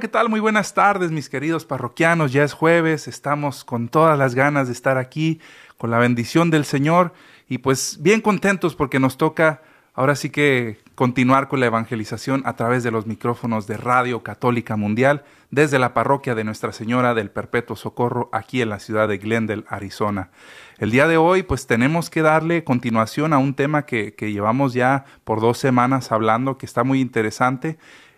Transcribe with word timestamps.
¿qué 0.00 0.08
tal? 0.08 0.30
Muy 0.30 0.40
buenas 0.40 0.72
tardes, 0.72 1.10
mis 1.10 1.28
queridos 1.28 1.66
parroquianos. 1.66 2.32
Ya 2.32 2.42
es 2.42 2.54
jueves, 2.54 3.06
estamos 3.06 3.64
con 3.64 3.90
todas 3.90 4.18
las 4.18 4.34
ganas 4.34 4.66
de 4.66 4.72
estar 4.72 4.96
aquí, 4.96 5.40
con 5.76 5.90
la 5.90 5.98
bendición 5.98 6.50
del 6.50 6.64
Señor 6.64 7.12
y 7.48 7.58
pues 7.58 7.98
bien 8.00 8.22
contentos 8.22 8.74
porque 8.74 8.98
nos 8.98 9.18
toca 9.18 9.60
ahora 9.92 10.16
sí 10.16 10.30
que 10.30 10.78
continuar 10.94 11.48
con 11.48 11.60
la 11.60 11.66
evangelización 11.66 12.42
a 12.46 12.56
través 12.56 12.82
de 12.82 12.90
los 12.90 13.06
micrófonos 13.06 13.66
de 13.66 13.76
Radio 13.76 14.22
Católica 14.22 14.74
Mundial 14.76 15.22
desde 15.50 15.78
la 15.78 15.92
parroquia 15.92 16.34
de 16.34 16.44
Nuestra 16.44 16.72
Señora 16.72 17.12
del 17.12 17.30
Perpetuo 17.30 17.76
Socorro 17.76 18.30
aquí 18.32 18.62
en 18.62 18.70
la 18.70 18.78
ciudad 18.78 19.06
de 19.06 19.18
Glendale, 19.18 19.64
Arizona. 19.68 20.30
El 20.78 20.92
día 20.92 21.08
de 21.08 21.18
hoy 21.18 21.42
pues 21.42 21.66
tenemos 21.66 22.08
que 22.08 22.22
darle 22.22 22.64
continuación 22.64 23.34
a 23.34 23.38
un 23.38 23.52
tema 23.52 23.84
que, 23.84 24.14
que 24.14 24.32
llevamos 24.32 24.72
ya 24.72 25.04
por 25.24 25.42
dos 25.42 25.58
semanas 25.58 26.10
hablando 26.10 26.56
que 26.56 26.64
está 26.64 26.84
muy 26.84 27.02
interesante 27.02 27.76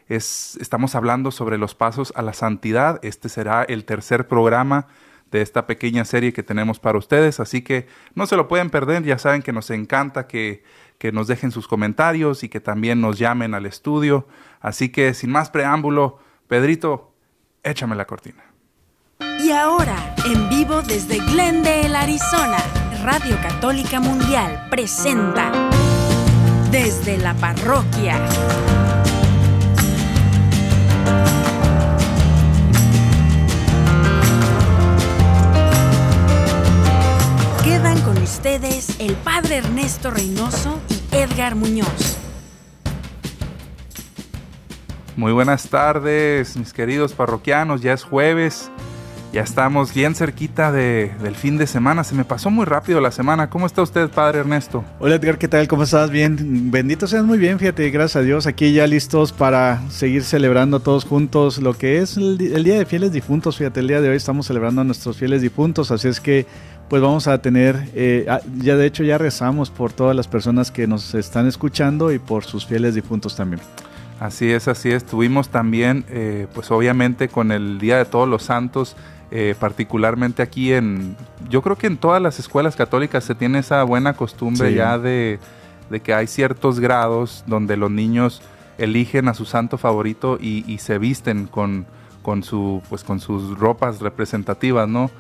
estamos 0.09 0.95
hablando 0.95 1.30
sobre 1.30 1.59
los 1.59 1.74
pasos 1.74 2.12
a 2.16 2.23
la 2.23 2.33
santidad. 2.33 3.01
Este 3.02 3.29
será 3.29 3.62
el 3.62 3.84
tercer 3.84 4.28
programa 4.28 4.87
de 5.30 5.41
esta 5.41 5.66
pequeña 5.66 6.05
serie 6.05 6.33
que 6.33 6.42
tenemos 6.42 6.78
para 6.78 6.98
ustedes, 6.98 7.41
así 7.41 7.62
que 7.62 7.87
no 8.15 8.27
se 8.27 8.37
lo 8.37 8.48
pueden 8.48 8.69
perder, 8.69 9.02
ya 9.02 9.16
saben 9.19 9.42
que 9.42 9.52
nos 9.52 9.70
encanta 9.70 10.27
que, 10.27 10.62
que 10.98 11.11
nos 11.11 11.27
dejen 11.27 11.51
sus 11.51 11.66
comentarios 11.66 12.45
y 12.45 12.51
que 12.51 12.61
también 12.61 13.01
nos 13.01 13.19
llamen 13.19 13.55
al 13.55 13.65
estudio. 13.65 14.28
Así 14.61 14.91
que 14.91 15.15
sin 15.15 15.30
más 15.30 15.51
preámbulo, 15.51 16.19
Pedrito, 16.48 17.14
échame 17.62 17.97
la 17.97 18.06
cortina. 18.06 18.45
Y 19.41 19.50
ahora, 19.50 20.14
en 20.27 20.48
vivo 20.50 20.83
desde 20.83 21.19
Glendale, 21.19 21.97
Arizona, 21.97 22.59
Radio 23.03 23.37
Católica 23.41 24.00
Mundial 24.00 24.69
presenta 24.70 25.50
desde 26.70 27.19
la 27.19 27.34
parroquia. 27.34 28.20
Ustedes 38.33 38.97
el 38.98 39.12
Padre 39.16 39.58
Ernesto 39.58 40.11
Reynoso 40.11 40.80
y 40.88 41.16
Edgar 41.16 41.55
Muñoz. 41.55 42.16
Muy 45.16 45.33
buenas 45.33 45.69
tardes, 45.69 46.56
mis 46.56 46.72
queridos 46.72 47.12
parroquianos. 47.12 47.83
Ya 47.83 47.92
es 47.92 48.05
jueves 48.05 48.70
ya 49.33 49.41
estamos 49.41 49.94
bien 49.94 50.14
cerquita 50.14 50.72
de, 50.72 51.10
del 51.22 51.34
fin 51.34 51.56
de 51.56 51.66
semana. 51.66 52.05
Se 52.05 52.14
me 52.14 52.22
pasó 52.22 52.50
muy 52.50 52.66
rápido 52.66 53.00
la 53.00 53.10
semana. 53.10 53.48
¿Cómo 53.48 53.64
está 53.64 53.80
usted, 53.80 54.10
Padre 54.10 54.41
Ernesto? 54.41 54.84
Hola 55.00 55.14
Edgar, 55.14 55.38
¿qué 55.38 55.48
tal? 55.48 55.66
¿Cómo 55.69 55.84
estás? 55.84 56.10
Bien, 56.10 56.70
bendito 56.70 57.06
seas 57.06 57.25
muy 57.25 57.38
bien, 57.38 57.58
fíjate, 57.58 57.88
gracias 57.88 58.16
a 58.16 58.20
Dios. 58.20 58.47
Aquí 58.47 58.75
ya 58.75 58.86
listos 58.86 59.33
para 59.33 59.88
seguir 59.88 60.22
celebrando 60.22 60.80
todos 60.80 61.06
juntos 61.06 61.62
lo 61.62 61.72
que 61.72 61.98
es 61.98 62.19
el, 62.19 62.36
Día 62.36 62.77
de 62.77 62.84
Fieles 62.84 63.10
Difuntos. 63.12 63.56
Fíjate, 63.56 63.80
el 63.80 63.88
día 63.88 64.03
de 64.03 64.10
hoy 64.10 64.16
estamos 64.16 64.47
celebrando 64.47 64.83
a 64.83 64.84
nuestros 64.84 65.16
fieles 65.16 65.41
difuntos, 65.41 65.91
así 65.91 66.08
es 66.08 66.20
que 66.20 66.44
pues 66.92 67.00
vamos 67.00 67.26
a 67.26 67.40
tener, 67.40 67.88
eh, 67.94 68.26
ah, 68.28 68.42
ya 68.58 68.76
de 68.76 68.84
hecho 68.84 69.02
ya 69.02 69.16
rezamos 69.16 69.70
por 69.70 69.94
todas 69.94 70.14
las 70.14 70.28
personas 70.28 70.70
que 70.70 70.86
nos 70.86 71.14
están 71.14 71.46
escuchando 71.46 72.12
y 72.12 72.18
por 72.18 72.44
sus 72.44 72.66
fieles 72.66 72.94
difuntos 72.94 73.34
también. 73.34 73.62
Así 74.20 74.52
es, 74.52 74.68
así 74.68 74.90
es. 74.90 75.02
Tuvimos 75.02 75.48
también, 75.48 76.04
eh, 76.10 76.48
pues 76.52 76.70
obviamente 76.70 77.28
con 77.28 77.50
el 77.50 77.78
Día 77.78 77.96
de 77.96 78.04
Todos 78.04 78.28
los 78.28 78.42
Santos, 78.42 78.94
eh, 79.30 79.54
particularmente 79.58 80.42
aquí 80.42 80.74
en, 80.74 81.16
yo 81.48 81.62
creo 81.62 81.78
que 81.78 81.86
en 81.86 81.96
todas 81.96 82.20
las 82.20 82.38
escuelas 82.38 82.76
católicas 82.76 83.24
se 83.24 83.34
tiene 83.34 83.60
esa 83.60 83.82
buena 83.84 84.12
costumbre 84.12 84.75
ya 84.75 84.98
de, 84.98 85.38
que 86.04 86.12
hay 86.12 86.26
ciertos 86.26 86.78
grados 86.78 87.42
donde 87.47 87.78
los 87.78 87.91
niños 87.91 88.42
eligen 88.76 89.28
a 89.28 89.32
su 89.32 89.47
santo 89.47 89.78
favorito 89.78 90.36
y, 90.38 90.76
se 90.76 90.98
visten 90.98 91.47
con, 91.47 91.86
con, 92.20 92.42
su, 92.42 92.82
pues, 92.91 93.02
con 93.02 93.19
sus 93.19 93.58
ropas 93.58 94.00
representativas, 94.00 94.86
¿no? 94.91 95.10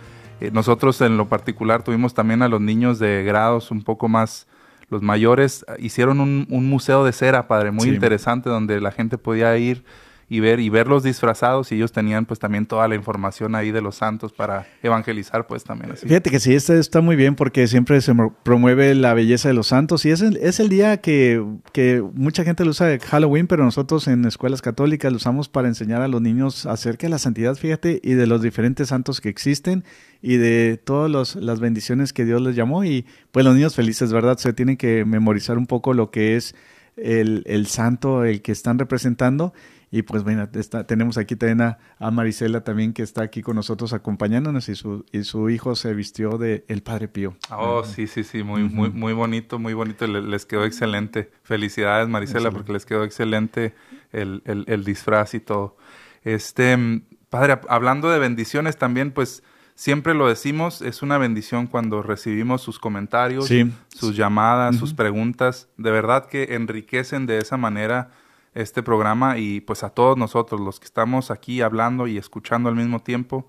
Eh, 0.42 0.50
nosotros 0.52 1.00
en 1.02 1.16
lo 1.16 1.28
particular 1.28 1.84
tuvimos 1.84 2.14
también 2.14 2.42
a 2.42 2.48
los 2.48 2.60
niños 2.60 2.98
de 2.98 3.22
grados 3.22 3.70
un 3.70 3.82
poco 3.82 4.08
más, 4.08 4.48
los 4.90 5.00
mayores, 5.00 5.64
hicieron 5.78 6.20
un, 6.20 6.46
museo 6.68 7.04
de 7.04 7.12
cera, 7.12 7.46
padre, 7.46 7.70
muy 7.70 7.88
interesante, 7.88 8.50
donde 8.50 8.80
la 8.80 8.90
gente 8.90 9.18
podía 9.18 9.56
ir 9.56 9.84
y 10.32 10.40
ver 10.40 10.60
y 10.60 10.70
verlos 10.70 11.02
disfrazados 11.02 11.72
y 11.72 11.74
ellos 11.74 11.92
tenían 11.92 12.24
pues 12.24 12.40
también 12.40 12.64
toda 12.64 12.88
la 12.88 12.94
información 12.94 13.54
ahí 13.54 13.70
de 13.70 13.82
los 13.82 13.96
santos 13.96 14.32
para 14.32 14.66
evangelizar 14.82 15.46
pues 15.46 15.62
también 15.62 15.92
así. 15.92 16.08
Fíjate 16.08 16.30
que 16.30 16.40
sí, 16.40 16.54
este 16.54 16.78
está 16.78 17.02
muy 17.02 17.16
bien 17.16 17.34
porque 17.34 17.66
siempre 17.66 18.00
se 18.00 18.14
promueve 18.42 18.94
la 18.94 19.12
belleza 19.12 19.48
de 19.48 19.54
los 19.54 19.66
santos 19.66 20.06
y 20.06 20.10
es 20.10 20.22
el, 20.22 20.38
es 20.38 20.58
el 20.58 20.70
día 20.70 21.02
que, 21.02 21.44
que 21.74 22.02
mucha 22.14 22.44
gente 22.44 22.64
lo 22.64 22.70
usa 22.70 22.86
de 22.86 22.98
Halloween, 22.98 23.46
pero 23.46 23.62
nosotros 23.62 24.08
en 24.08 24.24
escuelas 24.24 24.62
católicas 24.62 25.12
lo 25.12 25.16
usamos 25.16 25.50
para 25.50 25.68
enseñar 25.68 26.00
a 26.00 26.08
los 26.08 26.22
niños 26.22 26.64
acerca 26.64 27.08
de 27.08 27.10
la 27.10 27.18
santidad, 27.18 27.54
fíjate, 27.54 28.00
y 28.02 28.14
de 28.14 28.26
los 28.26 28.40
diferentes 28.40 28.88
santos 28.88 29.20
que 29.20 29.28
existen 29.28 29.84
y 30.22 30.38
de 30.38 30.80
todas 30.82 31.36
las 31.36 31.60
bendiciones 31.60 32.14
que 32.14 32.24
Dios 32.24 32.40
les 32.40 32.56
llamó 32.56 32.84
y 32.84 33.04
pues 33.32 33.44
los 33.44 33.54
niños 33.54 33.74
felices, 33.74 34.14
¿verdad? 34.14 34.38
Se 34.38 34.54
tienen 34.54 34.78
que 34.78 35.04
memorizar 35.04 35.58
un 35.58 35.66
poco 35.66 35.92
lo 35.92 36.10
que 36.10 36.36
es 36.36 36.54
el, 36.96 37.42
el 37.44 37.66
santo, 37.66 38.24
el 38.24 38.40
que 38.40 38.52
están 38.52 38.78
representando 38.78 39.52
y 39.94 40.00
pues 40.02 40.24
bueno, 40.24 40.48
tenemos 40.86 41.18
aquí 41.18 41.36
también 41.36 41.60
a, 41.98 42.10
Marisela 42.10 42.64
también 42.64 42.94
que 42.94 43.02
está 43.02 43.22
aquí 43.22 43.42
con 43.42 43.56
nosotros 43.56 43.92
acompañándonos 43.92 44.70
y 44.70 44.74
su, 44.74 45.04
y 45.12 45.22
su 45.24 45.50
hijo 45.50 45.76
se 45.76 45.92
vistió 45.92 46.38
de 46.38 46.64
el 46.68 46.82
Padre 46.82 47.08
Pío. 47.08 47.36
Oh, 47.50 47.84
sí, 47.84 48.06
sí, 48.06 48.24
sí, 48.24 48.42
muy, 48.42 48.62
muy, 48.62 48.88
muy 48.88 49.12
bonito, 49.12 49.58
muy 49.58 49.74
bonito, 49.74 50.06
les, 50.06 50.46
quedó 50.46 50.64
excelente. 50.64 51.30
Felicidades 51.42 52.08
Marisela 52.08 52.50
porque 52.50 52.72
les 52.72 52.86
quedó 52.86 53.04
excelente 53.04 53.74
el, 54.12 54.42
el, 54.46 54.84
disfraz 54.84 55.34
y 55.34 55.40
todo. 55.40 55.76
Este, 56.24 57.02
Padre, 57.28 57.60
hablando 57.68 58.08
de 58.08 58.18
bendiciones 58.18 58.78
también, 58.78 59.10
pues 59.10 59.42
siempre 59.74 60.14
lo 60.14 60.26
decimos, 60.26 60.80
es 60.80 61.02
una 61.02 61.18
bendición 61.18 61.66
cuando 61.66 62.00
recibimos 62.02 62.62
sus 62.62 62.78
comentarios, 62.78 63.50
sus 63.88 64.16
llamadas, 64.16 64.76
sus 64.76 64.94
preguntas, 64.94 65.68
de 65.76 65.90
verdad 65.90 66.28
que 66.30 66.54
enriquecen 66.54 67.26
de 67.26 67.36
esa 67.36 67.58
manera 67.58 68.10
este 68.54 68.82
programa 68.82 69.38
y 69.38 69.60
pues 69.60 69.82
a 69.82 69.90
todos 69.90 70.16
nosotros, 70.16 70.60
los 70.60 70.78
que 70.78 70.86
estamos 70.86 71.30
aquí 71.30 71.62
hablando 71.62 72.06
y 72.06 72.18
escuchando 72.18 72.68
al 72.68 72.76
mismo 72.76 73.00
tiempo, 73.00 73.48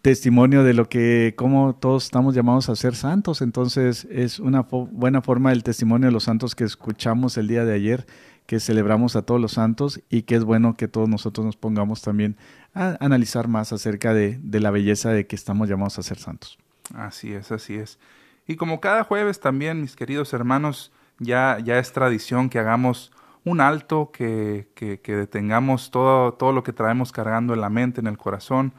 testimonio 0.01 0.63
de 0.63 0.73
lo 0.73 0.89
que, 0.89 1.35
cómo 1.37 1.75
todos 1.75 2.05
estamos 2.05 2.33
llamados 2.33 2.69
a 2.69 2.75
ser 2.75 2.95
santos. 2.95 3.43
Entonces 3.43 4.07
es 4.11 4.39
una 4.39 4.61
buena 4.61 5.21
forma 5.21 5.51
el 5.51 5.63
testimonio 5.63 6.07
de 6.07 6.11
los 6.11 6.23
santos 6.23 6.55
que 6.55 6.63
escuchamos 6.63 7.37
el 7.37 7.47
día 7.47 7.65
de 7.65 7.73
ayer 7.73 8.05
que 8.45 8.59
celebramos 8.59 9.15
a 9.15 9.21
todos 9.21 9.39
los 9.39 9.53
santos 9.53 10.01
y 10.09 10.23
que 10.23 10.35
es 10.35 10.43
bueno 10.43 10.75
que 10.75 10.87
todos 10.87 11.07
nosotros 11.07 11.45
nos 11.45 11.55
pongamos 11.55 12.01
también 12.01 12.37
a 12.73 12.97
analizar 12.99 13.47
más 13.47 13.71
acerca 13.71 14.13
de, 14.13 14.39
la 14.43 14.71
belleza 14.71 15.11
de 15.11 15.27
que 15.27 15.35
estamos 15.35 15.69
llamados 15.69 15.99
a 15.99 16.03
ser 16.03 16.17
santos. 16.17 16.57
Así 16.93 17.33
es, 17.33 17.51
así 17.51 17.75
es. 17.75 17.99
Y 18.45 18.55
como 18.55 18.81
cada 18.81 19.03
jueves 19.03 19.39
también, 19.39 19.81
mis 19.81 19.95
queridos 19.95 20.33
hermanos, 20.33 20.91
ya, 21.19 21.59
ya 21.63 21.79
es 21.79 21.93
tradición 21.93 22.49
que 22.49 22.59
hagamos 22.59 23.11
un 23.45 23.61
alto, 23.61 24.11
que, 24.11 24.67
que, 24.75 25.15
detengamos 25.15 25.91
todo, 25.91 26.33
todo 26.33 26.51
lo 26.51 26.63
que 26.63 26.73
traemos 26.73 27.11
cargando 27.11 27.53
en 27.53 27.61
la 27.61 27.69
mente, 27.69 28.01
en 28.01 28.07
el 28.07 28.17
corazón, 28.17 28.73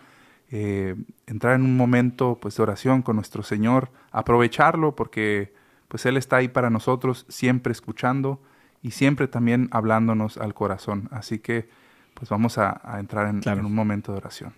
eh, 0.51 0.97
entrar 1.27 1.55
en 1.55 1.63
un 1.63 1.77
momento 1.77 2.39
pues, 2.41 2.57
de 2.57 2.63
oración 2.63 3.03
con 3.03 3.17
nuestro 3.17 3.43
Señor, 3.43 3.91
aprovecharlo 4.11 4.95
porque 4.95 5.55
pues 5.89 6.07
Él 6.07 6.17
está 6.17 6.37
ahí 6.37 6.49
para 6.49 6.71
nosotros, 6.71 7.25
siempre 7.29 7.73
escuchando 7.73 8.41
y 8.85 8.91
siempre 8.91 9.27
también 9.27 9.69
hablándonos 9.73 10.37
al 10.37 10.53
corazón. 10.53 11.09
Así 11.11 11.39
que 11.39 11.69
pues 12.13 12.29
vamos 12.29 12.59
a, 12.59 12.81
entrar 13.01 13.29
en, 13.29 13.41
en 13.45 13.65
un 13.65 13.75
momento 13.75 14.13
de 14.13 14.19
oración. 14.19 14.53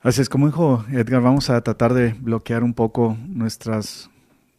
Así 0.00 0.20
es, 0.20 0.28
como 0.28 0.46
dijo 0.46 0.84
Edgar, 0.90 1.22
vamos 1.22 1.48
a 1.48 1.60
tratar 1.62 1.94
de 1.94 2.12
bloquear 2.12 2.64
un 2.64 2.74
poco 2.74 3.16
nuestras 3.28 4.10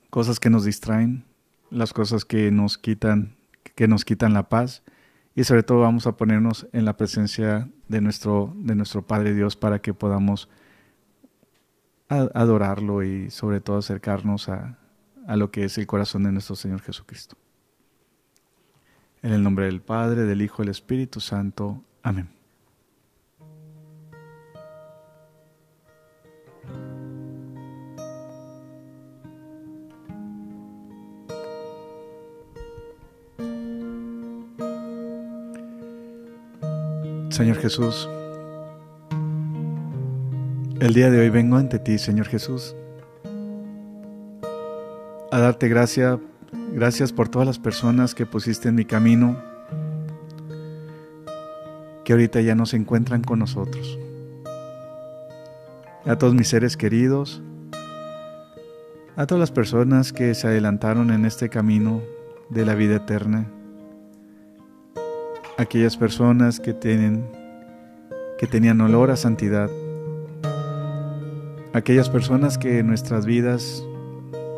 cosas 0.10 0.40
que 0.40 0.50
nos 0.50 0.64
distraen, 0.64 1.26
las 1.70 1.92
cosas 1.92 2.24
que 2.24 2.50
nos 2.50 2.78
quitan, 2.78 3.36
que 3.76 3.90
nos 3.90 4.06
quitan 4.06 4.34
la 4.34 4.48
paz 4.48 4.84
y 5.36 5.44
sobre 5.44 5.64
todo 5.64 5.82
vamos 5.82 6.08
a 6.08 6.16
ponernos 6.16 6.66
en 6.72 6.86
la 6.86 6.96
presencia 6.96 7.70
de 7.90 8.02
nuestro, 8.02 8.54
de 8.56 8.74
nuestro 8.74 9.06
Padre 9.06 9.34
Dios 9.34 9.58
para 9.58 9.80
que 9.80 9.94
podamos 9.94 10.50
adorarlo 12.08 13.04
y 13.04 13.30
sobre 13.32 13.60
todo 13.60 13.80
acercarnos 13.80 14.48
a, 14.48 14.80
a 15.28 15.36
lo 15.36 15.52
que 15.52 15.66
es 15.66 15.78
el 15.78 15.88
corazón 15.88 16.24
de 16.24 16.32
nuestro 16.32 16.56
Señor 16.56 16.82
Jesucristo. 16.82 17.36
En 19.28 19.34
el 19.34 19.44
nombre 19.44 19.66
del 19.66 19.82
Padre, 19.82 20.24
del 20.24 20.42
Hijo 20.42 20.62
y 20.62 20.66
del 20.66 20.72
Espíritu 20.72 21.20
Santo. 21.20 21.84
Amén. 22.02 22.30
Señor 37.30 37.58
Jesús, 37.58 38.08
el 40.80 40.94
día 40.94 41.12
de 41.12 41.20
hoy 41.20 41.30
vengo 41.30 41.58
ante 41.58 41.80
ti, 41.80 41.98
Señor 41.98 42.28
Jesús, 42.28 42.78
a 45.30 45.38
darte 45.38 45.68
gracias, 45.68 46.18
gracias 46.74 47.12
por 47.12 47.30
todas 47.30 47.48
las 47.48 47.60
personas 47.60 48.16
que 48.16 48.26
pusiste 48.26 48.70
en 48.70 48.76
mi 48.76 48.86
camino, 48.86 49.38
que 52.04 52.14
ahorita 52.14 52.42
ya 52.42 52.56
no 52.56 52.66
se 52.66 52.78
encuentran 52.78 53.22
con 53.22 53.40
nosotros. 53.40 54.00
A 56.06 56.18
todos 56.18 56.34
mis 56.34 56.48
seres 56.48 56.78
queridos, 56.78 57.42
a 59.16 59.26
todas 59.26 59.40
las 59.40 59.52
personas 59.52 60.14
que 60.14 60.34
se 60.36 60.48
adelantaron 60.48 61.12
en 61.12 61.26
este 61.26 61.50
camino 61.50 62.02
de 62.50 62.66
la 62.66 62.76
vida 62.76 62.96
eterna 62.96 63.48
aquellas 65.58 65.98
personas 65.98 66.60
que 66.60 66.74
tienen 66.74 67.26
que 68.38 68.46
tenían 68.46 68.80
olor 68.82 69.10
a 69.10 69.16
santidad, 69.16 69.68
aquellas 71.74 72.10
personas 72.12 72.60
que 72.60 72.78
en 72.78 72.88
nuestras 72.88 73.26
vidas 73.26 73.84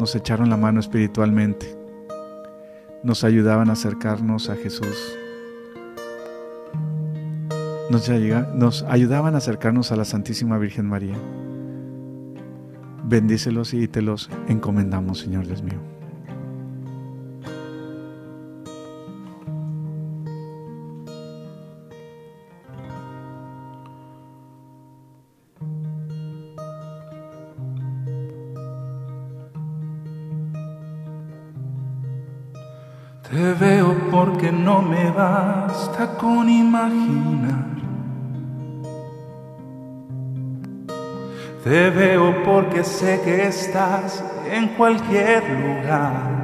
nos 0.01 0.13
echaron 0.15 0.49
la 0.49 0.57
mano 0.57 0.81
espiritualmente, 0.81 1.78
nos 3.03 3.23
ayudaban 3.23 3.69
a 3.69 3.73
acercarnos 3.73 4.49
a 4.49 4.55
Jesús, 4.55 5.17
nos, 7.89 8.83
ayudaban 8.83 9.35
a 9.35 9.37
acercarnos 9.39 9.91
a 9.91 9.95
la 9.95 10.05
Santísima 10.05 10.57
Virgen 10.57 10.85
María. 10.85 11.15
Bendícelos 13.03 13.73
y 13.73 13.87
te 13.87 14.01
los 14.01 14.29
encomendamos, 14.47 15.19
Señor 15.19 15.47
Dios 15.47 15.63
mío. 15.63 15.98
No 34.51 34.81
me 34.81 35.11
basta 35.11 36.17
con 36.17 36.49
imaginar. 36.49 37.69
Te 41.63 41.89
veo 41.89 42.43
porque 42.43 42.83
sé 42.83 43.21
que 43.21 43.47
estás 43.47 44.23
en 44.49 44.69
cualquier 44.69 45.43
lugar. 45.43 46.39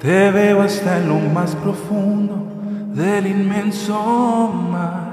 Te 0.00 0.30
veo 0.30 0.60
hasta 0.62 0.98
en 0.98 1.08
lo 1.08 1.18
más 1.32 1.54
profundo 1.56 2.36
del 2.92 3.26
inmenso 3.26 4.52
mar. 4.70 5.12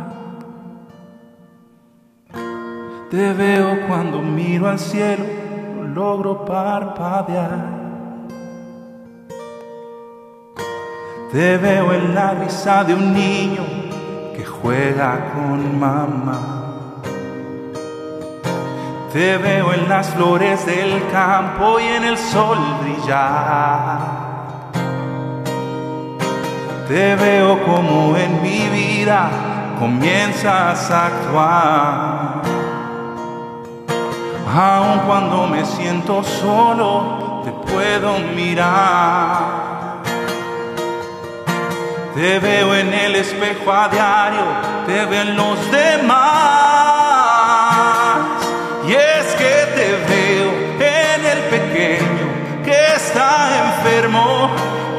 Te 3.10 3.34
veo 3.34 3.88
cuando 3.88 4.22
miro 4.22 4.68
al 4.68 4.80
cielo, 4.80 5.24
logro 5.96 6.44
parpadear. 6.44 7.79
Te 11.32 11.58
veo 11.58 11.94
en 11.94 12.16
la 12.16 12.32
risa 12.32 12.84
de 12.84 12.96
un 12.96 13.14
niño 13.14 13.64
que 14.36 14.44
juega 14.44 15.32
con 15.36 15.80
mamá. 15.80 16.40
Te 19.14 19.38
veo 19.38 19.72
en 19.74 19.88
las 19.88 20.10
flores 20.10 20.66
del 20.66 21.08
campo 21.12 21.80
y 21.80 21.84
en 21.84 22.04
el 22.04 22.18
sol 22.18 22.58
brillar. 22.82 24.00
Te 26.88 27.16
veo 27.16 27.64
como 27.64 28.18
en 28.18 28.42
mi 28.42 28.68
vida 28.70 29.30
comienzas 29.78 30.90
a 30.90 31.06
actuar. 31.06 32.42
Aun 34.52 35.00
cuando 35.06 35.46
me 35.46 35.64
siento 35.64 36.24
solo, 36.24 37.44
te 37.46 37.52
puedo 37.72 38.18
mirar. 38.36 39.59
Te 42.16 42.40
veo 42.40 42.76
en 42.76 42.92
el 42.94 43.16
espejo 43.16 43.72
a 43.72 43.88
diario, 43.88 44.44
te 44.88 45.06
ven 45.06 45.38
los 45.38 45.72
demás. 45.72 46.20
Y 48.88 48.94
es 48.94 49.26
que 49.36 49.68
te 49.76 49.96
veo 50.10 50.50
en 50.80 51.26
el 51.26 51.40
pequeño 51.50 52.26
que 52.66 52.96
está 52.96 53.30
enfermo, 53.66 54.50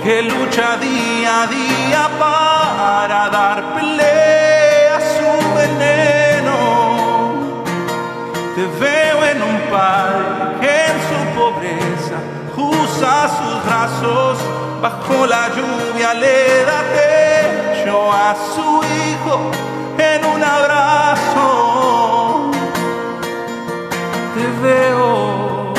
que 0.04 0.22
lucha 0.22 0.76
día 0.76 1.42
a 1.42 1.46
día 1.48 2.08
para 2.18 3.28
dar 3.28 3.74
pelea 3.74 4.96
a 4.96 5.00
su 5.00 5.30
veneno. 5.56 6.58
Te 8.54 8.64
veo 8.78 9.24
en 9.32 9.42
un 9.42 9.58
padre 9.68 10.60
que 10.60 10.72
en 10.90 10.96
su 11.08 11.18
pobreza 11.38 12.18
usa 12.56 13.28
sus 13.28 13.64
brazos 13.64 14.38
bajo 14.80 15.26
la 15.26 15.48
lluvia 15.56 16.14
le 16.14 16.64
da 16.64 16.82
techo 16.96 18.10
a 18.12 18.34
su 18.54 18.82
hijo 18.82 19.50
en 19.98 20.24
un 20.24 20.42
abrazo. 20.42 22.50
Te 24.34 24.46
veo, 24.62 25.74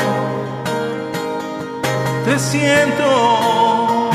te 2.24 2.38
siento, 2.38 4.10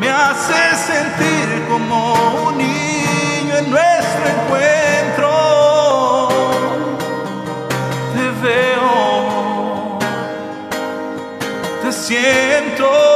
me 0.00 0.08
hace 0.10 0.76
sentir 0.90 1.48
como 1.68 2.14
un 2.48 2.58
niño 2.58 3.54
en 3.58 3.70
nuestro 3.70 4.24
encuentro. 4.36 5.30
Te 8.14 8.24
veo, 8.42 8.88
te 11.82 11.90
siento 11.92 13.07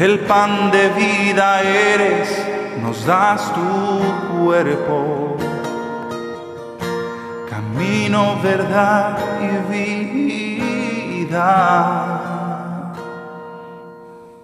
El 0.00 0.20
pan 0.20 0.70
de 0.70 0.88
vida 0.94 1.60
eres, 1.60 2.26
nos 2.80 3.04
das 3.04 3.52
tu 3.52 4.00
cuerpo. 4.34 5.36
Camino, 7.46 8.40
verdad 8.42 9.18
y 9.42 9.58
vida 9.74 11.44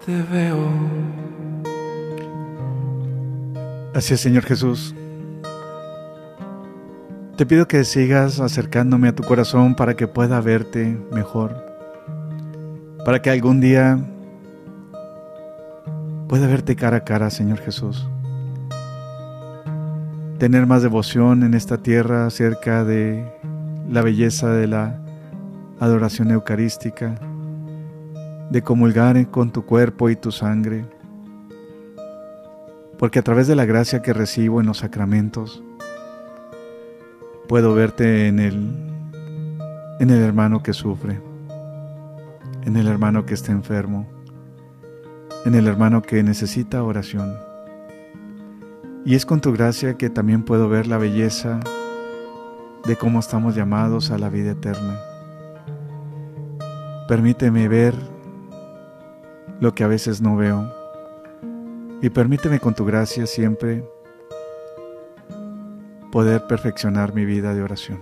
te 0.04 0.22
veo. 0.30 0.68
Así 3.94 4.12
es, 4.12 4.20
Señor 4.20 4.44
Jesús. 4.44 4.94
Te 7.38 7.46
pido 7.46 7.66
que 7.66 7.82
sigas 7.84 8.40
acercándome 8.40 9.08
a 9.08 9.14
tu 9.14 9.22
corazón 9.22 9.74
para 9.74 9.96
que 9.96 10.06
pueda 10.06 10.38
verte 10.42 10.98
mejor, 11.10 11.56
para 13.06 13.22
que 13.22 13.30
algún 13.30 13.62
día 13.62 13.98
pueda 16.28 16.46
verte 16.46 16.74
cara 16.76 16.98
a 16.98 17.04
cara, 17.04 17.30
Señor 17.30 17.58
Jesús. 17.58 18.08
tener 20.38 20.66
más 20.66 20.82
devoción 20.82 21.44
en 21.44 21.54
esta 21.54 21.78
tierra 21.78 22.26
acerca 22.26 22.84
de 22.84 23.26
la 23.88 24.02
belleza 24.02 24.50
de 24.50 24.66
la 24.66 25.00
adoración 25.80 26.30
eucarística, 26.30 27.14
de 28.50 28.62
comulgar 28.62 29.30
con 29.30 29.50
tu 29.50 29.64
cuerpo 29.64 30.10
y 30.10 30.16
tu 30.16 30.30
sangre, 30.32 30.84
porque 32.98 33.18
a 33.18 33.22
través 33.22 33.46
de 33.46 33.56
la 33.56 33.64
gracia 33.64 34.02
que 34.02 34.12
recibo 34.12 34.60
en 34.60 34.66
los 34.66 34.78
sacramentos, 34.78 35.62
puedo 37.48 37.74
verte 37.74 38.28
en 38.28 38.38
el, 38.38 38.74
en 40.00 40.10
el 40.10 40.22
hermano 40.22 40.62
que 40.62 40.74
sufre, 40.74 41.18
en 42.64 42.76
el 42.76 42.88
hermano 42.88 43.24
que 43.24 43.32
está 43.32 43.52
enfermo, 43.52 44.06
en 45.44 45.54
el 45.54 45.66
hermano 45.66 46.02
que 46.02 46.22
necesita 46.22 46.82
oración. 46.82 47.36
Y 49.04 49.14
es 49.14 49.26
con 49.26 49.40
tu 49.40 49.52
gracia 49.52 49.94
que 49.94 50.10
también 50.10 50.42
puedo 50.42 50.68
ver 50.68 50.86
la 50.86 50.98
belleza 50.98 51.60
de 52.86 52.96
cómo 52.96 53.20
estamos 53.20 53.54
llamados 53.54 54.10
a 54.10 54.18
la 54.18 54.28
vida 54.28 54.52
eterna. 54.52 55.00
Permíteme 57.08 57.68
ver 57.68 57.94
lo 59.60 59.74
que 59.74 59.84
a 59.84 59.86
veces 59.86 60.20
no 60.20 60.36
veo 60.36 60.72
y 62.02 62.10
permíteme 62.10 62.60
con 62.60 62.74
tu 62.74 62.84
gracia 62.84 63.26
siempre 63.26 63.84
poder 66.12 66.46
perfeccionar 66.46 67.14
mi 67.14 67.24
vida 67.24 67.54
de 67.54 67.62
oración. 67.62 68.00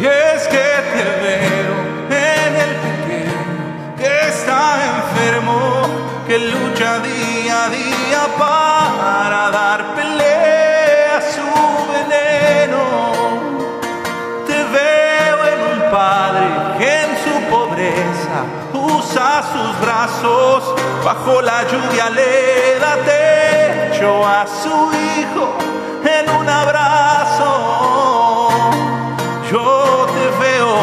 Y 0.00 0.04
es 0.04 0.48
que 0.48 0.56
te 0.94 1.04
veo 1.22 1.79
enfermo, 5.20 5.82
que 6.26 6.38
lucha 6.38 6.98
día 7.00 7.64
a 7.64 7.68
día 7.68 8.22
para 8.38 9.50
dar 9.50 9.94
pelea 9.94 11.18
a 11.18 11.20
su 11.20 11.48
veneno. 11.92 12.84
Te 14.46 14.58
veo 14.76 15.38
en 15.52 15.60
un 15.72 15.80
padre 15.90 16.46
que 16.78 16.90
en 17.04 17.10
su 17.24 17.34
pobreza 17.50 18.38
usa 18.72 19.42
sus 19.52 19.80
brazos, 19.80 20.74
bajo 21.04 21.42
la 21.42 21.62
lluvia 21.64 22.10
le 22.10 22.78
da 22.78 22.96
techo 23.12 24.26
a 24.26 24.46
su 24.46 24.76
hijo 24.92 25.54
en 26.16 26.30
un 26.30 26.48
abrazo. 26.48 27.52
Yo 29.50 30.06
te 30.14 30.26
veo, 30.42 30.74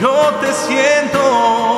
yo 0.00 0.14
te 0.40 0.52
siento, 0.52 1.71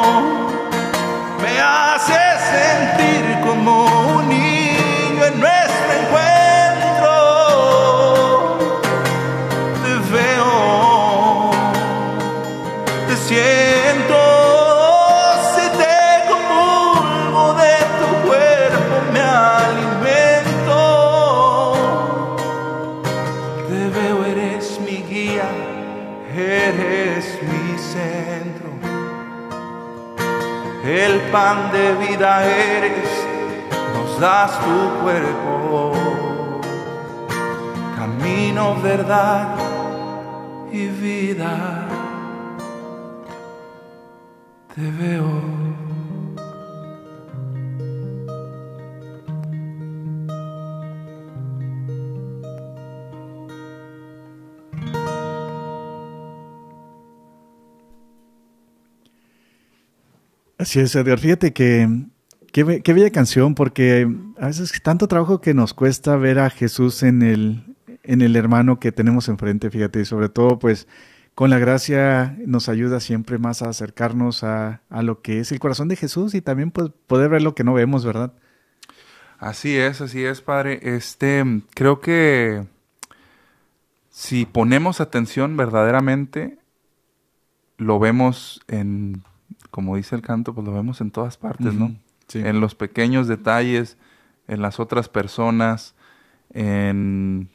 eres 26.36 27.38
mi 27.42 27.78
centro. 27.78 28.70
El 30.84 31.20
pan 31.32 31.72
de 31.72 31.94
vida 32.06 32.44
eres, 32.44 33.08
nos 33.94 34.20
das 34.20 34.52
tu 34.60 35.02
cuerpo. 35.02 35.92
Camino, 37.96 38.76
verdad 38.82 39.48
y 40.70 40.86
vida. 40.88 41.88
Te 44.74 44.90
veo. 44.90 45.63
Así 60.64 60.80
es, 60.80 60.94
Edgar. 60.96 61.18
Fíjate 61.18 61.52
que 61.52 61.86
qué, 62.50 62.64
be- 62.64 62.80
qué 62.80 62.94
bella 62.94 63.10
canción, 63.10 63.54
porque 63.54 64.08
a 64.38 64.46
veces 64.46 64.72
tanto 64.82 65.08
trabajo 65.08 65.42
que 65.42 65.52
nos 65.52 65.74
cuesta 65.74 66.16
ver 66.16 66.38
a 66.38 66.48
Jesús 66.48 67.02
en 67.02 67.20
el, 67.20 67.76
en 68.02 68.22
el 68.22 68.34
hermano 68.34 68.80
que 68.80 68.90
tenemos 68.90 69.28
enfrente, 69.28 69.70
fíjate, 69.70 70.00
y 70.00 70.04
sobre 70.06 70.30
todo, 70.30 70.58
pues, 70.58 70.88
con 71.34 71.50
la 71.50 71.58
gracia 71.58 72.34
nos 72.46 72.70
ayuda 72.70 73.00
siempre 73.00 73.36
más 73.36 73.60
a 73.60 73.68
acercarnos 73.68 74.42
a, 74.42 74.80
a 74.88 75.02
lo 75.02 75.20
que 75.20 75.38
es 75.40 75.52
el 75.52 75.58
corazón 75.58 75.88
de 75.88 75.96
Jesús 75.96 76.34
y 76.34 76.40
también 76.40 76.70
pues, 76.70 76.90
poder 77.08 77.28
ver 77.28 77.42
lo 77.42 77.54
que 77.54 77.64
no 77.64 77.74
vemos, 77.74 78.06
¿verdad? 78.06 78.32
Así 79.38 79.76
es, 79.76 80.00
así 80.00 80.24
es, 80.24 80.40
padre. 80.40 80.78
Este, 80.82 81.44
creo 81.74 82.00
que 82.00 82.64
si 84.08 84.46
ponemos 84.46 85.02
atención 85.02 85.58
verdaderamente, 85.58 86.56
lo 87.76 87.98
vemos 87.98 88.62
en, 88.68 89.24
como 89.74 89.96
dice 89.96 90.14
el 90.14 90.22
canto, 90.22 90.54
pues 90.54 90.64
lo 90.64 90.72
vemos 90.72 91.00
en 91.00 91.10
todas 91.10 91.36
partes, 91.36 91.74
¿no? 91.74 91.96
Sí. 92.28 92.38
En 92.38 92.60
los 92.60 92.76
pequeños 92.76 93.26
detalles, 93.26 93.98
en 94.46 94.62
las 94.62 94.78
otras 94.78 95.08
personas, 95.08 95.96
en 96.50 97.48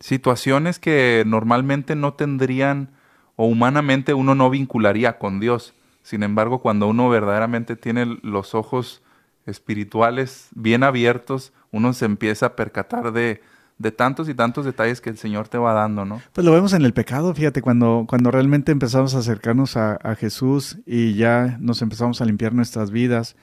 situaciones 0.00 0.80
que 0.80 1.22
normalmente 1.24 1.94
no 1.94 2.14
tendrían 2.14 2.90
o 3.36 3.46
humanamente 3.46 4.12
uno 4.12 4.34
no 4.34 4.50
vincularía 4.50 5.18
con 5.18 5.38
Dios. 5.38 5.72
Sin 6.02 6.24
embargo, 6.24 6.62
cuando 6.62 6.88
uno 6.88 7.08
verdaderamente 7.08 7.76
tiene 7.76 8.18
los 8.22 8.56
ojos 8.56 9.04
espirituales 9.46 10.48
bien 10.52 10.82
abiertos, 10.82 11.52
uno 11.70 11.92
se 11.92 12.06
empieza 12.06 12.46
a 12.46 12.56
percatar 12.56 13.12
de, 13.12 13.40
de 13.78 13.92
tantos 13.92 14.28
y 14.28 14.34
tantos 14.34 14.64
detalles 14.64 15.00
que 15.00 15.10
el 15.10 15.18
Señor 15.18 15.48
te 15.48 15.58
va 15.58 15.74
dando, 15.74 16.04
¿no? 16.04 16.22
Pues 16.32 16.44
lo 16.44 16.52
vemos 16.52 16.72
en 16.72 16.84
el 16.84 16.94
pecado, 16.94 17.34
fíjate, 17.34 17.60
cuando, 17.60 18.06
cuando 18.08 18.30
realmente 18.30 18.72
empezamos 18.72 19.14
a 19.14 19.18
acercarnos 19.18 19.76
a, 19.76 19.98
Jesús 20.16 20.78
y 20.86 21.14
ya 21.14 21.58
nos 21.60 21.82
empezamos 21.82 22.20
a 22.20 22.24
limpiar 22.24 22.54
nuestras 22.54 22.90
vidas, 22.90 23.36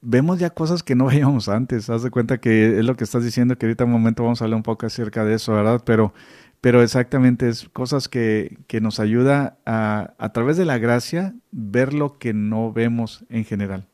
vemos 0.00 0.38
ya 0.38 0.50
cosas 0.50 0.82
que 0.82 0.94
no 0.94 1.06
veíamos 1.08 1.48
antes. 1.48 1.90
Haz 1.90 2.02
de 2.02 2.10
cuenta 2.10 2.38
que 2.38 2.78
es 2.78 2.84
lo 2.84 2.96
que 2.96 3.04
estás 3.04 3.22
diciendo, 3.22 3.58
que 3.58 3.66
ahorita 3.66 3.84
en 3.84 3.90
un 3.90 3.94
momento 3.94 4.22
vamos 4.22 4.40
a 4.40 4.44
hablar 4.44 4.56
un 4.56 4.62
poco 4.62 4.86
acerca 4.86 5.24
de 5.24 5.34
eso, 5.34 5.52
¿verdad? 5.52 5.82
Pero, 5.84 6.14
pero 6.62 6.82
exactamente 6.82 7.48
es 7.48 7.68
cosas 7.68 8.08
que, 8.08 8.58
que 8.66 8.80
nos 8.80 8.98
ayuda 8.98 9.58
a, 9.66 10.14
a 10.18 10.32
través 10.32 10.56
de 10.56 10.64
la 10.64 10.78
gracia, 10.78 11.34
ver 11.50 11.92
lo 11.92 12.18
que 12.18 12.32
no 12.32 12.72
vemos 12.72 13.26
en 13.28 13.44
general. 13.44 13.88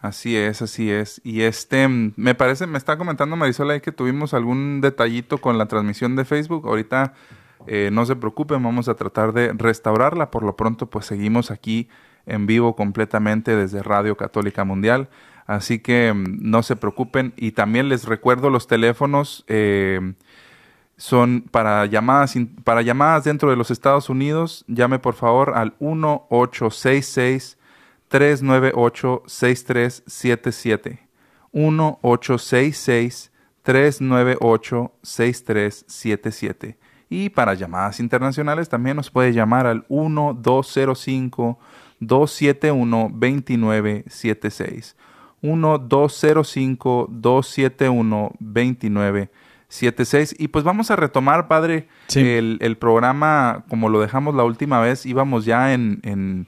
Así 0.00 0.36
es, 0.36 0.62
así 0.62 0.90
es. 0.90 1.20
Y 1.24 1.42
este, 1.42 1.86
mm, 1.88 2.14
me 2.16 2.34
parece, 2.34 2.66
me 2.66 2.78
está 2.78 2.98
comentando 2.98 3.36
Marisol 3.36 3.70
ahí 3.70 3.80
que 3.80 3.92
tuvimos 3.92 4.34
algún 4.34 4.80
detallito 4.80 5.38
con 5.38 5.58
la 5.58 5.66
transmisión 5.66 6.16
de 6.16 6.24
Facebook. 6.24 6.66
Ahorita 6.66 7.14
eh, 7.66 7.90
no 7.92 8.04
se 8.06 8.16
preocupen, 8.16 8.62
vamos 8.62 8.88
a 8.88 8.94
tratar 8.94 9.32
de 9.32 9.52
restaurarla. 9.52 10.30
Por 10.30 10.42
lo 10.42 10.56
pronto, 10.56 10.88
pues 10.90 11.06
seguimos 11.06 11.50
aquí 11.50 11.88
en 12.26 12.46
vivo 12.46 12.76
completamente 12.76 13.56
desde 13.56 13.82
Radio 13.82 14.16
Católica 14.16 14.64
Mundial. 14.64 15.08
Así 15.46 15.78
que 15.78 16.12
mm, 16.12 16.38
no 16.40 16.62
se 16.62 16.76
preocupen. 16.76 17.32
Y 17.36 17.52
también 17.52 17.88
les 17.88 18.04
recuerdo 18.04 18.50
los 18.50 18.66
teléfonos. 18.66 19.44
eh, 19.48 20.14
son 21.02 21.42
para 21.50 21.84
llamadas 21.86 22.36
para 22.62 22.82
llamadas 22.82 23.24
dentro 23.24 23.50
de 23.50 23.56
los 23.56 23.72
Estados 23.72 24.08
Unidos. 24.08 24.64
Llame 24.68 25.00
por 25.00 25.14
favor 25.14 25.54
al 25.56 25.74
1866 25.80 27.58
398 28.12 29.22
6377 29.26 31.08
1866 31.52 33.32
398 33.62 34.92
6377 35.02 36.78
y 37.08 37.28
para 37.30 37.54
llamadas 37.54 38.00
internacionales 38.00 38.68
también 38.68 38.96
nos 38.96 39.10
puede 39.10 39.32
llamar 39.32 39.66
al 39.66 39.86
1205 39.88 41.58
271 42.00 43.10
2976 43.12 44.96
1205 45.42 47.08
271 47.10 48.32
2976 48.38 50.36
y 50.38 50.48
pues 50.48 50.64
vamos 50.64 50.90
a 50.90 50.96
retomar 50.96 51.48
padre 51.48 51.88
Sí. 52.08 52.20
el, 52.20 52.58
el 52.60 52.76
programa 52.76 53.64
como 53.68 53.88
lo 53.88 54.00
dejamos 54.00 54.34
la 54.34 54.44
última 54.44 54.80
vez. 54.80 55.06
Íbamos 55.06 55.44
ya 55.46 55.72
en, 55.72 56.00
en, 56.02 56.46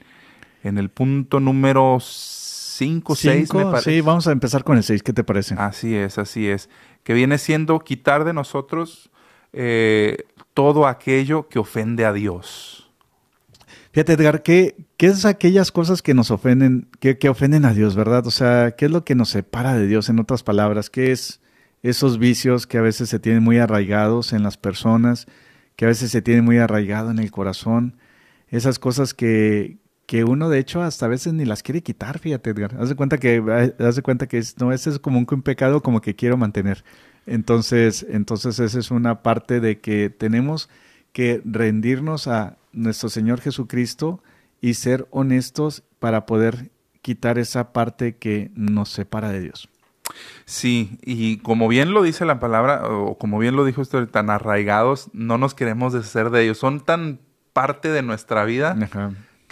en 0.65 0.79
el 0.79 0.89
punto 0.89 1.39
número 1.39 1.99
5 2.01 3.15
6 3.15 3.35
me 3.35 3.45
Cinco, 3.45 3.71
parece 3.71 3.91
sí, 3.91 4.01
vamos 4.01 4.27
a 4.27 4.31
empezar 4.31 4.63
con 4.63 4.77
el 4.77 4.83
6, 4.83 5.03
¿qué 5.03 5.13
te 5.13 5.23
parece? 5.23 5.55
Así 5.57 5.95
es, 5.95 6.17
así 6.17 6.47
es. 6.47 6.69
Que 7.03 7.13
viene 7.13 7.37
siendo 7.37 7.79
quitar 7.79 8.23
de 8.23 8.33
nosotros 8.33 9.11
eh, 9.53 10.25
todo 10.55 10.87
aquello 10.87 11.47
que 11.47 11.59
ofende 11.59 12.03
a 12.03 12.13
Dios. 12.13 12.89
Fíjate, 13.91 14.13
Edgar, 14.13 14.41
¿qué, 14.41 14.75
¿qué, 14.97 15.07
es 15.07 15.23
aquellas 15.23 15.71
cosas 15.71 16.01
que 16.01 16.13
nos 16.13 16.31
ofenden, 16.31 16.89
que, 16.99 17.17
que, 17.17 17.29
ofenden 17.29 17.63
a 17.63 17.73
Dios, 17.73 17.95
verdad? 17.95 18.25
O 18.27 18.31
sea, 18.31 18.71
¿qué 18.71 18.85
es 18.85 18.91
lo 18.91 19.05
que 19.05 19.15
nos 19.15 19.29
separa 19.29 19.75
de 19.75 19.87
Dios, 19.87 20.09
en 20.09 20.19
otras 20.19 20.43
palabras? 20.43 20.89
¿Qué 20.89 21.11
es 21.11 21.39
esos 21.83 22.17
vicios 22.17 22.65
que 22.65 22.79
a 22.79 22.81
veces 22.81 23.07
se 23.07 23.19
tienen 23.19 23.43
muy 23.43 23.59
arraigados 23.59 24.33
en 24.33 24.41
las 24.41 24.57
personas, 24.57 25.27
que 25.75 25.85
a 25.85 25.89
veces 25.89 26.11
se 26.11 26.21
tienen 26.23 26.43
muy 26.43 26.57
arraigado 26.57 27.11
en 27.11 27.19
el 27.19 27.31
corazón? 27.31 27.95
Esas 28.49 28.79
cosas 28.79 29.13
que, 29.13 29.77
que 30.05 30.23
uno 30.23 30.49
de 30.49 30.59
hecho 30.59 30.81
hasta 30.81 31.05
a 31.05 31.09
veces 31.09 31.33
ni 31.33 31.45
las 31.45 31.63
quiere 31.63 31.81
quitar, 31.81 32.19
fíjate, 32.19 32.51
Edgar. 32.51 32.75
Haz 32.79 32.89
de 32.89 32.95
cuenta 32.95 33.17
que, 33.17 33.71
haz 33.79 33.95
de 33.95 34.01
cuenta 34.01 34.27
que 34.27 34.37
es, 34.37 34.57
no, 34.59 34.71
ese 34.71 34.89
es 34.89 34.99
como 34.99 35.17
un, 35.17 35.27
un 35.29 35.41
pecado 35.41 35.81
como 35.81 36.01
que 36.01 36.15
quiero 36.15 36.37
mantener. 36.37 36.83
Entonces, 37.25 38.05
entonces 38.09 38.59
esa 38.59 38.79
es 38.79 38.91
una 38.91 39.23
parte 39.23 39.59
de 39.59 39.79
que 39.79 40.09
tenemos 40.09 40.69
que 41.11 41.41
rendirnos 41.45 42.27
a 42.27 42.57
nuestro 42.71 43.09
Señor 43.09 43.41
Jesucristo 43.41 44.21
y 44.61 44.75
ser 44.75 45.07
honestos 45.11 45.83
para 45.99 46.25
poder 46.25 46.71
quitar 47.01 47.37
esa 47.37 47.71
parte 47.71 48.15
que 48.15 48.51
nos 48.55 48.89
separa 48.89 49.29
de 49.29 49.41
Dios. 49.41 49.69
Sí, 50.45 50.99
y 51.03 51.37
como 51.37 51.67
bien 51.67 51.93
lo 51.93 52.03
dice 52.03 52.25
la 52.25 52.39
palabra, 52.39 52.87
o 52.87 53.17
como 53.17 53.39
bien 53.39 53.55
lo 53.55 53.65
dijo 53.65 53.81
usted, 53.81 54.07
tan 54.07 54.29
arraigados, 54.29 55.09
no 55.13 55.37
nos 55.37 55.55
queremos 55.55 55.93
deshacer 55.93 56.29
de 56.29 56.43
ellos. 56.43 56.57
Son 56.57 56.79
tan 56.79 57.19
parte 57.53 57.89
de 57.89 58.01
nuestra 58.01 58.43
vida 58.43 58.75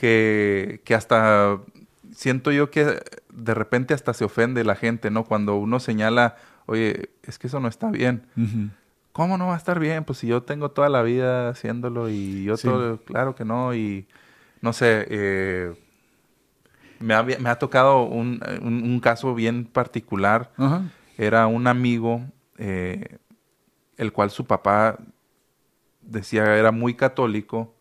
que, 0.04 0.82
que 0.84 0.96
hasta 0.96 1.62
siento 2.14 2.52
yo 2.52 2.70
que 2.70 3.02
de 3.34 3.54
repente 3.54 3.94
hasta 3.94 4.14
se 4.14 4.26
ofende 4.26 4.66
la 4.66 4.76
gente, 4.76 5.10
¿no? 5.10 5.24
Cuando 5.24 5.56
uno 5.56 5.80
señala, 5.80 6.36
oye, 6.66 7.12
es 7.24 7.40
que 7.40 7.48
eso 7.48 7.62
no 7.62 7.70
está 7.70 7.90
bien. 7.90 8.26
¿cómo 9.14 9.38
no 9.38 9.48
va 9.48 9.54
a 9.54 9.58
estar 9.58 9.80
bien? 9.80 10.04
Pues 10.04 10.18
si 10.18 10.28
yo 10.28 10.44
tengo 10.44 10.72
toda 10.72 10.90
la 10.90 11.04
vida 11.04 11.48
haciéndolo 11.48 12.10
y 12.10 12.44
yo 12.44 12.58
todo, 12.58 12.98
claro 12.98 13.34
que 13.34 13.46
no, 13.46 13.74
y 13.74 14.06
no 14.60 14.74
sé, 14.74 15.08
eh, 15.10 15.74
me, 17.00 17.14
ha, 17.14 17.24
me, 17.24 17.50
ha, 17.50 17.58
tocado 17.58 18.04
un, 18.04 18.42
un, 18.62 19.00
caso 19.00 19.34
bien 19.34 19.64
particular. 19.64 20.52
Era 21.18 21.48
un 21.48 21.68
amigo, 21.68 22.26
eh, 22.58 23.20
el 23.96 24.12
cual 24.12 24.32
su 24.32 24.44
papá 24.44 24.98
decía 26.02 26.58
era 26.58 26.74
muy 26.74 26.94
católico, 26.94 27.74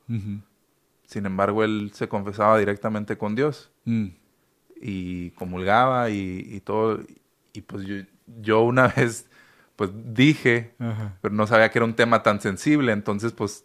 sin 1.13 1.27
embargo 1.27 1.63
él 1.63 1.91
se 1.95 2.09
confesaba 2.09 2.59
directamente 2.59 3.17
con 3.17 3.35
Dios. 3.35 3.71
Mm. 3.85 4.09
y 4.81 5.31
comulgaba 5.33 6.11
y, 6.11 6.47
y, 6.51 6.61
todo, 6.61 7.01
y 7.53 7.61
pues 7.61 7.85
yo, 7.85 7.97
yo 8.41 8.63
una 8.63 8.89
vez 8.97 9.29
pues 9.77 9.91
dije, 10.15 10.75
pero 11.21 11.35
no 11.35 11.47
sabía 11.47 11.71
que 11.71 11.79
era 11.79 11.87
un 11.87 11.95
tema 11.95 12.23
tan 12.23 12.41
sensible, 12.41 12.93
entonces 12.93 13.33
pues 13.33 13.65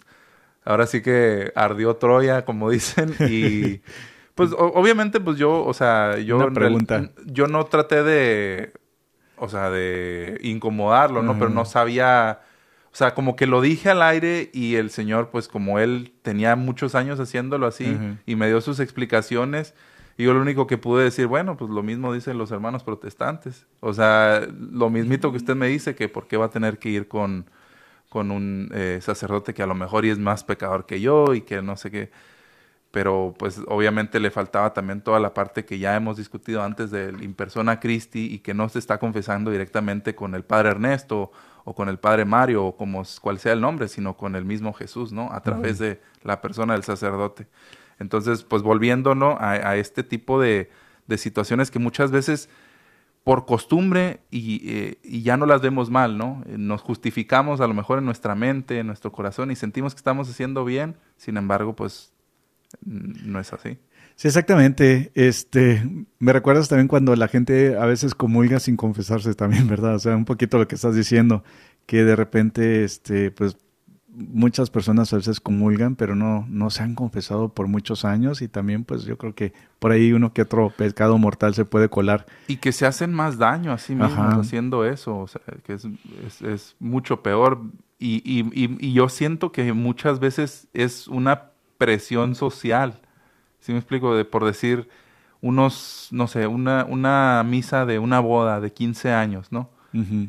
ahora 0.63 0.87
sí 0.87 1.01
que 1.01 1.51
ardió 1.55 1.95
Troya, 1.97 2.45
como 2.45 2.69
dicen, 2.71 3.15
y 3.29 3.81
pues 4.35 4.51
obviamente 4.57 5.19
pues 5.19 5.37
yo, 5.37 5.63
o 5.63 5.73
sea, 5.73 6.17
yo, 6.17 6.49
yo 7.25 7.47
no 7.47 7.65
traté 7.65 8.03
de, 8.03 8.73
o 9.37 9.49
sea, 9.49 9.69
de 9.69 10.39
incomodarlo, 10.41 11.21
¿no? 11.21 11.37
Pero 11.37 11.49
no 11.49 11.65
sabía, 11.65 12.41
o 12.97 13.03
sea, 13.05 13.13
como 13.13 13.35
que 13.35 13.45
lo 13.45 13.61
dije 13.61 13.91
al 13.91 14.01
aire 14.01 14.49
y 14.53 14.73
el 14.73 14.89
señor, 14.89 15.29
pues 15.29 15.47
como 15.47 15.77
él 15.77 16.13
tenía 16.23 16.55
muchos 16.55 16.95
años 16.95 17.19
haciéndolo 17.19 17.67
así 17.67 17.95
y 18.25 18.35
me 18.35 18.47
dio 18.47 18.59
sus 18.59 18.79
explicaciones, 18.79 19.75
y 20.17 20.23
yo 20.23 20.33
lo 20.33 20.41
único 20.41 20.65
que 20.65 20.79
pude 20.79 21.03
decir, 21.03 21.27
bueno, 21.27 21.57
pues 21.57 21.69
lo 21.69 21.83
mismo 21.83 22.11
dicen 22.11 22.39
los 22.39 22.49
hermanos 22.49 22.83
protestantes. 22.83 23.67
O 23.81 23.93
sea, 23.93 24.47
lo 24.49 24.89
mismito 24.89 25.29
que 25.29 25.37
usted 25.37 25.55
me 25.55 25.67
dice, 25.67 25.93
que 25.93 26.09
por 26.09 26.27
qué 26.27 26.37
va 26.37 26.45
a 26.45 26.49
tener 26.49 26.79
que 26.79 26.89
ir 26.89 27.07
con, 27.07 27.45
con 28.09 28.31
un 28.31 28.71
eh, 28.73 28.97
sacerdote 28.99 29.53
que 29.53 29.61
a 29.61 29.67
lo 29.67 29.75
mejor 29.75 30.03
y 30.03 30.09
es 30.09 30.17
más 30.17 30.43
pecador 30.43 30.87
que 30.87 30.99
yo 30.99 31.35
y 31.35 31.41
que 31.41 31.61
no 31.61 31.77
sé 31.77 31.91
qué. 31.91 32.09
Pero 32.89 33.35
pues 33.37 33.61
obviamente 33.67 34.19
le 34.19 34.31
faltaba 34.31 34.73
también 34.73 35.01
toda 35.01 35.19
la 35.19 35.35
parte 35.35 35.65
que 35.65 35.77
ya 35.77 35.95
hemos 35.95 36.17
discutido 36.17 36.63
antes 36.63 36.89
del 36.89 37.21
in 37.21 37.35
persona 37.35 37.79
Christi 37.79 38.33
y 38.33 38.39
que 38.39 38.55
no 38.55 38.69
se 38.69 38.79
está 38.79 38.97
confesando 38.97 39.51
directamente 39.51 40.15
con 40.15 40.33
el 40.33 40.43
Padre 40.43 40.69
Ernesto 40.69 41.31
o 41.69 41.75
con 41.75 41.89
el 41.89 41.99
Padre 41.99 42.23
Mario 42.23 42.63
o 42.63 42.77
como 42.77 43.03
cual 43.19 43.39
sea 43.39 43.51
el 43.51 43.59
nombre, 43.59 43.89
sino 43.89 44.15
con 44.15 44.37
el 44.37 44.45
mismo 44.45 44.71
Jesús, 44.71 45.11
¿no? 45.11 45.33
A 45.33 45.41
través 45.41 45.77
de 45.79 45.99
la 46.23 46.39
persona 46.39 46.71
del 46.71 46.83
sacerdote. 46.83 47.45
Entonces, 47.99 48.45
pues 48.45 48.61
volviéndonos 48.63 49.35
a, 49.41 49.75
este 49.75 50.01
tipo 50.01 50.39
de, 50.39 50.71
situaciones 51.17 51.69
que 51.69 51.77
muchas 51.77 52.09
veces 52.09 52.47
por 53.25 53.45
costumbre 53.45 54.21
eh, 54.31 54.97
y, 55.03 55.21
ya 55.23 55.35
no 55.35 55.45
las 55.45 55.61
vemos 55.61 55.89
mal, 55.89 56.17
¿no? 56.17 56.41
Nos 56.47 56.81
justificamos 56.81 57.59
a 57.59 57.67
lo 57.67 57.73
mejor 57.73 57.99
en 57.99 58.05
nuestra 58.05 58.33
mente, 58.33 58.79
en 58.79 58.87
nuestro 58.87 59.11
corazón 59.11 59.51
y 59.51 59.57
sentimos 59.57 59.93
que 59.93 59.99
estamos 59.99 60.29
haciendo 60.29 60.63
bien, 60.63 60.95
sin 61.17 61.35
embargo, 61.35 61.75
pues 61.75 62.13
no 62.85 63.41
es 63.41 63.51
así. 63.51 63.77
Sí, 64.17 64.27
exactamente. 64.27 65.11
Este, 65.13 65.87
me 66.17 66.33
recuerdas 66.33 66.67
también 66.67 66.87
cuando 66.87 67.15
la 67.15 67.27
gente 67.27 67.77
a 67.77 67.85
veces 67.85 68.15
comulga 68.15 68.59
sin 68.59 68.75
confesarse 68.75 69.35
también, 69.35 69.67
¿verdad? 69.69 69.95
O 69.95 69.99
sea, 69.99 70.15
un 70.15 70.25
poquito 70.25 70.57
lo 70.57 70.67
que 70.67 70.75
estás 70.75 70.95
diciendo, 70.95 71.43
que 71.85 72.03
de 72.03 72.15
repente, 72.15 72.83
este, 72.83 73.29
pues 73.29 73.57
muchas 74.07 74.71
personas 74.71 75.13
a 75.13 75.17
veces 75.17 75.39
comulgan, 75.39 75.95
pero 75.95 76.15
no, 76.15 76.47
no 76.49 76.71
se 76.71 76.81
han 76.81 76.95
confesado 76.95 77.49
por 77.49 77.67
muchos 77.67 78.03
años 78.05 78.41
y 78.41 78.47
también 78.47 78.83
pues 78.83 79.03
yo 79.03 79.19
creo 79.19 79.35
que 79.35 79.53
por 79.77 79.91
ahí 79.91 80.11
uno 80.11 80.33
que 80.33 80.41
otro 80.41 80.71
pecado 80.75 81.19
mortal 81.19 81.53
se 81.53 81.65
puede 81.65 81.87
colar. 81.87 82.25
Y 82.47 82.57
que 82.57 82.71
se 82.71 82.87
hacen 82.87 83.13
más 83.13 83.37
daño 83.37 83.71
a 83.71 83.77
sí 83.77 83.93
mismos 83.93 84.33
haciendo 84.33 84.83
eso, 84.83 85.15
o 85.15 85.27
sea, 85.27 85.41
que 85.63 85.73
es, 85.73 85.87
es, 86.41 86.75
mucho 86.79 87.21
peor. 87.21 87.61
Y, 87.99 88.23
y, 88.25 88.47
y, 88.53 88.93
yo 88.93 89.09
siento 89.09 89.51
que 89.51 89.73
muchas 89.73 90.19
veces 90.19 90.67
es 90.73 91.07
una 91.07 91.51
presión 91.77 92.33
social, 92.33 92.99
si 93.67 93.73
me 93.73 93.79
explico? 93.79 94.15
De, 94.15 94.23
por 94.23 94.45
decir, 94.45 94.87
unos, 95.41 96.07
no 96.11 96.27
sé, 96.27 96.47
una, 96.47 96.85
una 96.89 97.43
misa 97.45 97.85
de 97.85 97.99
una 97.99 98.21
boda 98.21 98.61
de 98.61 98.71
15 98.71 99.11
años, 99.11 99.51
¿no? 99.51 99.69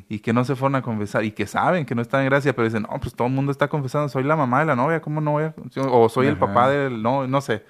y 0.09 0.20
que 0.20 0.33
no 0.33 0.44
se 0.46 0.57
fueron 0.57 0.77
a 0.77 0.83
confesar 0.83 1.24
y 1.24 1.33
que 1.33 1.46
saben 1.46 1.85
que 1.85 1.94
no 1.94 2.01
están 2.01 2.22
en 2.22 2.31
gracia, 2.31 2.55
pero 2.55 2.64
dicen, 2.64 2.87
no, 2.90 2.98
pues 3.01 3.14
todo 3.14 3.29
el 3.29 3.35
mundo 3.35 3.53
está 3.53 3.68
confesando, 3.68 4.09
soy 4.09 4.24
la 4.24 4.35
mamá 4.35 4.61
de 4.61 4.64
la 4.64 4.74
novia, 4.74 5.03
¿cómo 5.03 5.20
no 5.20 5.33
voy 5.33 5.44
a? 5.44 5.55
O 5.90 6.09
soy 6.09 6.27
el 6.27 6.38
papá 6.38 6.70
del, 6.70 7.03
no, 7.03 7.27
no 7.27 7.40
sé, 7.42 7.64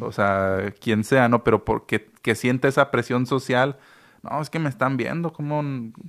o 0.00 0.12
sea, 0.12 0.72
quien 0.80 1.04
sea, 1.04 1.28
¿no? 1.28 1.44
Pero 1.44 1.64
porque 1.64 2.10
que 2.22 2.34
siente 2.36 2.68
esa 2.68 2.90
presión 2.90 3.26
social, 3.26 3.76
no, 4.22 4.40
es 4.40 4.50
que 4.50 4.60
me 4.60 4.68
están 4.68 4.96
viendo, 4.96 5.32
¿cómo 5.32 5.62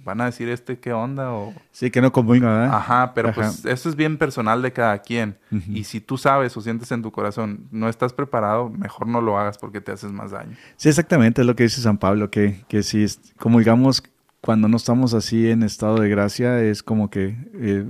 van 0.03 0.21
a 0.21 0.25
decir 0.25 0.47
este 0.47 0.77
qué 0.77 0.93
onda? 0.93 1.31
O... 1.33 1.51
Sí, 1.71 1.89
que 1.89 1.99
no 1.99 2.11
comulga, 2.11 2.47
¿verdad? 2.47 2.75
Ajá, 2.75 3.13
pero 3.15 3.33
pues 3.33 3.65
eso 3.65 3.89
es 3.89 3.95
bien 3.95 4.17
personal 4.17 4.61
de 4.61 4.71
cada 4.71 4.99
quien. 4.99 5.37
Y 5.69 5.83
si 5.85 5.99
tú 5.99 6.17
sabes 6.17 6.55
o 6.55 6.61
sientes 6.61 6.91
en 6.91 7.01
tu 7.01 7.11
corazón, 7.11 7.67
no 7.71 7.89
estás 7.89 8.13
preparado, 8.13 8.69
mejor 8.69 9.07
no 9.07 9.19
lo 9.19 9.39
hagas 9.39 9.57
porque 9.57 9.81
te 9.81 9.91
haces 9.91 10.11
más 10.11 10.31
daño. 10.31 10.55
Sí, 10.77 10.89
exactamente, 10.89 11.41
es 11.41 11.47
lo 11.47 11.55
que 11.55 11.63
dice 11.63 11.81
San 11.81 11.97
Pablo, 11.97 12.29
que, 12.29 12.63
que 12.67 12.83
si 12.83 13.05
comulgamos 13.37 14.03
cuando 14.41 14.67
no 14.67 14.77
estamos 14.77 15.13
así 15.13 15.49
en 15.49 15.63
estado 15.63 15.97
de 15.97 16.09
gracia, 16.09 16.61
es 16.61 16.83
como 16.83 17.09
que 17.09 17.35
eh, 17.55 17.85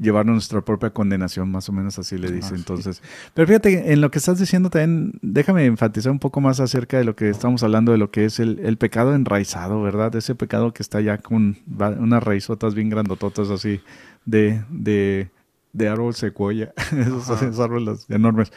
llevarnos 0.00 0.34
nuestra 0.34 0.62
propia 0.62 0.90
condenación, 0.90 1.50
más 1.50 1.68
o 1.68 1.72
menos 1.72 1.98
así 1.98 2.16
le 2.16 2.32
dice. 2.32 2.54
Entonces, 2.54 3.02
pero 3.34 3.46
fíjate, 3.46 3.92
en 3.92 4.00
lo 4.00 4.10
que 4.10 4.18
estás 4.18 4.38
diciendo 4.38 4.70
también, 4.70 5.18
déjame 5.22 5.66
enfatizar 5.66 6.10
un 6.10 6.18
poco 6.18 6.40
más 6.40 6.58
acerca 6.58 6.98
de 6.98 7.04
lo 7.04 7.14
que 7.14 7.28
estamos 7.28 7.62
hablando, 7.62 7.92
de 7.92 7.98
lo 7.98 8.10
que 8.10 8.24
es 8.24 8.40
el, 8.40 8.76
pecado 8.78 9.14
enraizado, 9.14 9.82
¿verdad? 9.82 10.14
Ese 10.16 10.34
pecado 10.34 10.72
que 10.72 10.82
está 10.82 11.00
ya 11.00 11.18
con 11.18 11.58
unas 11.68 12.22
raizotas 12.22 12.74
bien 12.74 12.88
grandototas 12.88 13.50
así 13.50 13.80
de, 14.24 14.62
de, 14.70 15.28
de 15.72 15.88
árbol 15.88 16.14
secuoya, 16.14 16.72
esos, 16.92 17.60
árboles 17.60 18.06
enormes. 18.08 18.52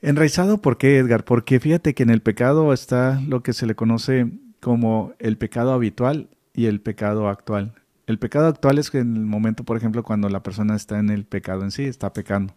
Enraizado, 0.00 0.58
¿por 0.58 0.78
qué, 0.78 0.98
Edgar? 0.98 1.24
Porque 1.24 1.58
fíjate 1.58 1.94
que 1.94 2.04
en 2.04 2.10
el 2.10 2.22
pecado 2.22 2.72
está 2.72 3.20
lo 3.26 3.42
que 3.42 3.52
se 3.52 3.66
le 3.66 3.74
conoce 3.74 4.30
como 4.60 5.14
el 5.18 5.36
pecado 5.36 5.72
habitual 5.72 6.28
y 6.54 6.66
el 6.66 6.80
pecado 6.80 7.28
actual. 7.28 7.74
El 8.08 8.18
pecado 8.18 8.46
actual 8.46 8.78
es 8.78 8.90
que 8.90 9.00
en 9.00 9.16
el 9.16 9.26
momento, 9.26 9.64
por 9.64 9.76
ejemplo, 9.76 10.02
cuando 10.02 10.30
la 10.30 10.42
persona 10.42 10.74
está 10.74 10.98
en 10.98 11.10
el 11.10 11.26
pecado 11.26 11.62
en 11.62 11.70
sí, 11.70 11.84
está 11.84 12.14
pecando. 12.14 12.54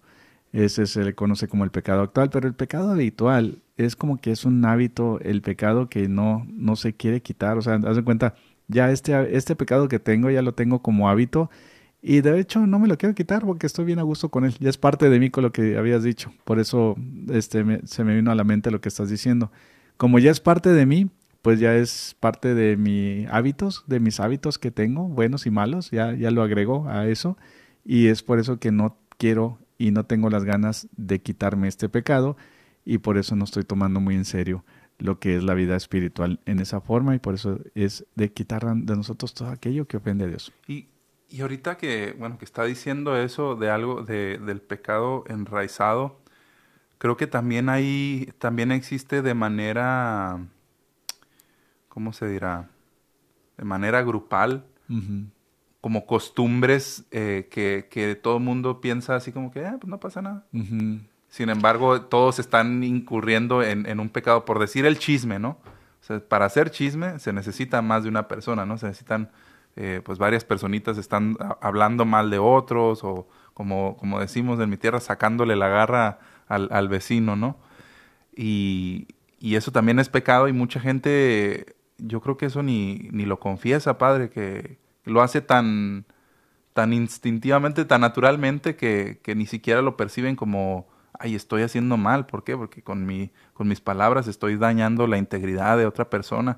Ese 0.53 0.85
se 0.87 1.03
le 1.03 1.13
conoce 1.13 1.49
como 1.49 1.65
el 1.65 1.71
pecado 1.71 2.03
actual, 2.03 2.29
pero 2.29 2.47
el 2.47 2.53
pecado 2.53 2.91
habitual 2.91 3.61
es 3.75 3.97
como 3.97 4.15
que 4.15 4.31
es 4.31 4.45
un 4.45 4.63
hábito, 4.63 5.19
el 5.19 5.41
pecado 5.41 5.89
que 5.89 6.07
no, 6.07 6.47
no 6.49 6.77
se 6.77 6.93
quiere 6.93 7.21
quitar. 7.21 7.57
O 7.57 7.61
sea, 7.61 7.75
haz 7.75 7.97
de 7.97 8.03
cuenta, 8.05 8.35
ya 8.69 8.91
este, 8.91 9.35
este 9.35 9.57
pecado 9.57 9.89
que 9.89 9.99
tengo, 9.99 10.29
ya 10.29 10.41
lo 10.41 10.53
tengo 10.53 10.81
como 10.81 11.09
hábito 11.09 11.49
y 12.01 12.21
de 12.21 12.39
hecho 12.39 12.65
no 12.65 12.79
me 12.79 12.87
lo 12.87 12.97
quiero 12.97 13.13
quitar 13.13 13.45
porque 13.45 13.67
estoy 13.67 13.83
bien 13.83 13.99
a 13.99 14.03
gusto 14.03 14.29
con 14.29 14.45
él. 14.45 14.55
Ya 14.61 14.69
es 14.69 14.77
parte 14.77 15.09
de 15.09 15.19
mí 15.19 15.31
con 15.31 15.43
lo 15.43 15.51
que 15.51 15.77
habías 15.77 16.01
dicho. 16.01 16.31
Por 16.45 16.59
eso 16.59 16.95
este, 17.29 17.81
se 17.85 18.03
me 18.05 18.15
vino 18.15 18.31
a 18.31 18.35
la 18.35 18.45
mente 18.45 18.71
lo 18.71 18.79
que 18.79 18.87
estás 18.87 19.09
diciendo. 19.09 19.51
Como 19.97 20.17
ya 20.17 20.31
es 20.31 20.39
parte 20.39 20.69
de 20.69 20.85
mí, 20.85 21.09
pues 21.41 21.59
ya 21.59 21.75
es 21.75 22.15
parte 22.19 22.53
de 22.53 22.77
mis 22.77 23.27
hábitos, 23.29 23.83
de 23.87 23.99
mis 23.99 24.19
hábitos 24.19 24.57
que 24.57 24.71
tengo, 24.71 25.07
buenos 25.07 25.45
y 25.45 25.51
malos, 25.51 25.91
ya, 25.91 26.13
ya 26.13 26.31
lo 26.31 26.43
agrego 26.43 26.87
a 26.87 27.07
eso 27.07 27.37
y 27.83 28.07
es 28.07 28.23
por 28.23 28.39
eso 28.39 28.59
que 28.59 28.71
no 28.71 28.97
quiero 29.17 29.59
y 29.77 29.91
no 29.91 30.05
tengo 30.05 30.29
las 30.29 30.43
ganas 30.43 30.87
de 30.95 31.21
quitarme 31.21 31.67
este 31.67 31.89
pecado 31.89 32.37
y 32.85 32.99
por 32.99 33.17
eso 33.17 33.35
no 33.35 33.45
estoy 33.45 33.63
tomando 33.63 33.99
muy 33.99 34.15
en 34.15 34.25
serio 34.25 34.63
lo 35.01 35.19
que 35.19 35.35
es 35.35 35.43
la 35.43 35.55
vida 35.55 35.75
espiritual 35.75 36.39
en 36.45 36.59
esa 36.59 36.79
forma 36.79 37.15
y 37.15 37.19
por 37.19 37.33
eso 37.33 37.59
es 37.73 38.05
de 38.15 38.31
quitar 38.31 38.63
de 38.63 38.95
nosotros 38.95 39.33
todo 39.33 39.49
aquello 39.49 39.87
que 39.87 39.97
ofende 39.97 40.25
a 40.25 40.27
Dios. 40.27 40.53
Y, 40.67 40.87
y 41.27 41.41
ahorita 41.41 41.77
que, 41.77 42.15
bueno, 42.19 42.37
que 42.37 42.45
está 42.45 42.63
diciendo 42.65 43.17
eso 43.17 43.55
de 43.55 43.71
algo, 43.71 44.03
de, 44.03 44.37
del 44.37 44.61
pecado 44.61 45.23
enraizado, 45.27 46.19
creo 46.99 47.17
que 47.17 47.25
también 47.25 47.67
hay, 47.69 48.31
también 48.37 48.71
existe 48.71 49.23
de 49.23 49.33
manera, 49.33 50.45
¿cómo 51.91 52.13
se 52.13 52.27
dirá? 52.27 52.69
De 53.57 53.65
manera 53.65 54.01
grupal, 54.01 54.65
como 55.79 56.05
costumbres 56.05 57.05
eh, 57.11 57.47
que, 57.49 57.87
que, 57.89 58.15
todo 58.15 58.37
el 58.37 58.43
mundo 58.43 58.81
piensa 58.81 59.15
así 59.15 59.31
como 59.31 59.51
que, 59.51 59.65
ah, 59.65 59.77
pues 59.79 59.89
no 59.89 59.99
pasa 59.99 60.21
nada. 60.21 60.45
Sin 61.29 61.49
embargo, 61.49 62.01
todos 62.01 62.39
están 62.39 62.83
incurriendo 62.83 63.63
en, 63.63 63.85
en, 63.85 63.99
un 63.99 64.09
pecado 64.09 64.43
por 64.43 64.59
decir 64.59 64.85
el 64.85 64.99
chisme, 64.99 65.39
¿no? 65.39 65.57
O 66.01 66.03
sea, 66.03 66.19
para 66.19 66.45
hacer 66.45 66.71
chisme 66.71 67.19
se 67.19 67.31
necesita 67.31 67.81
más 67.81 68.03
de 68.03 68.09
una 68.09 68.27
persona, 68.27 68.65
¿no? 68.65 68.77
Se 68.77 68.87
necesitan, 68.87 69.29
eh, 69.75 70.01
pues 70.03 70.17
varias 70.17 70.43
personitas 70.43 70.97
están 70.97 71.37
hablando 71.61 72.05
mal 72.05 72.29
de 72.29 72.39
otros 72.39 73.03
o 73.03 73.27
como, 73.53 73.95
como 73.97 74.19
decimos 74.19 74.59
en 74.59 74.69
mi 74.69 74.77
tierra, 74.77 74.99
sacándole 74.99 75.55
la 75.55 75.67
garra 75.67 76.19
al, 76.47 76.67
al 76.71 76.89
vecino, 76.89 77.35
¿no? 77.35 77.57
Y, 78.35 79.07
y, 79.39 79.55
eso 79.55 79.71
también 79.71 79.99
es 79.99 80.09
pecado 80.09 80.47
y 80.47 80.53
mucha 80.53 80.79
gente, 80.79 81.75
yo 82.01 82.21
creo 82.21 82.37
que 82.37 82.47
eso 82.47 82.63
ni, 82.63 83.09
ni 83.11 83.25
lo 83.25 83.39
confiesa, 83.39 83.97
padre, 83.97 84.29
que 84.29 84.77
lo 85.05 85.21
hace 85.21 85.41
tan, 85.41 86.05
tan 86.73 86.93
instintivamente, 86.93 87.85
tan 87.85 88.01
naturalmente 88.01 88.75
que, 88.75 89.19
que 89.23 89.35
ni 89.35 89.45
siquiera 89.45 89.81
lo 89.81 89.97
perciben 89.97 90.35
como, 90.35 90.87
ay, 91.19 91.35
estoy 91.35 91.63
haciendo 91.63 91.97
mal. 91.97 92.25
¿Por 92.25 92.43
qué? 92.43 92.57
Porque 92.57 92.81
con, 92.83 93.05
mi, 93.05 93.31
con 93.53 93.67
mis 93.67 93.81
palabras 93.81 94.27
estoy 94.27 94.57
dañando 94.57 95.07
la 95.07 95.17
integridad 95.17 95.77
de 95.77 95.85
otra 95.85 96.09
persona. 96.09 96.57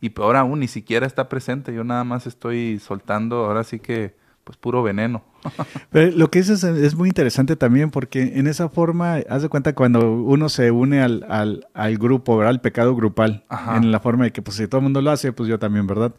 Y 0.00 0.10
peor 0.10 0.36
aún, 0.36 0.60
ni 0.60 0.68
siquiera 0.68 1.06
está 1.06 1.28
presente. 1.28 1.74
Yo 1.74 1.84
nada 1.84 2.04
más 2.04 2.26
estoy 2.26 2.78
soltando, 2.78 3.46
ahora 3.46 3.64
sí 3.64 3.80
que 3.80 4.14
pues 4.44 4.58
puro 4.58 4.82
veneno. 4.82 5.24
Pero 5.90 6.16
lo 6.16 6.30
que 6.30 6.40
dices 6.40 6.62
es 6.62 6.94
muy 6.94 7.08
interesante 7.08 7.56
también 7.56 7.90
porque 7.90 8.22
en 8.36 8.46
esa 8.46 8.68
forma, 8.68 9.16
haz 9.28 9.42
de 9.42 9.48
cuenta 9.48 9.74
cuando 9.74 10.12
uno 10.12 10.48
se 10.48 10.70
une 10.70 11.00
al, 11.00 11.24
al, 11.28 11.66
al 11.74 11.98
grupo, 11.98 12.36
¿verdad? 12.36 12.50
Al 12.50 12.60
pecado 12.60 12.94
grupal, 12.94 13.44
en 13.74 13.90
la 13.90 14.00
forma 14.00 14.24
de 14.24 14.32
que 14.32 14.42
pues 14.42 14.56
si 14.56 14.68
todo 14.68 14.78
el 14.78 14.84
mundo 14.84 15.02
lo 15.02 15.10
hace, 15.10 15.32
pues 15.32 15.48
yo 15.48 15.58
también, 15.58 15.86
¿verdad? 15.86 16.14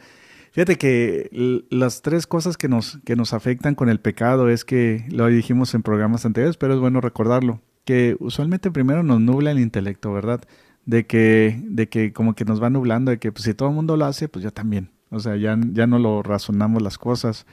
Fíjate 0.55 0.77
que 0.77 1.65
las 1.69 2.01
tres 2.01 2.27
cosas 2.27 2.55
que 2.55 2.69
nos, 2.69 2.99
que 3.03 3.17
nos 3.17 3.33
afectan 3.33 3.75
con 3.75 3.89
el 3.89 3.99
pecado 3.99 4.47
es 4.47 4.63
que 4.63 5.05
lo 5.09 5.27
dijimos 5.27 5.73
en 5.75 5.83
programas 5.83 6.25
anteriores, 6.25 6.55
pero 6.55 6.73
es 6.73 6.79
bueno 6.79 7.01
recordarlo, 7.01 7.59
que 7.83 8.15
usualmente 8.21 8.71
primero 8.71 9.03
nos 9.03 9.19
nubla 9.19 9.51
el 9.51 9.59
intelecto, 9.59 10.13
¿verdad? 10.13 10.41
De 10.85 11.05
que, 11.05 11.59
de 11.61 11.89
que 11.89 12.13
como 12.13 12.35
que 12.35 12.45
nos 12.45 12.63
va 12.63 12.69
nublando, 12.69 13.11
de 13.11 13.19
que 13.19 13.33
pues, 13.33 13.43
si 13.43 13.53
todo 13.53 13.67
el 13.67 13.75
mundo 13.75 13.97
lo 13.97 14.05
hace, 14.05 14.29
pues 14.29 14.43
yo 14.43 14.51
también. 14.51 14.91
O 15.09 15.19
sea, 15.19 15.35
ya, 15.35 15.57
ya 15.73 15.87
no 15.87 15.99
lo 15.99 16.23
razonamos 16.23 16.81
las 16.81 16.97
cosas. 16.97 17.45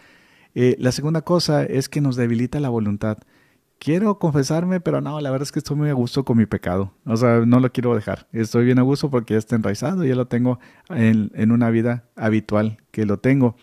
Eh, 0.55 0.77
la 0.79 0.93
segunda 0.93 1.23
cosa 1.23 1.65
es 1.65 1.89
que 1.89 2.01
nos 2.01 2.17
debilita 2.17 2.61
la 2.61 2.69
voluntad. 2.69 3.19
Quiero 3.79 4.19
confesarme, 4.19 4.81
pero 4.81 5.01
no, 5.01 5.21
la 5.21 5.31
verdad 5.31 5.45
es 5.45 5.53
que 5.53 5.59
estoy 5.59 5.77
muy 5.77 5.91
a 5.91 5.95
gusto 5.95 6.25
con 6.25 6.39
mi 6.39 6.47
pecado. 6.47 6.93
O 7.05 7.17
sea, 7.17 7.41
no 7.47 7.59
lo 7.59 7.73
quiero 7.73 7.95
dejar. 7.95 8.29
Estoy 8.33 8.65
bien 8.65 8.79
a 8.79 8.83
gusto 8.83 9.11
porque 9.11 9.35
ya 9.35 9.39
está 9.39 9.57
enraizado, 9.57 10.05
ya 10.05 10.15
lo 10.15 10.27
tengo 10.27 10.61
en, 10.89 11.33
en 11.35 11.51
una 11.51 11.71
vida 11.71 12.05
habitual 12.15 12.79
que 12.93 13.07
lo 13.07 13.19
tengo. 13.19 13.57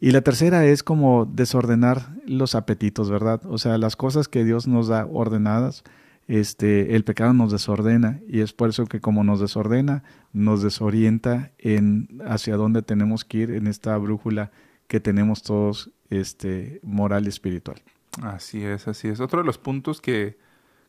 Y 0.00 0.10
la 0.10 0.20
tercera 0.20 0.66
es 0.66 0.82
como 0.82 1.24
desordenar 1.24 2.14
los 2.26 2.54
apetitos, 2.54 3.10
¿verdad? 3.10 3.40
O 3.46 3.56
sea, 3.56 3.78
las 3.78 3.96
cosas 3.96 4.28
que 4.28 4.44
Dios 4.44 4.66
nos 4.68 4.88
da 4.88 5.06
ordenadas, 5.06 5.82
este, 6.28 6.94
el 6.94 7.04
pecado 7.04 7.32
nos 7.32 7.52
desordena 7.52 8.20
y 8.28 8.40
es 8.40 8.52
por 8.52 8.68
eso 8.68 8.84
que 8.84 9.00
como 9.00 9.24
nos 9.24 9.40
desordena, 9.40 10.02
nos 10.34 10.62
desorienta 10.62 11.52
en 11.58 12.20
hacia 12.26 12.56
dónde 12.56 12.82
tenemos 12.82 13.24
que 13.24 13.38
ir 13.38 13.50
en 13.50 13.66
esta 13.66 13.96
brújula 13.96 14.50
que 14.88 15.00
tenemos 15.00 15.42
todos 15.42 15.90
este, 16.10 16.80
moral 16.82 17.26
y 17.26 17.28
espiritual. 17.28 17.80
Así 18.22 18.62
es, 18.62 18.86
así 18.88 19.08
es. 19.08 19.20
Otro 19.20 19.40
de 19.40 19.46
los 19.46 19.58
puntos 19.58 20.00
que, 20.00 20.38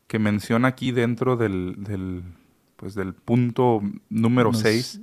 que 0.06 0.18
menciona 0.18 0.68
aquí 0.68 0.92
dentro 0.92 1.36
del, 1.36 1.76
del, 1.78 2.22
pues 2.76 2.94
del 2.94 3.14
punto 3.14 3.82
número 4.08 4.52
6, 4.52 5.00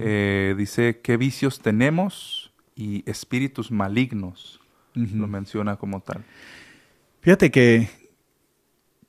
eh, 0.00 0.54
dice, 0.56 1.00
¿qué 1.02 1.16
vicios 1.16 1.60
tenemos 1.60 2.52
y 2.74 3.08
espíritus 3.08 3.70
malignos? 3.70 4.60
Lo 4.94 5.26
menciona 5.26 5.76
como 5.76 6.00
tal. 6.00 6.24
Fíjate 7.20 7.50
que 7.50 7.90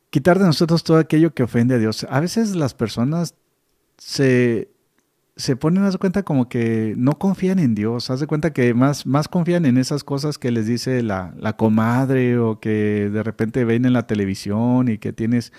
quitar 0.09 0.39
de 0.39 0.45
nosotros 0.45 0.83
todo 0.83 0.97
aquello 0.97 1.33
que 1.33 1.43
ofende 1.43 1.75
a 1.75 1.77
Dios. 1.77 2.05
A 2.09 2.19
veces 2.19 2.55
las 2.55 2.73
personas 2.73 3.35
se 3.97 4.69
se 5.37 5.55
ponen, 5.55 5.83
haz 5.83 5.93
de 5.93 5.99
cuenta, 5.99 6.23
como 6.23 6.49
que 6.49 6.95
no 6.97 7.17
confían 7.17 7.59
en 7.59 7.75
Dios. 7.75 8.09
Haz 8.09 8.19
de 8.19 8.27
cuenta 8.27 8.51
que 8.53 8.73
más, 8.73 9.05
más 9.05 9.27
confían 9.27 9.65
en 9.65 9.77
esas 9.77 10.03
cosas 10.03 10.37
que 10.37 10.51
les 10.51 10.65
dice 10.65 11.03
la, 11.03 11.33
la 11.37 11.55
comadre 11.55 12.39
o 12.39 12.59
que 12.59 13.09
de 13.11 13.23
repente 13.23 13.63
ven 13.63 13.85
en 13.85 13.93
la 13.93 14.07
televisión 14.07 14.89
y 14.89 14.97
que 14.97 15.13
tienes 15.13 15.53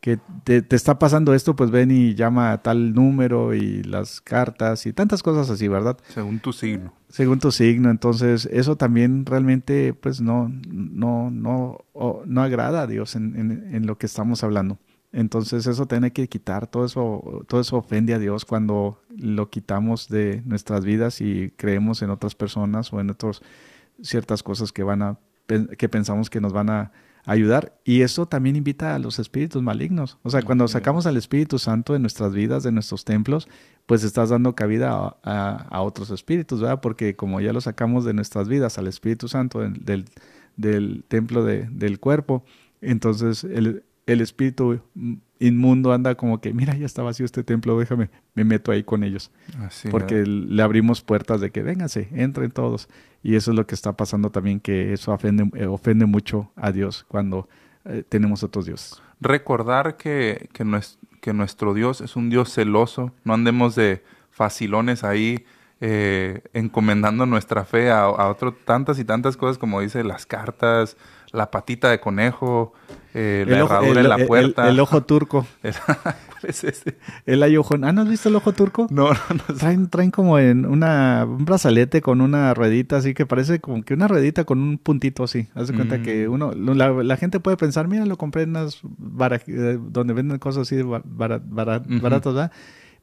que 0.00 0.20
te, 0.44 0.62
te, 0.62 0.76
está 0.76 1.00
pasando 1.00 1.34
esto, 1.34 1.56
pues 1.56 1.72
ven 1.72 1.90
y 1.90 2.14
llama 2.14 2.52
a 2.52 2.62
tal 2.62 2.94
número 2.94 3.54
y 3.54 3.82
las 3.82 4.20
cartas 4.20 4.86
y 4.86 4.92
tantas 4.92 5.22
cosas 5.22 5.50
así, 5.50 5.66
¿verdad? 5.66 5.96
Según 6.08 6.38
tu 6.38 6.52
signo. 6.52 6.92
Según 7.08 7.40
tu 7.40 7.50
signo, 7.50 7.90
entonces 7.90 8.48
eso 8.52 8.76
también 8.76 9.26
realmente 9.26 9.94
pues 9.94 10.20
no, 10.20 10.52
no, 10.68 11.30
no, 11.32 11.84
no 12.24 12.42
agrada 12.42 12.82
a 12.82 12.86
Dios 12.86 13.16
en, 13.16 13.34
en, 13.36 13.74
en 13.74 13.86
lo 13.86 13.98
que 13.98 14.06
estamos 14.06 14.44
hablando. 14.44 14.78
Entonces 15.16 15.66
eso 15.66 15.86
tiene 15.86 16.12
que 16.12 16.28
quitar, 16.28 16.66
todo 16.66 16.84
eso, 16.84 17.46
todo 17.48 17.62
eso 17.62 17.78
ofende 17.78 18.12
a 18.12 18.18
Dios 18.18 18.44
cuando 18.44 19.00
lo 19.16 19.48
quitamos 19.48 20.10
de 20.10 20.42
nuestras 20.44 20.84
vidas 20.84 21.22
y 21.22 21.54
creemos 21.56 22.02
en 22.02 22.10
otras 22.10 22.34
personas 22.34 22.92
o 22.92 23.00
en 23.00 23.08
otras 23.08 23.40
ciertas 24.02 24.42
cosas 24.42 24.72
que 24.72 24.82
van 24.82 25.00
a 25.00 25.18
que 25.78 25.88
pensamos 25.88 26.28
que 26.28 26.42
nos 26.42 26.52
van 26.52 26.68
a 26.68 26.92
ayudar. 27.24 27.78
Y 27.82 28.02
eso 28.02 28.26
también 28.26 28.56
invita 28.56 28.94
a 28.94 28.98
los 28.98 29.18
espíritus 29.18 29.62
malignos. 29.62 30.18
O 30.22 30.28
sea, 30.28 30.42
cuando 30.42 30.68
sacamos 30.68 31.06
al 31.06 31.16
Espíritu 31.16 31.58
Santo 31.58 31.94
de 31.94 31.98
nuestras 31.98 32.34
vidas, 32.34 32.62
de 32.62 32.72
nuestros 32.72 33.06
templos, 33.06 33.48
pues 33.86 34.04
estás 34.04 34.28
dando 34.28 34.54
cabida 34.54 35.16
a, 35.22 35.80
otros 35.80 36.10
espíritus, 36.10 36.60
¿verdad? 36.60 36.82
Porque 36.82 37.16
como 37.16 37.40
ya 37.40 37.54
lo 37.54 37.62
sacamos 37.62 38.04
de 38.04 38.12
nuestras 38.12 38.48
vidas 38.48 38.76
al 38.76 38.86
Espíritu 38.86 39.28
Santo 39.28 39.60
del, 39.60 40.04
del, 40.58 41.04
templo 41.08 41.42
del 41.42 42.00
cuerpo, 42.00 42.44
entonces 42.82 43.42
el, 43.44 43.82
el 44.06 44.20
espíritu 44.20 44.80
inmundo 45.38 45.92
anda 45.92 46.14
como 46.14 46.40
que, 46.40 46.54
mira, 46.54 46.74
ya 46.76 46.86
está 46.86 47.02
vacío 47.02 47.26
este 47.26 47.42
templo, 47.42 47.78
déjame, 47.78 48.08
me 48.34 48.44
meto 48.44 48.70
ahí 48.70 48.84
con 48.84 49.02
ellos. 49.02 49.30
Porque 49.90 50.24
le 50.24 50.62
abrimos 50.62 51.02
puertas 51.02 51.40
de 51.40 51.50
que 51.50 51.62
vénganse, 51.62 52.08
entren 52.12 52.52
todos. 52.52 52.88
Y 53.22 53.34
eso 53.34 53.50
es 53.50 53.56
lo 53.56 53.66
que 53.66 53.74
está 53.74 53.96
pasando 53.96 54.30
también, 54.30 54.60
que 54.60 54.92
eso 54.92 55.12
ofende, 55.12 55.50
eh, 55.54 55.66
ofende 55.66 56.06
mucho 56.06 56.50
a 56.54 56.70
Dios 56.70 57.04
cuando 57.08 57.48
eh, 57.84 58.04
tenemos 58.08 58.44
otros 58.44 58.66
dioses. 58.66 59.02
Recordar 59.20 59.96
que, 59.96 60.48
que, 60.52 60.64
nuestro, 61.34 61.74
Dios 61.74 62.00
es 62.00 62.14
un 62.14 62.30
Dios 62.30 62.52
celoso, 62.52 63.12
no 63.24 63.34
andemos 63.34 63.74
de 63.74 64.02
facilones 64.30 65.04
ahí. 65.04 65.44
Eh, 65.78 66.40
encomendando 66.54 67.26
nuestra 67.26 67.66
fe 67.66 67.90
a, 67.90 68.04
a 68.04 68.30
otro 68.30 68.54
tantas 68.54 68.98
y 68.98 69.04
tantas 69.04 69.36
cosas 69.36 69.58
como 69.58 69.82
dice 69.82 70.02
las 70.04 70.24
cartas, 70.24 70.96
la 71.32 71.50
patita 71.50 71.90
de 71.90 72.00
conejo, 72.00 72.72
eh, 73.14 73.44
la 73.48 73.58
herradura 73.60 74.00
en 74.00 74.08
la 74.08 74.18
puerta. 74.26 74.68
El, 74.68 74.78
ojo 74.78 75.02
turco. 75.04 75.46
¿Cuál 75.62 76.14
es 76.42 76.64
ese? 76.64 76.98
El 77.24 77.42
ojo. 77.56 77.76
¿Ah, 77.82 77.92
no 77.92 78.02
has 78.02 78.08
visto 78.08 78.28
el 78.28 78.36
ojo 78.36 78.52
turco? 78.52 78.86
No, 78.90 79.10
no, 79.10 79.18
no. 79.30 79.54
Traen, 79.54 79.88
traen 79.88 80.10
como 80.10 80.38
en 80.38 80.66
una, 80.66 81.24
un 81.26 81.44
brazalete 81.44 82.02
con 82.02 82.20
una 82.20 82.52
ruedita 82.52 82.96
así 82.96 83.14
que 83.14 83.24
parece 83.24 83.60
como 83.60 83.82
que 83.82 83.94
una 83.94 84.06
ruedita 84.06 84.44
con 84.44 84.58
un 84.58 84.78
puntito 84.78 85.24
así. 85.24 85.48
Haz 85.54 85.68
de 85.68 85.74
cuenta 85.74 86.02
que 86.02 86.28
mm. 86.28 86.32
uno, 86.32 86.52
la, 86.52 87.16
gente 87.16 87.40
puede 87.40 87.56
pensar, 87.56 87.88
mira, 87.88 88.04
lo 88.04 88.18
compré 88.18 88.42
en 88.42 88.50
unas 88.50 88.82
eh, 89.46 89.78
donde 89.80 90.12
venden 90.12 90.38
cosas 90.38 90.62
así 90.62 90.82
baratas, 90.82 91.48
¿verdad? 91.48 92.52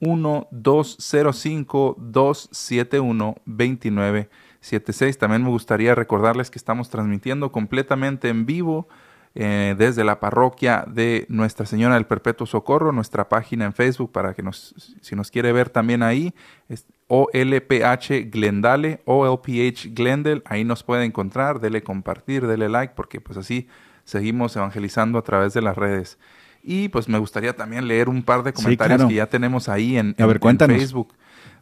1205 0.00 1.96
271 1.98 3.34
2976. 3.44 5.18
También 5.18 5.42
me 5.42 5.50
gustaría 5.50 5.94
recordarles 5.94 6.50
que 6.50 6.58
estamos 6.58 6.88
transmitiendo 6.88 7.52
completamente 7.52 8.30
en 8.30 8.46
vivo 8.46 8.88
eh, 9.34 9.74
desde 9.78 10.04
la 10.04 10.20
parroquia 10.20 10.84
de 10.86 11.24
Nuestra 11.28 11.64
Señora 11.64 11.94
del 11.94 12.04
Perpetuo 12.04 12.46
Socorro, 12.46 12.92
nuestra 12.92 13.28
página 13.28 13.64
en 13.64 13.72
Facebook 13.72 14.12
para 14.12 14.34
que 14.34 14.42
nos, 14.42 14.74
si 15.00 15.16
nos 15.16 15.30
quiere 15.30 15.52
ver 15.52 15.70
también 15.70 16.02
ahí, 16.02 16.34
es 16.68 16.86
OLPH 17.08 18.30
Glendale, 18.30 19.00
OLPH 19.04 19.94
Glendale, 19.94 20.42
ahí 20.44 20.64
nos 20.64 20.82
puede 20.82 21.04
encontrar, 21.04 21.60
dele 21.60 21.82
compartir, 21.82 22.46
dele 22.46 22.68
like, 22.68 22.94
porque 22.94 23.20
pues 23.20 23.38
así 23.38 23.68
seguimos 24.04 24.54
evangelizando 24.56 25.18
a 25.18 25.22
través 25.22 25.54
de 25.54 25.62
las 25.62 25.76
redes. 25.76 26.18
Y 26.62 26.88
pues 26.88 27.08
me 27.08 27.18
gustaría 27.18 27.56
también 27.56 27.88
leer 27.88 28.08
un 28.08 28.22
par 28.22 28.42
de 28.42 28.52
comentarios 28.52 29.04
que 29.06 29.14
ya 29.14 29.26
tenemos 29.26 29.68
ahí 29.68 29.96
en, 29.96 30.14
Facebook. 30.14 31.14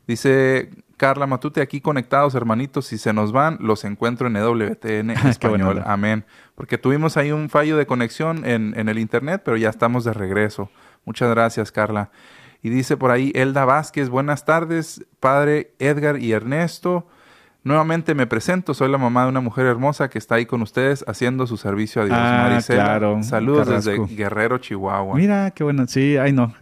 Dice 0.07 0.71
Carla 0.97 1.27
Matute, 1.27 1.61
aquí 1.61 1.81
conectados, 1.81 2.35
hermanitos. 2.35 2.87
Si 2.87 2.99
se 2.99 3.13
nos 3.13 3.33
van, 3.33 3.59
los 3.61 3.85
encuentro 3.85 4.27
en 4.27 4.37
EWTN 4.37 5.11
español. 5.29 5.83
Amén. 5.87 6.25
Porque 6.55 6.79
tuvimos 6.79 7.17
ahí 7.17 7.33
un 7.33 7.49
fallo 7.49 7.77
de 7.77 7.87
conexión 7.87 8.45
en, 8.45 8.79
en 8.79 8.89
el 8.89 8.99
internet, 8.99 9.43
pero 9.45 9.57
ya 9.57 9.71
estamos 9.71 10.05
de 10.05 10.13
regreso. 10.13 10.71
Muchas 11.05 11.31
gracias, 11.31 11.73
Carla. 11.73 12.11
Y 12.63 12.69
dice 12.69 12.97
por 12.97 13.11
ahí 13.11 13.33
Elda 13.35 13.65
Vázquez, 13.65 14.11
buenas 14.11 14.45
tardes, 14.45 15.07
padre 15.19 15.73
Edgar 15.79 16.19
y 16.19 16.33
Ernesto. 16.33 17.07
Nuevamente 17.63 18.15
me 18.15 18.27
presento, 18.27 18.73
soy 18.73 18.91
la 18.91 18.97
mamá 18.97 19.25
de 19.25 19.29
una 19.29 19.41
mujer 19.41 19.67
hermosa 19.67 20.09
que 20.09 20.19
está 20.19 20.37
ahí 20.37 20.47
con 20.47 20.63
ustedes 20.63 21.05
haciendo 21.07 21.47
su 21.47 21.59
servicio 21.59 22.01
a 22.01 22.05
Dios. 22.07 22.17
Ah, 22.19 22.47
Maricela, 22.49 22.85
claro. 22.85 23.23
saludos 23.23 23.69
Carrasco. 23.69 23.91
desde 24.07 24.17
Guerrero, 24.17 24.57
Chihuahua. 24.59 25.15
Mira, 25.15 25.51
qué 25.51 25.63
bueno. 25.65 25.87
Sí, 25.87 26.17
ay 26.17 26.33
no, 26.33 26.55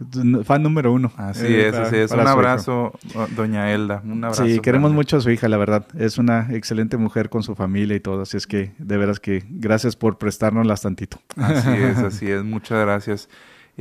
fan 0.43 0.61
número 0.61 0.91
uno. 0.91 1.11
Así 1.15 1.45
Eh, 1.45 1.67
es, 1.67 1.73
para- 1.73 1.87
así 1.87 1.95
es. 1.95 2.11
Un 2.11 2.19
abrazo, 2.27 2.91
oh, 3.15 3.27
doña 3.35 3.71
Elda. 3.71 4.01
Un 4.03 4.23
abrazo. 4.25 4.45
Sí, 4.45 4.59
queremos 4.59 4.89
grande. 4.89 4.95
mucho 4.97 5.17
a 5.17 5.21
su 5.21 5.29
hija, 5.31 5.47
la 5.47 5.55
verdad. 5.57 5.85
Es 5.97 6.17
una 6.17 6.47
excelente 6.51 6.97
mujer 6.97 7.29
con 7.29 7.43
su 7.43 7.55
familia 7.55 7.95
y 7.95 8.01
todo. 8.01 8.23
Así 8.23 8.35
es 8.35 8.45
que, 8.45 8.73
de 8.77 8.97
veras 8.97 9.21
que 9.21 9.45
gracias 9.49 9.95
por 9.95 10.17
prestárnoslas 10.17 10.81
tantito. 10.81 11.19
Así 11.37 11.69
es, 11.71 11.97
así 11.99 12.29
es. 12.29 12.43
Muchas 12.43 12.77
gracias. 12.81 13.29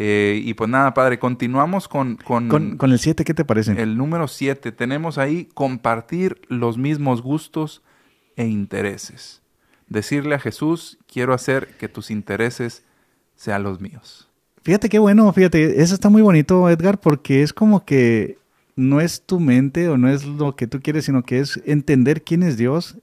Eh, 0.01 0.41
y 0.45 0.55
pues 0.55 0.71
nada, 0.71 0.95
padre, 0.95 1.19
continuamos 1.19 1.89
con, 1.89 2.15
con, 2.19 2.49
Con, 2.49 2.77
con 2.77 2.93
el 2.93 3.01
7, 3.01 3.25
¿qué 3.25 3.35
te 3.35 3.45
parece? 3.45 3.73
el 3.83 3.97
número 3.97 4.29
7. 4.29 4.71
Tenemos 4.71 5.19
ahí 5.19 5.49
compartir 5.55 6.41
los 6.47 6.79
mismos 6.79 7.21
gustos 7.21 7.83
e 8.37 8.47
intereses. 8.47 9.43
Decirle 9.89 10.37
a 10.37 10.39
Jesús, 10.39 10.99
quiero 11.13 11.35
hacer 11.35 11.77
que 11.79 11.89
tus 11.89 12.13
intereses 12.13 12.85
sean 13.35 13.65
los 13.65 13.81
míos. 13.81 14.29
Fíjate 14.63 14.89
qué 14.89 15.01
bueno, 15.01 15.33
fíjate, 15.33 15.83
eso 15.83 15.95
está 15.95 16.09
muy 16.11 16.23
bonito, 16.23 16.71
Edgar, 16.71 17.01
porque 17.01 17.43
es 17.43 17.53
como 17.53 17.85
que 17.85 18.39
no 18.77 19.01
es 19.01 19.23
tu 19.23 19.41
mente 19.41 19.89
o 19.89 19.97
no 19.99 20.09
es 20.09 20.25
lo 20.25 20.55
que 20.55 20.69
tú 20.69 20.81
quieres, 20.81 21.07
sino 21.07 21.25
que 21.25 21.41
es 21.41 21.61
entender 21.65 22.23
quién 22.23 22.45
es 22.45 22.57
Dios, 22.57 22.99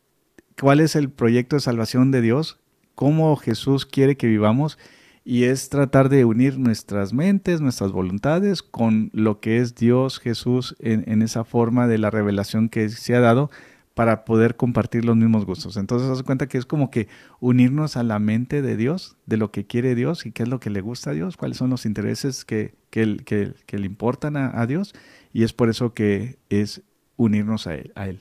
cuál 0.57 0.79
es 0.79 0.95
el 0.95 1.09
proyecto 1.09 1.57
de 1.57 1.61
salvación 1.61 2.11
de 2.11 2.21
Dios, 2.21 2.57
cómo 2.93 3.35
Jesús 3.35 3.85
quiere 3.85 4.15
que 4.15 4.27
vivamos 4.27 4.77
y 5.25 5.45
es 5.45 5.69
tratar 5.69 6.09
de 6.09 6.23
unir 6.23 6.59
nuestras 6.59 7.11
mentes, 7.11 7.59
nuestras 7.59 7.91
voluntades 7.91 8.61
con 8.61 9.09
lo 9.11 9.39
que 9.41 9.57
es 9.57 9.75
Dios, 9.75 10.19
Jesús, 10.19 10.75
en, 10.79 11.21
esa 11.23 11.43
forma 11.43 11.87
de 11.87 11.97
la 11.97 12.11
revelación 12.11 12.69
que 12.69 12.89
se 12.89 13.15
ha 13.15 13.19
dado 13.19 13.49
para 13.95 14.23
poder 14.23 14.55
compartir 14.55 15.03
los 15.03 15.15
mismos 15.15 15.45
gustos. 15.45 15.77
Entonces, 15.77 16.15
de 16.15 16.23
cuenta 16.23 16.47
que 16.47 16.59
es 16.59 16.65
como 16.65 16.91
que 16.91 17.07
unirnos 17.39 17.97
a 17.97 18.03
la 18.03 18.19
mente 18.19 18.61
de 18.61 18.77
Dios, 18.77 19.17
de 19.25 19.37
lo 19.37 19.51
que 19.51 19.65
quiere 19.65 19.95
Dios 19.95 20.25
y 20.27 20.31
qué 20.31 20.43
es 20.43 20.49
lo 20.49 20.59
que 20.59 20.69
le 20.69 20.81
gusta 20.81 21.09
a 21.09 21.13
Dios, 21.13 21.37
cuáles 21.37 21.57
son 21.57 21.71
los 21.71 21.85
intereses 21.87 22.45
que, 22.45 22.75
que, 22.91 23.17
que- 23.25 23.53
que 23.65 23.79
le 23.79 23.87
importan 23.87 24.37
a, 24.37 24.61
a 24.61 24.67
Dios, 24.67 24.93
y 25.33 25.43
es 25.43 25.53
por 25.53 25.69
eso 25.69 25.93
que 25.93 26.37
es 26.49 26.83
unirnos 27.17 27.65
a 27.67 27.75
Él. 27.75 27.91
A 27.95 28.07
él. 28.09 28.19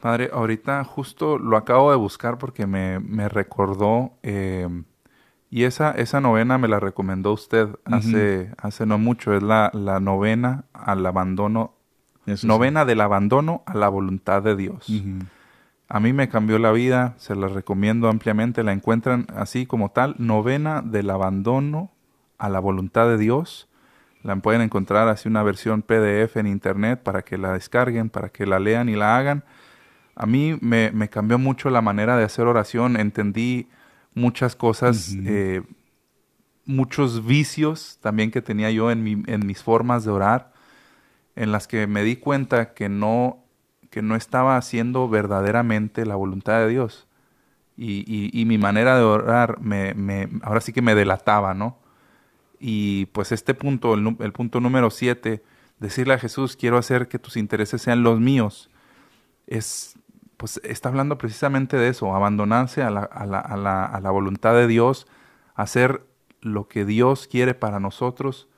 Padre, 0.00 0.30
ahorita 0.32 0.84
justo 0.84 1.38
lo 1.38 1.56
acabo 1.56 1.90
de 1.90 1.96
buscar 1.96 2.38
porque 2.38 2.66
me, 2.66 3.00
me 3.00 3.28
recordó, 3.28 4.12
eh, 4.22 4.68
y 5.50 5.64
esa, 5.64 5.92
esa 5.92 6.20
novena 6.20 6.58
me 6.58 6.68
la 6.68 6.78
recomendó 6.78 7.32
usted 7.32 7.68
hace, 7.84 8.52
hace 8.58 8.84
no 8.84 8.98
mucho, 8.98 9.34
es 9.34 9.42
la, 9.42 9.70
la 9.72 9.98
novena 9.98 10.64
al 10.74 11.04
abandono, 11.06 11.72
Eso 12.26 12.42
sí. 12.42 12.46
novena 12.46 12.84
del 12.84 13.00
abandono 13.00 13.62
a 13.66 13.74
la 13.74 13.88
voluntad 13.88 14.42
de 14.42 14.56
Dios. 14.56 14.92
A 15.88 16.00
mí 16.00 16.12
me 16.12 16.28
cambió 16.28 16.58
la 16.58 16.70
vida, 16.70 17.14
se 17.16 17.34
la 17.34 17.48
recomiendo 17.48 18.10
ampliamente, 18.10 18.62
la 18.62 18.72
encuentran 18.72 19.26
así 19.34 19.64
como 19.64 19.90
tal, 19.90 20.16
novena 20.18 20.82
del 20.82 21.08
abandono 21.08 21.90
a 22.36 22.50
la 22.50 22.60
voluntad 22.60 23.08
de 23.08 23.16
Dios. 23.16 23.68
La 24.22 24.36
pueden 24.36 24.60
encontrar 24.60 25.08
así 25.08 25.28
una 25.28 25.42
versión 25.42 25.80
PDF 25.80 26.36
en 26.36 26.46
internet 26.46 27.02
para 27.02 27.22
que 27.22 27.38
la 27.38 27.52
descarguen, 27.52 28.10
para 28.10 28.28
que 28.28 28.44
la 28.44 28.58
lean 28.58 28.90
y 28.90 28.96
la 28.96 29.16
hagan. 29.16 29.44
A 30.14 30.26
mí 30.26 30.58
me, 30.60 30.90
me 30.90 31.08
cambió 31.08 31.38
mucho 31.38 31.70
la 31.70 31.80
manera 31.80 32.18
de 32.18 32.24
hacer 32.24 32.46
oración, 32.46 32.98
entendí 32.98 33.68
muchas 34.18 34.56
cosas, 34.56 35.14
eh, 35.24 35.62
muchos 36.64 37.24
vicios 37.24 37.98
también 38.02 38.30
que 38.30 38.42
tenía 38.42 38.70
yo 38.70 38.90
en, 38.90 39.02
mi- 39.02 39.22
en 39.26 39.46
mis 39.46 39.62
formas 39.62 40.04
de 40.04 40.10
orar, 40.10 40.52
en 41.36 41.52
las 41.52 41.68
que 41.68 41.86
me 41.86 42.02
di 42.02 42.16
cuenta 42.16 42.74
que 42.74 42.88
no, 42.88 43.38
que 43.90 44.02
no 44.02 44.16
estaba 44.16 44.56
haciendo 44.56 45.08
verdaderamente 45.08 46.04
la 46.06 46.16
voluntad 46.16 46.60
de 46.60 46.68
Dios. 46.68 47.06
Y, 47.76 48.04
y- 48.12 48.30
y 48.32 48.44
mi 48.44 48.58
manera 48.58 48.96
de 48.98 49.04
orar 49.04 49.60
me, 49.60 49.94
me- 49.94 50.28
ahora 50.42 50.60
sí 50.60 50.72
que 50.72 50.82
me 50.82 50.94
delataba, 50.96 51.54
¿no? 51.54 51.78
Y 52.60 53.06
pues 53.06 53.32
este 53.32 53.54
punto, 53.54 53.94
el 53.94 54.32
punto 54.32 54.60
número 54.60 54.90
siete, 54.90 55.42
decirle 55.78 56.14
a 56.14 56.18
Jesús, 56.18 56.56
quiero 56.56 56.78
hacer 56.78 57.08
que 57.08 57.18
tus 57.20 57.36
intereses 57.36 57.82
sean 57.82 58.02
los 58.02 58.20
míos, 58.20 58.70
es, 59.46 59.96
pues 60.38 60.60
está 60.64 60.88
hablando 60.88 61.18
precisamente 61.18 61.76
de 61.76 61.88
eso, 61.88 62.14
abandonarse 62.14 62.82
a 62.82 62.90
la, 62.90 63.00
a 63.02 63.26
la- 63.26 63.40
a 63.40 63.56
la- 63.58 63.84
a 63.84 64.00
la 64.00 64.10
voluntad 64.10 64.54
de 64.54 64.66
Dios, 64.66 65.06
hacer 65.54 66.06
lo 66.40 66.68
que 66.68 66.86
Dios 66.86 67.28
quiere 67.28 67.54
para 67.54 67.80
nosotros 67.80 68.48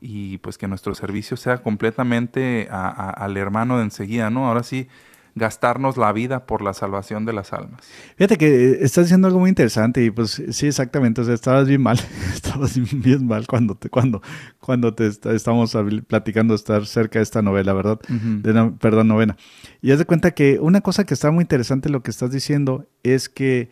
y 0.00 0.38
pues 0.38 0.58
que 0.58 0.68
nuestro 0.68 0.94
servicio 0.94 1.36
sea 1.36 1.58
completamente 1.58 2.68
al 2.70 3.36
hermano 3.36 3.78
de 3.78 3.84
enseguida, 3.84 4.30
¿no? 4.30 4.46
Ahora 4.48 4.62
sí, 4.62 4.88
gastarnos 5.38 5.96
la 5.96 6.12
vida 6.12 6.44
por 6.46 6.60
la 6.62 6.74
salvación 6.74 7.24
de 7.24 7.32
las 7.32 7.52
almas. 7.52 7.80
Fíjate 8.16 8.36
que 8.36 8.46
eh, 8.72 8.78
estás 8.82 9.04
diciendo 9.06 9.28
algo 9.28 9.38
muy 9.40 9.48
interesante 9.48 10.04
y 10.04 10.10
pues 10.10 10.42
sí, 10.50 10.66
exactamente, 10.66 11.20
o 11.20 11.24
sea, 11.24 11.34
estabas 11.34 11.66
bien 11.68 11.82
mal, 11.82 11.98
estabas 12.34 12.78
bien 12.92 13.26
mal 13.26 13.46
cuando 13.46 13.74
te, 13.76 13.88
cuando, 13.88 14.20
cuando 14.60 14.94
te 14.94 15.06
est- 15.06 15.24
estamos 15.26 15.76
platicando 16.06 16.54
estar 16.54 16.84
cerca 16.86 17.18
de 17.18 17.22
esta 17.22 17.40
novela, 17.42 17.72
¿verdad? 17.72 17.98
De 18.08 18.72
perdón, 18.78 19.08
novena. 19.08 19.36
Y 19.80 19.92
haz 19.92 19.98
de 19.98 20.04
cuenta 20.04 20.32
que 20.32 20.58
una 20.60 20.80
cosa 20.80 21.04
que 21.04 21.14
está 21.14 21.30
muy 21.30 21.42
interesante 21.42 21.88
lo 21.88 22.02
que 22.02 22.10
estás 22.10 22.30
diciendo 22.30 22.86
es 23.02 23.28
que 23.28 23.70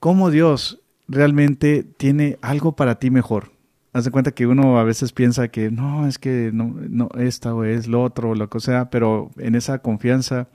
cómo 0.00 0.30
Dios 0.30 0.80
realmente 1.08 1.84
tiene 1.96 2.38
algo 2.42 2.74
para 2.76 2.98
ti 2.98 3.10
mejor. 3.10 3.52
Haz 3.92 4.04
de 4.04 4.10
cuenta 4.10 4.32
que 4.32 4.46
uno 4.46 4.78
a 4.78 4.84
veces 4.84 5.12
piensa 5.12 5.48
que 5.48 5.70
no, 5.70 6.06
es 6.06 6.18
que 6.18 6.50
no, 6.52 6.74
no 6.88 7.08
esta 7.18 7.54
o 7.54 7.64
es 7.64 7.86
lo 7.88 8.02
otro 8.02 8.30
o 8.30 8.34
lo 8.34 8.48
que 8.48 8.60
sea, 8.60 8.88
pero 8.90 9.30
en 9.36 9.54
esa 9.54 9.80
confianza, 9.80 10.48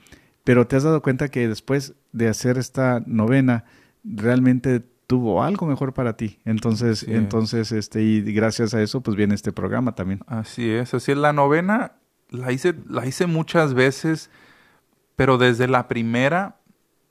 pero 0.44 0.66
te 0.66 0.76
has 0.76 0.84
dado 0.84 1.02
cuenta 1.02 1.30
que 1.30 1.48
después 1.48 1.94
de 2.12 2.30
hacer 2.30 2.58
esta 2.58 3.04
novena, 3.06 3.66
realmente 4.04 4.84
tuvo 5.08 5.44
algo 5.44 5.66
mejor 5.66 5.94
para 5.94 6.18
ti. 6.18 6.40
Entonces, 6.46 7.04
es. 7.04 7.10
entonces, 7.10 7.72
este, 7.72 8.02
y 8.02 8.22
gracias 8.34 8.74
a 8.74 8.82
eso, 8.82 9.02
pues 9.02 9.16
viene 9.16 9.36
este 9.36 9.52
programa 9.52 9.94
también. 9.94 10.22
Así 10.28 10.70
es, 10.70 10.94
así 10.94 11.12
es. 11.12 11.18
La 11.18 11.34
novena 11.34 11.94
la 12.30 12.52
hice, 12.52 12.76
la 12.90 13.06
hice 13.06 13.26
muchas 13.26 13.74
veces, 13.74 14.30
pero 15.16 15.38
desde 15.38 15.68
la 15.68 15.88
primera 15.88 16.58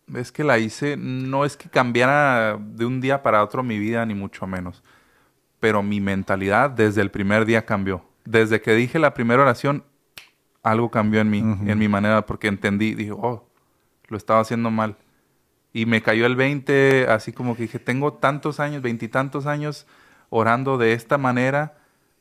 vez 0.07 0.31
que 0.31 0.45
la 0.45 0.59
hice, 0.59 0.97
no 0.97 1.45
es 1.45 1.57
que 1.57 1.69
cambiara 1.69 2.59
de 2.61 2.85
un 2.85 3.01
día 3.01 3.23
para 3.23 3.43
otro 3.43 3.63
mi 3.63 3.79
vida, 3.79 4.05
ni 4.07 4.15
mucho 4.15 4.47
menos. 4.47 4.83
Pero 5.61 5.83
mi 5.83 6.01
mentalidad 6.01 6.71
desde 6.71 7.03
el 7.03 7.11
primer 7.11 7.45
día 7.45 7.65
cambió. 7.65 8.05
Desde 8.25 8.61
que 8.61 8.75
dije 8.75 8.99
la 8.99 9.15
primera 9.15 9.43
oración, 9.43 9.85
algo 10.63 10.91
cambió 10.91 11.21
en 11.21 11.31
mí, 11.31 11.39
en 11.39 11.79
mi 11.79 11.89
manera, 11.89 12.27
porque 12.27 12.49
entendí, 12.49 12.95
dije, 12.95 13.13
oh, 13.13 13.49
lo 14.09 14.17
estaba 14.17 14.41
haciendo 14.41 14.71
mal. 14.71 14.97
Y 15.73 15.87
me 15.87 16.03
cayó 16.03 16.27
el 16.27 16.37
20, 16.37 17.07
así 17.09 17.33
como 17.33 17.55
que 17.55 17.63
dije, 17.63 17.79
tengo 17.79 18.15
tantos 18.15 18.61
años, 18.61 18.83
veintitantos 18.83 19.47
años 19.47 19.87
orando 20.31 20.79
de 20.79 20.93
esta 20.93 21.19
manera 21.19 21.77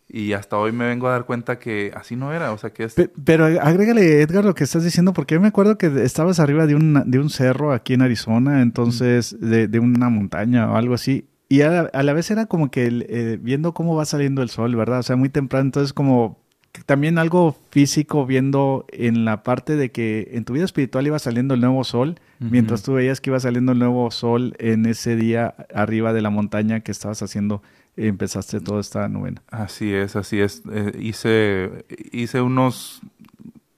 y 0.08 0.34
hasta 0.34 0.58
hoy 0.58 0.72
me 0.72 0.86
vengo 0.86 1.08
a 1.08 1.12
dar 1.12 1.26
cuenta 1.26 1.58
que 1.58 1.92
así 1.96 2.16
no 2.16 2.32
era, 2.32 2.52
o 2.52 2.58
sea 2.58 2.72
que 2.72 2.84
es... 2.84 2.96
Pero, 3.24 3.46
agrégale, 3.46 4.22
Edgar, 4.22 4.46
lo 4.46 4.54
que 4.54 4.64
estás 4.64 4.84
diciendo, 4.84 5.14
porque 5.14 5.36
yo 5.36 5.42
me 5.42 5.48
acuerdo 5.48 5.78
que 5.78 5.88
estabas 6.04 6.40
arriba 6.40 6.68
de 6.68 6.76
un, 6.76 7.10
de 7.10 7.20
un 7.20 7.30
cerro 7.30 7.74
aquí 7.74 7.94
en 7.94 8.04
Arizona, 8.04 8.62
entonces, 8.62 9.36
de, 9.40 9.68
de, 9.68 9.80
una 9.80 10.10
montaña 10.10 10.72
o 10.72 10.76
algo 10.76 10.94
así, 10.94 11.28
y 11.48 11.62
a, 11.62 11.90
la 11.92 12.14
vez 12.14 12.32
era 12.32 12.46
como 12.48 12.72
que 12.72 12.88
eh, 12.88 13.38
viendo 13.42 13.74
cómo 13.74 13.96
va 13.96 14.06
saliendo 14.06 14.42
el 14.42 14.50
sol, 14.50 14.76
¿verdad? 14.76 15.00
O 15.00 15.04
sea, 15.04 15.16
muy 15.16 15.30
temprano, 15.30 15.66
entonces 15.66 15.94
como 15.94 16.44
también 16.86 17.18
algo 17.18 17.56
físico 17.70 18.26
viendo 18.26 18.86
en 18.92 19.24
la 19.24 19.44
parte 19.44 19.76
de 19.76 19.92
que 19.92 20.30
en 20.34 20.44
tu 20.44 20.54
vida 20.54 20.66
espiritual 20.66 21.08
iba 21.08 21.20
saliendo 21.20 21.54
el 21.54 21.62
nuevo 21.62 21.84
sol, 21.84 22.16
mientras 22.40 22.84
tú 22.84 22.94
veías 22.94 23.22
que 23.22 23.30
iba 23.30 23.40
saliendo 23.40 23.72
el 23.72 23.80
nuevo 23.80 24.12
sol 24.12 24.56
en 24.60 24.86
ese 24.86 25.16
día 25.16 25.56
arriba 25.74 26.12
de 26.12 26.22
la 26.22 26.30
montaña 26.30 26.82
que 26.82 26.92
estabas 26.92 27.22
haciendo 27.22 27.62
empezaste 27.98 28.60
toda 28.60 28.82
esta 28.82 29.08
novena. 29.08 29.42
Así 29.50 29.94
es, 29.94 30.16
así 30.16 30.40
es. 30.40 30.64
Eh, 30.72 30.98
hice, 31.00 31.86
hice 32.12 32.42
unos, 32.42 33.02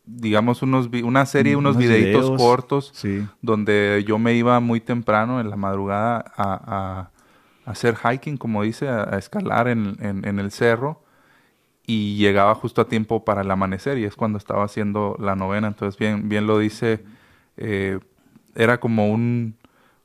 digamos, 0.06 0.62
unos, 0.62 0.89
una 1.03 1.25
serie, 1.25 1.56
mm, 1.56 1.60
unos, 1.60 1.77
videitos 1.77 2.32
cortos, 2.38 2.93
donde 3.41 4.03
yo 4.08 4.17
me 4.17 4.34
iba 4.34 4.60
muy 4.60 4.80
temprano 4.80 5.39
en 5.39 5.49
la 5.49 5.56
madrugada 5.56 6.25
a, 6.36 7.12
hacer 7.67 7.95
hiking, 7.95 8.38
como 8.38 8.63
dice, 8.63 8.89
a, 8.89 9.17
escalar 9.17 9.67
en, 9.67 9.97
el 10.23 10.51
cerro 10.51 11.03
y 11.86 12.17
llegaba 12.17 12.56
justo 12.56 12.82
a 12.82 12.88
tiempo 12.88 13.23
para 13.23 13.41
el 13.41 13.51
amanecer 13.51 13.97
y 13.97 14.06
es 14.06 14.15
cuando 14.15 14.38
estaba 14.38 14.63
haciendo 14.63 15.15
la 15.19 15.36
novena. 15.36 15.67
Entonces, 15.67 15.99
bien, 15.99 16.30
bien 16.30 16.47
lo 16.47 16.60
dice, 16.60 17.03
eh, 17.58 17.99
era 18.56 18.80
como 18.80 19.12
un, 19.12 19.56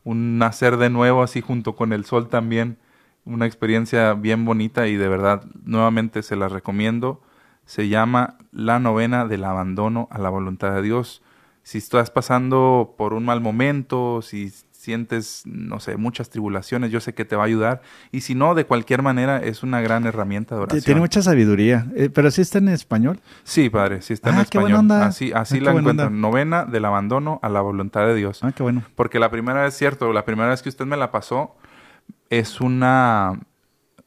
un 0.05 0.38
nacer 0.38 0.77
de 0.77 0.90
nuevo 0.90 1.22
así 1.22 1.40
junto 1.40 1.75
con 1.75 1.92
el 1.92 2.05
sol 2.05 2.29
también 2.29 2.79
una 3.25 3.46
experiencia 3.46 4.14
bien 4.14 4.44
bonita 4.44 4.87
y 4.88 4.96
de 4.96 5.09
verdad 5.09 5.44
nuevamente 5.64 6.22
se 6.22 6.37
la 6.37 6.48
recomiendo. 6.48 7.20
Se 7.64 7.88
llama 7.88 8.37
La 8.51 8.79
novena 8.79 9.27
del 9.27 9.44
abandono 9.44 10.09
a 10.11 10.18
la 10.18 10.29
voluntad 10.29 10.75
de 10.75 10.83
Dios. 10.83 11.22
Si 11.62 11.79
estás 11.79 12.11
pasando 12.11 12.94
por 12.98 13.14
un 13.14 13.25
mal 13.25 13.40
momento, 13.40 14.20
si 14.22 14.53
sientes, 14.83 15.42
no 15.47 15.79
sé, 15.79 15.97
muchas 15.97 16.29
tribulaciones, 16.29 16.90
yo 16.90 17.01
sé 17.01 17.14
que 17.14 17.25
te 17.25 17.37
va 17.37 17.45
a 17.45 17.47
ayudar. 17.47 17.83
Y 18.11 18.23
si 18.23 18.35
no, 18.35 18.57
de 18.57 18.64
cualquier 18.64 19.01
manera, 19.01 19.38
es 19.38 19.62
una 19.62 19.81
gran 19.81 20.07
herramienta 20.07 20.57
de 20.57 20.62
oración. 20.62 20.83
Tiene 20.83 21.01
mucha 21.01 21.23
sabiduría. 21.23 21.87
Eh, 21.95 22.11
¿Pero 22.12 22.33
sí 22.33 22.40
está 22.40 22.59
en 22.59 22.68
español? 22.68 23.21
Sí, 23.45 23.71
padre, 23.71 24.03
sí 24.03 24.12
está 24.12 24.31
en 24.31 24.38
ah, 24.38 24.42
español. 24.42 24.90
Así, 24.90 25.31
así 25.33 25.59
ah, 25.59 25.62
la 25.62 25.71
encuentran. 25.71 26.21
Novena 26.21 26.64
del 26.64 26.85
abandono 26.85 27.38
a 27.42 27.49
la 27.49 27.61
voluntad 27.61 28.09
de 28.09 28.16
Dios. 28.16 28.42
Ah, 28.42 28.51
qué 28.51 28.64
bueno. 28.64 28.83
Porque 28.97 29.21
la 29.21 29.31
primera 29.31 29.62
vez, 29.62 29.75
cierto, 29.75 30.12
la 30.12 30.25
primera 30.25 30.49
vez 30.49 30.62
que 30.62 30.68
usted 30.68 30.85
me 30.85 30.97
la 30.97 31.12
pasó, 31.12 31.55
es 32.29 32.61
una 32.61 33.38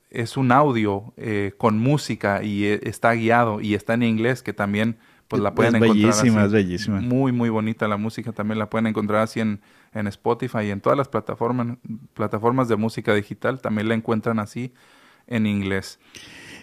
es 0.09 0.37
un 0.37 0.51
audio 0.51 1.13
eh, 1.17 1.53
con 1.57 1.77
música 1.77 2.43
y 2.43 2.65
eh, 2.65 2.79
está 2.83 3.13
guiado 3.13 3.61
y 3.61 3.75
está 3.75 3.93
en 3.93 4.03
inglés 4.03 4.43
que 4.43 4.53
también 4.53 4.97
pues 5.27 5.41
la 5.41 5.55
pueden 5.55 5.75
encontrar 5.75 5.97
bellísima, 5.97 6.45
Es 6.45 6.51
bellísima, 6.51 7.01
Muy, 7.01 7.31
muy 7.31 7.49
bonita 7.49 7.87
la 7.87 7.97
música. 7.97 8.31
También 8.31 8.59
la 8.59 8.69
pueden 8.69 8.87
encontrar 8.87 9.21
así 9.21 9.39
en, 9.39 9.59
en 9.95 10.07
Spotify 10.07 10.65
y 10.65 10.69
en 10.71 10.81
todas 10.81 10.97
las 10.97 11.07
plataformas, 11.07 11.77
plataformas 12.13 12.67
de 12.67 12.75
música 12.75 13.15
digital. 13.15 13.59
También 13.61 13.87
la 13.87 13.95
encuentran 13.95 14.37
así 14.37 14.73
en 15.25 15.47
inglés. 15.47 15.99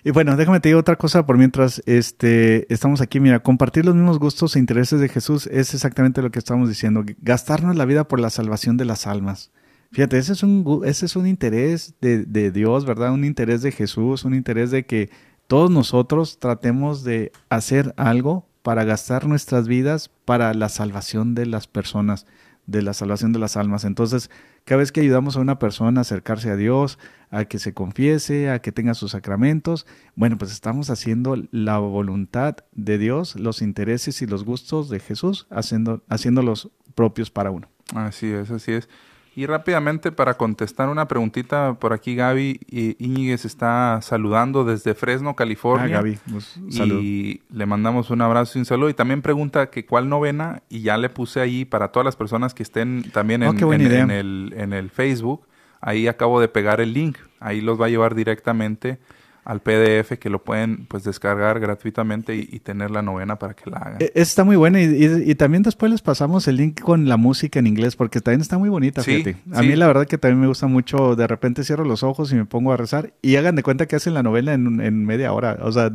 Y 0.04 0.10
bueno, 0.10 0.36
déjame 0.36 0.60
te 0.60 0.68
digo 0.68 0.80
otra 0.80 0.96
cosa 0.96 1.26
por 1.26 1.38
mientras 1.38 1.82
este, 1.86 2.72
estamos 2.72 3.00
aquí. 3.00 3.20
Mira, 3.20 3.40
compartir 3.40 3.84
los 3.84 3.94
mismos 3.94 4.18
gustos 4.18 4.54
e 4.54 4.58
intereses 4.58 5.00
de 5.00 5.08
Jesús 5.08 5.46
es 5.46 5.74
exactamente 5.74 6.22
lo 6.22 6.30
que 6.30 6.38
estamos 6.38 6.68
diciendo. 6.68 7.04
Gastarnos 7.20 7.76
la 7.76 7.84
vida 7.84 8.06
por 8.06 8.20
la 8.20 8.30
salvación 8.30 8.76
de 8.76 8.84
las 8.84 9.06
almas. 9.06 9.50
Fíjate, 9.92 10.18
ese 10.18 10.32
es 10.32 10.42
un, 10.42 10.82
ese 10.84 11.06
es 11.06 11.16
un 11.16 11.26
interés 11.26 11.94
de, 12.00 12.24
de, 12.24 12.50
Dios, 12.50 12.86
¿verdad? 12.86 13.12
Un 13.12 13.24
interés 13.24 13.62
de 13.62 13.72
Jesús, 13.72 14.24
un 14.24 14.34
interés 14.34 14.70
de 14.70 14.86
que 14.86 15.10
todos 15.46 15.70
nosotros 15.70 16.38
tratemos 16.38 17.04
de 17.04 17.30
hacer 17.50 17.92
algo 17.98 18.46
para 18.62 18.84
gastar 18.84 19.26
nuestras 19.26 19.68
vidas 19.68 20.10
para 20.24 20.54
la 20.54 20.68
salvación 20.68 21.34
de 21.34 21.46
las 21.46 21.66
personas, 21.66 22.26
de 22.66 22.82
la 22.82 22.94
salvación 22.94 23.32
de 23.32 23.38
las 23.38 23.56
almas. 23.56 23.84
Entonces, 23.84 24.30
cada 24.64 24.78
vez 24.78 24.92
que 24.92 25.00
ayudamos 25.00 25.36
a 25.36 25.40
una 25.40 25.58
persona 25.58 26.00
a 26.00 26.02
acercarse 26.02 26.50
a 26.50 26.56
Dios, 26.56 26.98
a 27.30 27.44
que 27.44 27.58
se 27.58 27.74
confiese, 27.74 28.50
a 28.50 28.60
que 28.60 28.72
tenga 28.72 28.94
sus 28.94 29.12
sacramentos, 29.12 29.86
bueno, 30.14 30.38
pues 30.38 30.52
estamos 30.52 30.90
haciendo 30.90 31.36
la 31.50 31.78
voluntad 31.78 32.56
de 32.72 32.98
Dios, 32.98 33.36
los 33.36 33.62
intereses 33.62 34.22
y 34.22 34.26
los 34.26 34.44
gustos 34.44 34.88
de 34.88 35.00
Jesús, 35.00 35.46
haciendo, 35.50 36.02
haciéndolos 36.08 36.70
propios 36.94 37.30
para 37.30 37.50
uno. 37.50 37.68
Así 37.94 38.26
es, 38.26 38.50
así 38.50 38.72
es. 38.72 38.88
Y 39.34 39.46
rápidamente 39.46 40.12
para 40.12 40.34
contestar 40.34 40.90
una 40.90 41.08
preguntita 41.08 41.74
por 41.74 41.94
aquí, 41.94 42.14
Gaby 42.14 42.60
Íñiguez 42.98 43.46
está 43.46 44.00
saludando 44.02 44.64
desde 44.64 44.94
Fresno, 44.94 45.34
California. 45.34 45.98
Ah, 45.98 46.00
Gaby, 46.00 46.18
pues, 46.30 46.56
Y 46.68 47.40
le 47.50 47.64
mandamos 47.66 48.10
un 48.10 48.20
abrazo 48.20 48.58
y 48.58 48.60
un 48.60 48.66
saludo. 48.66 48.90
Y 48.90 48.94
también 48.94 49.22
pregunta 49.22 49.70
que 49.70 49.86
cuál 49.86 50.10
novena, 50.10 50.62
y 50.68 50.82
ya 50.82 50.98
le 50.98 51.08
puse 51.08 51.40
ahí 51.40 51.64
para 51.64 51.88
todas 51.88 52.04
las 52.04 52.16
personas 52.16 52.52
que 52.52 52.62
estén 52.62 53.10
también 53.10 53.42
oh, 53.42 53.72
en, 53.72 54.10
el, 54.10 54.54
en 54.54 54.74
el 54.74 54.90
Facebook. 54.90 55.46
Ahí 55.80 56.08
acabo 56.08 56.38
de 56.38 56.48
pegar 56.48 56.82
el 56.82 56.92
link. 56.92 57.16
Ahí 57.40 57.62
los 57.62 57.80
va 57.80 57.86
a 57.86 57.88
llevar 57.88 58.14
directamente 58.14 58.98
al 59.44 59.60
PDF 59.60 60.18
que 60.18 60.30
lo 60.30 60.44
pueden 60.44 60.86
pues 60.86 61.02
descargar 61.02 61.58
gratuitamente 61.58 62.36
y, 62.36 62.60
tener 62.60 62.92
la 62.92 63.02
novena 63.02 63.36
para 63.40 63.54
que 63.54 63.68
la 63.68 63.78
hagan. 63.78 63.96
E, 64.00 64.12
está 64.14 64.44
muy 64.44 64.54
buena 64.54 64.80
y, 64.80 65.34
también 65.34 65.64
después 65.64 65.90
les 65.90 66.00
pasamos 66.00 66.46
el 66.46 66.56
link 66.56 66.80
con 66.80 67.08
la 67.08 67.16
música 67.16 67.58
en 67.58 67.66
inglés 67.66 67.96
porque 67.96 68.20
también 68.20 68.40
está 68.40 68.56
muy 68.56 68.68
bonita, 68.68 69.02
fíjate. 69.02 69.36
A 69.52 69.62
mí 69.62 69.74
la 69.74 69.88
verdad 69.88 70.06
que 70.06 70.16
también 70.16 70.40
me 70.40 70.46
gusta 70.46 70.68
mucho, 70.68 71.16
de 71.16 71.26
repente 71.26 71.64
cierro 71.64 71.84
los 71.84 72.04
ojos 72.04 72.32
y 72.32 72.36
me 72.36 72.44
pongo 72.44 72.72
a 72.72 72.76
rezar 72.76 73.14
y 73.20 73.34
hagan 73.34 73.56
de 73.56 73.64
cuenta 73.64 73.86
que 73.86 73.96
hacen 73.96 74.14
la 74.14 74.22
novela 74.22 74.52
en, 74.54 75.04
media 75.04 75.32
hora, 75.32 75.58
o 75.62 75.72
sea, 75.72 75.90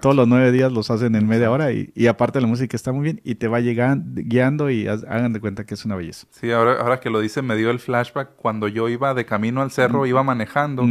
todos 0.00 0.16
los 0.16 0.26
nueve 0.26 0.50
días 0.52 0.72
los 0.72 0.90
hacen 0.90 1.14
en 1.14 1.26
media 1.26 1.50
hora 1.50 1.72
y, 1.72 2.06
aparte 2.06 2.40
la 2.40 2.46
música 2.46 2.76
está 2.76 2.92
muy 2.92 3.02
bien 3.02 3.20
y 3.24 3.34
te 3.34 3.48
va 3.48 3.60
llegando, 3.60 4.22
guiando 4.24 4.70
y 4.70 4.86
hagan 4.88 5.32
de 5.32 5.40
cuenta 5.40 5.66
que 5.66 5.74
es 5.74 5.84
una 5.84 5.96
belleza. 5.96 6.26
Sí, 6.30 6.50
ahora, 6.50 6.80
ahora 6.80 7.00
que 7.00 7.10
lo 7.10 7.20
dice 7.20 7.42
me 7.42 7.56
dio 7.56 7.70
el 7.70 7.78
flashback 7.78 8.36
cuando 8.36 8.68
yo 8.68 8.88
iba 8.88 9.12
de 9.12 9.26
camino 9.26 9.60
al 9.60 9.70
cerro, 9.70 10.06
iba 10.06 10.22
manejando. 10.22 10.86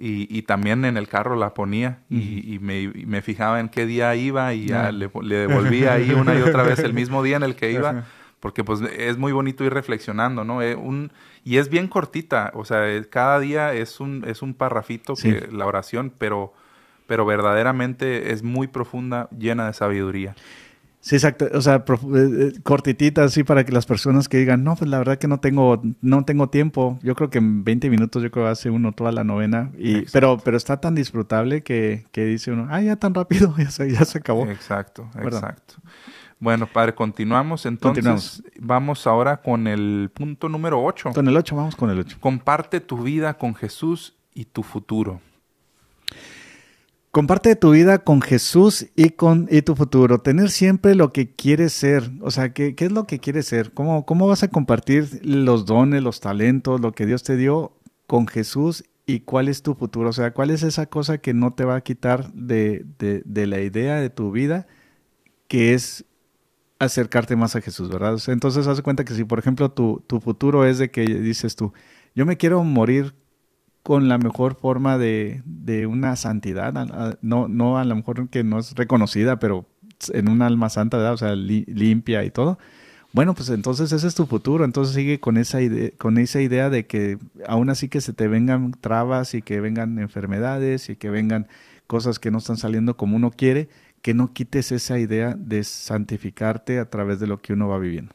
Y, 0.00 0.28
y, 0.30 0.42
también 0.42 0.84
en 0.84 0.96
el 0.96 1.08
carro 1.08 1.34
la 1.34 1.54
ponía 1.54 1.98
y, 2.08 2.54
y, 2.54 2.60
me, 2.60 2.86
me, 3.04 3.20
fijaba 3.20 3.58
en 3.58 3.68
qué 3.68 3.84
día 3.84 4.14
iba 4.14 4.54
y 4.54 4.66
ya 4.66 4.92
le, 4.92 5.10
le, 5.22 5.36
devolvía 5.36 5.94
ahí 5.94 6.12
una 6.12 6.38
y 6.38 6.42
otra 6.42 6.62
vez 6.62 6.78
el 6.78 6.94
mismo 6.94 7.20
día 7.20 7.36
en 7.36 7.42
el 7.42 7.56
que 7.56 7.72
iba, 7.72 8.04
porque 8.38 8.62
pues 8.62 8.80
es 8.96 9.18
muy 9.18 9.32
bonito 9.32 9.64
ir 9.64 9.74
reflexionando, 9.74 10.44
¿no? 10.44 10.62
Eh, 10.62 10.76
un, 10.76 11.10
y 11.44 11.56
es 11.56 11.68
bien 11.68 11.88
cortita, 11.88 12.52
o 12.54 12.64
sea, 12.64 12.88
eh, 12.88 13.08
cada 13.10 13.40
día 13.40 13.74
es 13.74 13.98
un, 13.98 14.24
es 14.24 14.40
un 14.40 14.54
parrafito 14.54 15.14
que 15.14 15.48
la 15.50 15.66
oración, 15.66 16.12
pero, 16.16 16.54
pero 17.08 17.26
verdaderamente 17.26 18.32
es 18.32 18.44
muy 18.44 18.68
profunda, 18.68 19.28
llena 19.36 19.66
de 19.66 19.72
sabiduría. 19.72 20.36
Sí, 21.00 21.14
exacto. 21.14 21.48
O 21.54 21.60
sea, 21.60 21.76
eh, 21.76 21.82
eh, 22.14 22.52
cortitita 22.62 23.24
así 23.24 23.44
para 23.44 23.64
que 23.64 23.72
las 23.72 23.86
personas 23.86 24.28
que 24.28 24.38
digan, 24.38 24.64
no, 24.64 24.76
pues 24.76 24.90
la 24.90 24.98
verdad 24.98 25.18
que 25.18 25.28
no 25.28 25.38
tengo, 25.40 25.80
no 26.00 26.24
tengo 26.24 26.48
tiempo. 26.48 26.98
Yo 27.02 27.14
creo 27.14 27.30
que 27.30 27.38
en 27.38 27.64
20 27.64 27.88
minutos 27.88 28.22
yo 28.22 28.30
creo 28.30 28.46
que 28.46 28.50
hace 28.50 28.70
uno 28.70 28.92
toda 28.92 29.12
la 29.12 29.24
novena. 29.24 29.70
Y, 29.78 30.02
pero, 30.12 30.38
pero 30.38 30.56
está 30.56 30.80
tan 30.80 30.94
disfrutable 30.94 31.62
que, 31.62 32.06
que 32.12 32.24
dice 32.24 32.50
uno, 32.50 32.66
ah, 32.70 32.80
ya 32.80 32.96
tan 32.96 33.14
rápido, 33.14 33.54
ya 33.58 33.70
se, 33.70 33.90
ya 33.90 34.04
se 34.04 34.18
acabó. 34.18 34.46
Exacto, 34.46 35.08
exacto. 35.22 35.74
Bueno, 36.40 36.66
padre, 36.66 36.94
continuamos. 36.94 37.66
Entonces, 37.66 38.42
vamos 38.58 39.06
ahora 39.06 39.38
con 39.38 39.66
el 39.66 40.10
punto 40.14 40.48
número 40.48 40.82
8. 40.82 41.12
Con 41.14 41.26
el 41.28 41.36
8, 41.36 41.56
vamos 41.56 41.76
con 41.76 41.90
el 41.90 41.98
8. 41.98 42.18
Comparte 42.20 42.80
tu 42.80 43.02
vida 43.02 43.34
con 43.34 43.54
Jesús 43.54 44.14
y 44.34 44.44
tu 44.44 44.62
futuro. 44.62 45.20
Comparte 47.10 47.56
tu 47.56 47.70
vida 47.72 47.98
con 47.98 48.20
Jesús 48.20 48.86
y 48.94 49.10
con 49.10 49.48
y 49.50 49.62
tu 49.62 49.74
futuro. 49.74 50.18
Tener 50.20 50.50
siempre 50.50 50.94
lo 50.94 51.12
que 51.12 51.34
quieres 51.34 51.72
ser. 51.72 52.10
O 52.20 52.30
sea, 52.30 52.52
¿qué, 52.52 52.74
qué 52.74 52.86
es 52.86 52.92
lo 52.92 53.06
que 53.06 53.18
quieres 53.18 53.46
ser? 53.46 53.72
¿Cómo, 53.72 54.04
¿Cómo 54.04 54.26
vas 54.26 54.42
a 54.42 54.48
compartir 54.48 55.20
los 55.22 55.64
dones, 55.64 56.02
los 56.02 56.20
talentos, 56.20 56.80
lo 56.80 56.92
que 56.92 57.06
Dios 57.06 57.22
te 57.22 57.36
dio 57.36 57.72
con 58.06 58.26
Jesús 58.26 58.84
y 59.06 59.20
cuál 59.20 59.48
es 59.48 59.62
tu 59.62 59.74
futuro? 59.74 60.10
O 60.10 60.12
sea, 60.12 60.32
¿cuál 60.32 60.50
es 60.50 60.62
esa 60.62 60.86
cosa 60.86 61.18
que 61.18 61.32
no 61.32 61.54
te 61.54 61.64
va 61.64 61.76
a 61.76 61.80
quitar 61.80 62.32
de, 62.34 62.84
de, 62.98 63.22
de 63.24 63.46
la 63.46 63.60
idea 63.60 63.96
de 63.96 64.10
tu 64.10 64.30
vida 64.30 64.66
que 65.48 65.72
es 65.74 66.04
acercarte 66.78 67.36
más 67.36 67.56
a 67.56 67.60
Jesús, 67.60 67.88
¿verdad? 67.88 68.18
entonces, 68.28 68.66
haz 68.66 68.80
cuenta 68.82 69.04
que 69.04 69.14
si, 69.14 69.24
por 69.24 69.38
ejemplo, 69.38 69.70
tu, 69.70 70.02
tu 70.06 70.20
futuro 70.20 70.64
es 70.64 70.78
de 70.78 70.90
que 70.90 71.04
dices 71.04 71.56
tú, 71.56 71.72
yo 72.14 72.24
me 72.26 72.36
quiero 72.36 72.62
morir 72.62 73.14
con 73.88 74.06
la 74.06 74.18
mejor 74.18 74.54
forma 74.54 74.98
de, 74.98 75.40
de 75.46 75.86
una 75.86 76.14
santidad, 76.16 76.74
no, 77.22 77.48
no 77.48 77.78
a 77.78 77.84
lo 77.86 77.96
mejor 77.96 78.28
que 78.28 78.44
no 78.44 78.58
es 78.58 78.74
reconocida, 78.74 79.38
pero 79.38 79.64
en 80.12 80.28
un 80.28 80.42
alma 80.42 80.68
santa, 80.68 81.10
o 81.10 81.16
sea, 81.16 81.34
limpia 81.34 82.22
y 82.22 82.30
todo. 82.30 82.58
Bueno, 83.14 83.34
pues 83.34 83.48
entonces 83.48 83.90
ese 83.90 84.06
es 84.06 84.14
tu 84.14 84.26
futuro, 84.26 84.66
entonces 84.66 84.94
sigue 84.94 85.20
con 85.20 85.38
esa 85.38 85.62
idea, 85.62 85.90
con 85.96 86.18
esa 86.18 86.42
idea 86.42 86.68
de 86.68 86.86
que 86.86 87.16
aún 87.46 87.70
así 87.70 87.88
que 87.88 88.02
se 88.02 88.12
te 88.12 88.28
vengan 88.28 88.72
trabas 88.72 89.32
y 89.32 89.40
que 89.40 89.58
vengan 89.58 89.98
enfermedades 89.98 90.90
y 90.90 90.96
que 90.96 91.08
vengan 91.08 91.48
cosas 91.86 92.18
que 92.18 92.30
no 92.30 92.36
están 92.36 92.58
saliendo 92.58 92.98
como 92.98 93.16
uno 93.16 93.30
quiere, 93.30 93.70
que 94.02 94.12
no 94.12 94.34
quites 94.34 94.70
esa 94.70 94.98
idea 94.98 95.34
de 95.34 95.64
santificarte 95.64 96.78
a 96.78 96.90
través 96.90 97.20
de 97.20 97.26
lo 97.26 97.40
que 97.40 97.54
uno 97.54 97.68
va 97.68 97.78
viviendo. 97.78 98.14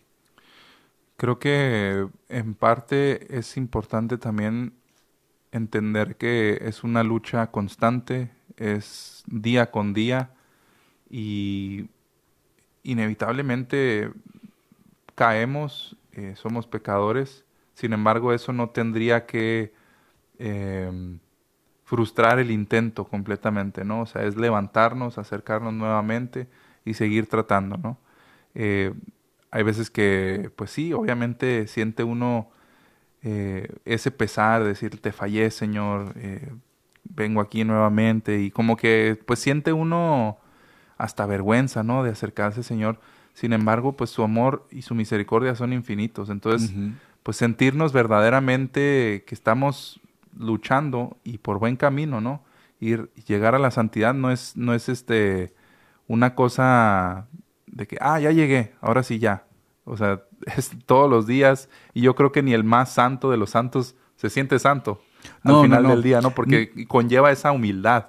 Creo 1.18 1.40
que 1.40 2.06
en 2.30 2.54
parte 2.54 3.36
es 3.36 3.58
importante 3.58 4.20
también 4.20 4.74
entender 5.54 6.18
que 6.18 6.60
es 6.64 6.84
una 6.84 7.04
lucha 7.04 7.48
constante, 7.52 8.32
es 8.58 9.24
día 9.28 9.72
con 9.72 9.94
día 9.94 10.32
y 11.10 11.90
inevitablemente 12.82 14.12
caemos, 15.16 15.96
eh, 16.14 16.34
somos 16.36 16.68
pecadores, 16.68 17.46
sin 17.76 17.94
embargo 17.94 18.34
eso 18.34 18.52
no 18.52 18.70
tendría 18.72 19.26
que 19.28 19.74
em, 20.40 21.20
frustrar 21.86 22.40
el 22.40 22.52
intento 22.52 23.06
completamente, 23.06 23.86
¿no? 23.86 24.02
O 24.02 24.06
sea, 24.08 24.24
es 24.24 24.36
levantarnos, 24.36 25.18
acercarnos 25.20 25.74
nuevamente 25.74 26.48
y 26.86 26.96
seguir 26.96 27.28
tratando, 27.28 27.78
¿no? 27.78 27.98
Eh, 28.56 28.94
hay 29.52 29.64
veces 29.64 29.92
que, 29.92 30.52
pues 30.56 30.72
sí, 30.72 30.94
obviamente 30.94 31.68
siente 31.68 32.04
uno 32.04 32.50
eh, 33.24 33.70
ese 33.86 34.12
pesar 34.12 34.64
de 34.64 34.70
decir, 34.70 35.00
te 35.00 35.12
fallé, 35.12 35.50
Señor, 35.52 36.14
vengo 37.04 37.42
aquí 37.42 37.64
nuevamente 37.64 38.42
y 38.42 38.52
como 38.52 38.78
que, 38.78 39.20
pues 39.26 39.40
siente 39.40 39.74
uno 39.74 40.38
hasta 40.98 41.26
vergüenza, 41.26 41.84
¿no? 41.84 42.04
De 42.04 42.12
acercarse, 42.12 42.64
Señor, 42.64 43.00
sin 43.34 43.54
embargo, 43.54 43.94
pues 43.94 44.10
su 44.10 44.24
amor 44.24 44.68
y 44.72 44.84
su 44.84 44.96
misericordia 44.96 45.56
son 45.56 45.74
infinitos. 45.74 46.30
Entonces, 46.30 46.72
pues 47.24 47.38
sentirnos 47.38 47.94
verdaderamente 47.94 49.24
que 49.26 49.36
estamos 49.36 50.00
luchando 50.38 51.18
y 51.24 51.40
por 51.40 51.60
buen 51.60 51.76
camino, 51.76 52.22
¿no? 52.22 52.44
Ir 52.80 53.10
llegar 53.28 53.56
a 53.56 53.60
la 53.60 53.72
santidad 53.72 54.14
no 54.14 54.32
es 54.32 54.58
no 54.58 54.74
es 54.74 54.90
este 54.90 55.54
una 56.08 56.36
cosa 56.36 57.28
de 57.68 57.88
que 57.88 57.98
ah, 58.02 58.20
ya 58.20 58.32
llegué, 58.32 58.74
ahora 58.82 59.04
sí 59.04 59.20
ya. 59.20 59.46
O 59.86 59.98
sea, 59.98 60.24
es 60.58 60.72
todos 60.86 61.10
los 61.10 61.28
días 61.28 61.70
y 61.94 62.02
yo 62.02 62.16
creo 62.16 62.32
que 62.32 62.44
ni 62.44 62.54
el 62.54 62.64
más 62.64 62.94
santo 62.94 63.32
de 63.32 63.38
los 63.38 63.52
santos 63.52 63.96
se 64.16 64.30
siente 64.30 64.60
santo 64.60 65.02
al 65.44 65.62
final 65.62 65.88
del 65.88 66.04
día, 66.04 66.22
¿no? 66.22 66.32
Porque 66.32 66.86
conlleva 66.88 67.32
esa 67.32 67.52
humildad. 67.52 68.08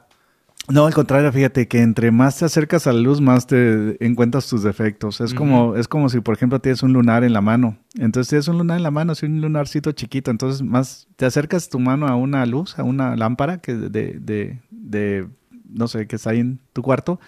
No, 0.66 0.86
al 0.86 0.94
contrario, 0.94 1.30
fíjate 1.30 1.68
que 1.68 1.82
entre 1.82 2.10
más 2.10 2.38
te 2.38 2.46
acercas 2.46 2.86
a 2.86 2.92
la 2.92 3.00
luz, 3.00 3.20
más 3.20 3.46
te 3.46 4.02
encuentras 4.04 4.48
tus 4.48 4.62
defectos. 4.62 5.20
Es 5.20 5.34
como, 5.34 5.76
es 5.76 5.88
como 5.88 6.08
si, 6.08 6.20
por 6.20 6.34
ejemplo, 6.34 6.58
tienes 6.58 6.82
un 6.82 6.94
lunar 6.94 7.22
en 7.22 7.34
la 7.34 7.42
mano. 7.42 7.76
Entonces 7.98 8.30
tienes 8.30 8.48
un 8.48 8.56
lunar 8.56 8.78
en 8.78 8.82
la 8.82 8.90
mano, 8.90 9.12
así 9.12 9.26
un 9.26 9.42
lunarcito 9.42 9.92
chiquito. 9.92 10.30
Entonces, 10.30 10.62
más 10.62 11.06
te 11.16 11.26
acercas 11.26 11.68
tu 11.68 11.78
mano 11.78 12.06
a 12.06 12.16
una 12.16 12.46
luz, 12.46 12.78
a 12.78 12.82
una 12.82 13.14
lámpara 13.14 13.58
que 13.58 13.74
de, 13.74 14.18
de, 14.18 14.62
de 14.70 15.28
no 15.68 15.86
sé, 15.86 16.06
que 16.06 16.16
está 16.16 16.30
ahí 16.30 16.40
en 16.40 16.60
tu 16.72 16.80
cuarto. 16.80 17.20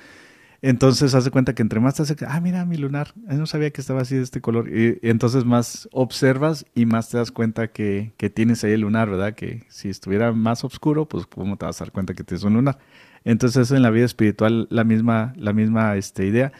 Entonces 0.62 1.14
hace 1.14 1.30
cuenta 1.30 1.54
que 1.54 1.62
entre 1.62 1.80
más 1.80 1.94
te 1.94 2.02
acercas, 2.02 2.30
ah, 2.32 2.40
mira 2.40 2.64
mi 2.64 2.76
lunar, 2.76 3.12
no 3.16 3.46
sabía 3.46 3.70
que 3.70 3.80
estaba 3.80 4.02
así 4.02 4.16
de 4.16 4.22
este 4.22 4.40
color. 4.40 4.68
Y, 4.68 4.98
entonces 5.02 5.44
más 5.44 5.88
observas 5.92 6.66
y 6.74 6.86
más 6.86 7.10
te 7.10 7.18
das 7.18 7.30
cuenta 7.30 7.68
que, 7.68 8.12
que, 8.16 8.30
tienes 8.30 8.64
ahí 8.64 8.72
el 8.72 8.80
lunar, 8.80 9.10
¿verdad? 9.10 9.34
Que 9.34 9.64
si 9.68 9.88
estuviera 9.88 10.32
más 10.32 10.64
oscuro, 10.64 11.06
pues 11.06 11.26
cómo 11.26 11.56
te 11.56 11.66
vas 11.66 11.80
a 11.80 11.84
dar 11.84 11.92
cuenta 11.92 12.14
que 12.14 12.24
tienes 12.24 12.44
un 12.44 12.54
lunar. 12.54 12.78
Entonces 13.24 13.70
en 13.70 13.82
la 13.82 13.90
vida 13.90 14.04
espiritual 14.04 14.66
la 14.70 14.84
misma, 14.84 15.34
la 15.36 15.52
misma 15.52 15.96
este, 15.96 16.26
idea. 16.26 16.52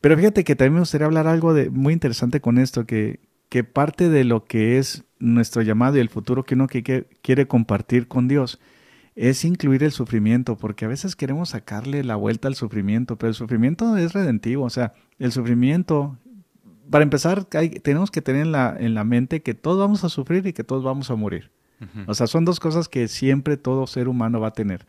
Pero 0.00 0.16
fíjate 0.16 0.44
que 0.44 0.56
también 0.56 0.74
me 0.74 0.80
gustaría 0.80 1.06
hablar 1.06 1.26
algo 1.26 1.54
de, 1.54 1.70
muy 1.70 1.92
interesante 1.92 2.40
con 2.40 2.58
esto, 2.58 2.86
que, 2.86 3.20
que 3.48 3.64
parte 3.64 4.08
de 4.08 4.24
lo 4.24 4.44
que 4.44 4.78
es 4.78 5.04
nuestro 5.18 5.62
llamado 5.62 5.98
y 5.98 6.00
el 6.00 6.08
futuro 6.08 6.44
que 6.44 6.54
uno 6.54 6.66
que, 6.66 7.06
quiere 7.22 7.46
compartir 7.46 8.08
con 8.08 8.26
Dios 8.26 8.58
es 9.16 9.44
incluir 9.44 9.82
el 9.82 9.92
sufrimiento, 9.92 10.56
porque 10.56 10.84
a 10.84 10.88
veces 10.88 11.16
queremos 11.16 11.50
sacarle 11.50 12.04
la 12.04 12.16
vuelta 12.16 12.48
al 12.48 12.54
sufrimiento, 12.54 13.16
pero 13.16 13.28
el 13.28 13.34
sufrimiento 13.34 13.96
es 13.96 14.12
redentivo, 14.12 14.64
o 14.64 14.70
sea, 14.70 14.92
el 15.18 15.32
sufrimiento, 15.32 16.16
para 16.90 17.02
empezar, 17.02 17.44
tenemos 17.44 18.10
que 18.10 18.22
tener 18.22 18.42
en 18.42 18.52
la, 18.52 18.76
en 18.78 18.94
la 18.94 19.04
mente 19.04 19.42
que 19.42 19.54
todos 19.54 19.78
vamos 19.78 20.04
a 20.04 20.08
sufrir 20.08 20.46
y 20.46 20.52
que 20.52 20.64
todos 20.64 20.82
vamos 20.84 21.10
a 21.10 21.16
morir. 21.16 21.50
O 22.06 22.12
sea, 22.12 22.26
son 22.26 22.44
dos 22.44 22.60
cosas 22.60 22.88
que 22.88 23.08
siempre 23.08 23.56
todo 23.56 23.86
ser 23.86 24.06
humano 24.06 24.38
va 24.38 24.48
a 24.48 24.52
tener. 24.52 24.86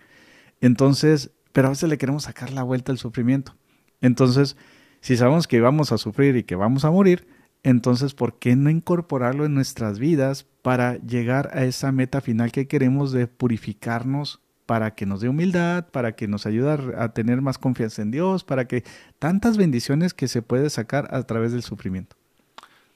Entonces, 0.59 1.31
pero 1.53 1.67
a 1.67 1.69
veces 1.71 1.89
le 1.89 1.97
queremos 1.97 2.23
sacar 2.23 2.51
la 2.51 2.63
vuelta 2.63 2.91
al 2.91 2.97
sufrimiento. 2.97 3.55
Entonces, 4.01 4.57
si 4.99 5.15
sabemos 5.15 5.47
que 5.47 5.61
vamos 5.61 5.93
a 5.93 5.97
sufrir 5.97 6.35
y 6.35 6.43
que 6.43 6.55
vamos 6.55 6.83
a 6.83 6.91
morir, 6.91 7.25
entonces, 7.63 8.13
¿por 8.13 8.39
qué 8.39 8.55
no 8.55 8.69
incorporarlo 8.69 9.45
en 9.45 9.53
nuestras 9.53 9.99
vidas 9.99 10.45
para 10.61 10.97
llegar 10.97 11.51
a 11.53 11.63
esa 11.63 11.91
meta 11.91 12.21
final 12.21 12.51
que 12.51 12.67
queremos 12.67 13.11
de 13.11 13.27
purificarnos 13.27 14.41
para 14.65 14.95
que 14.95 15.05
nos 15.05 15.21
dé 15.21 15.29
humildad, 15.29 15.87
para 15.89 16.15
que 16.15 16.27
nos 16.27 16.45
ayude 16.45 16.95
a 16.97 17.09
tener 17.09 17.41
más 17.41 17.57
confianza 17.57 18.01
en 18.01 18.11
Dios, 18.11 18.43
para 18.43 18.65
que 18.65 18.83
tantas 19.19 19.57
bendiciones 19.57 20.13
que 20.13 20.27
se 20.27 20.41
puede 20.41 20.69
sacar 20.69 21.13
a 21.13 21.21
través 21.23 21.51
del 21.51 21.61
sufrimiento? 21.61 22.15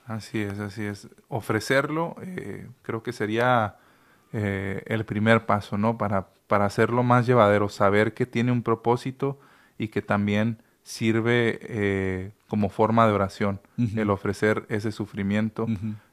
Así 0.05 0.39
es, 0.39 0.59
así 0.59 0.84
es. 0.84 1.09
Ofrecerlo 1.28 2.16
eh, 2.22 2.68
creo 2.82 3.03
que 3.03 3.11
sería 3.11 3.78
eh, 4.34 4.84
el 4.86 5.05
primer 5.05 5.45
paso, 5.45 5.78
¿no? 5.78 5.97
Para, 5.97 6.28
para 6.47 6.66
hacerlo 6.66 7.03
más 7.03 7.28
llevadero, 7.28 7.70
saber 7.70 8.13
que 8.13 8.26
tiene 8.26 8.51
un 8.51 8.63
propósito 8.63 9.39
y 9.78 9.89
que 9.89 10.01
también 10.01 10.59
sirve 10.86 11.57
eh, 11.63 12.31
como 12.47 12.69
forma 12.69 13.07
de 13.07 13.13
oración, 13.13 13.59
el 13.95 14.11
ofrecer 14.11 14.65
ese 14.69 14.91
sufrimiento 14.91 15.65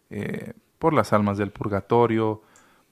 eh, 0.09 0.55
por 0.79 0.95
las 0.95 1.13
almas 1.13 1.37
del 1.37 1.51
purgatorio, 1.51 2.43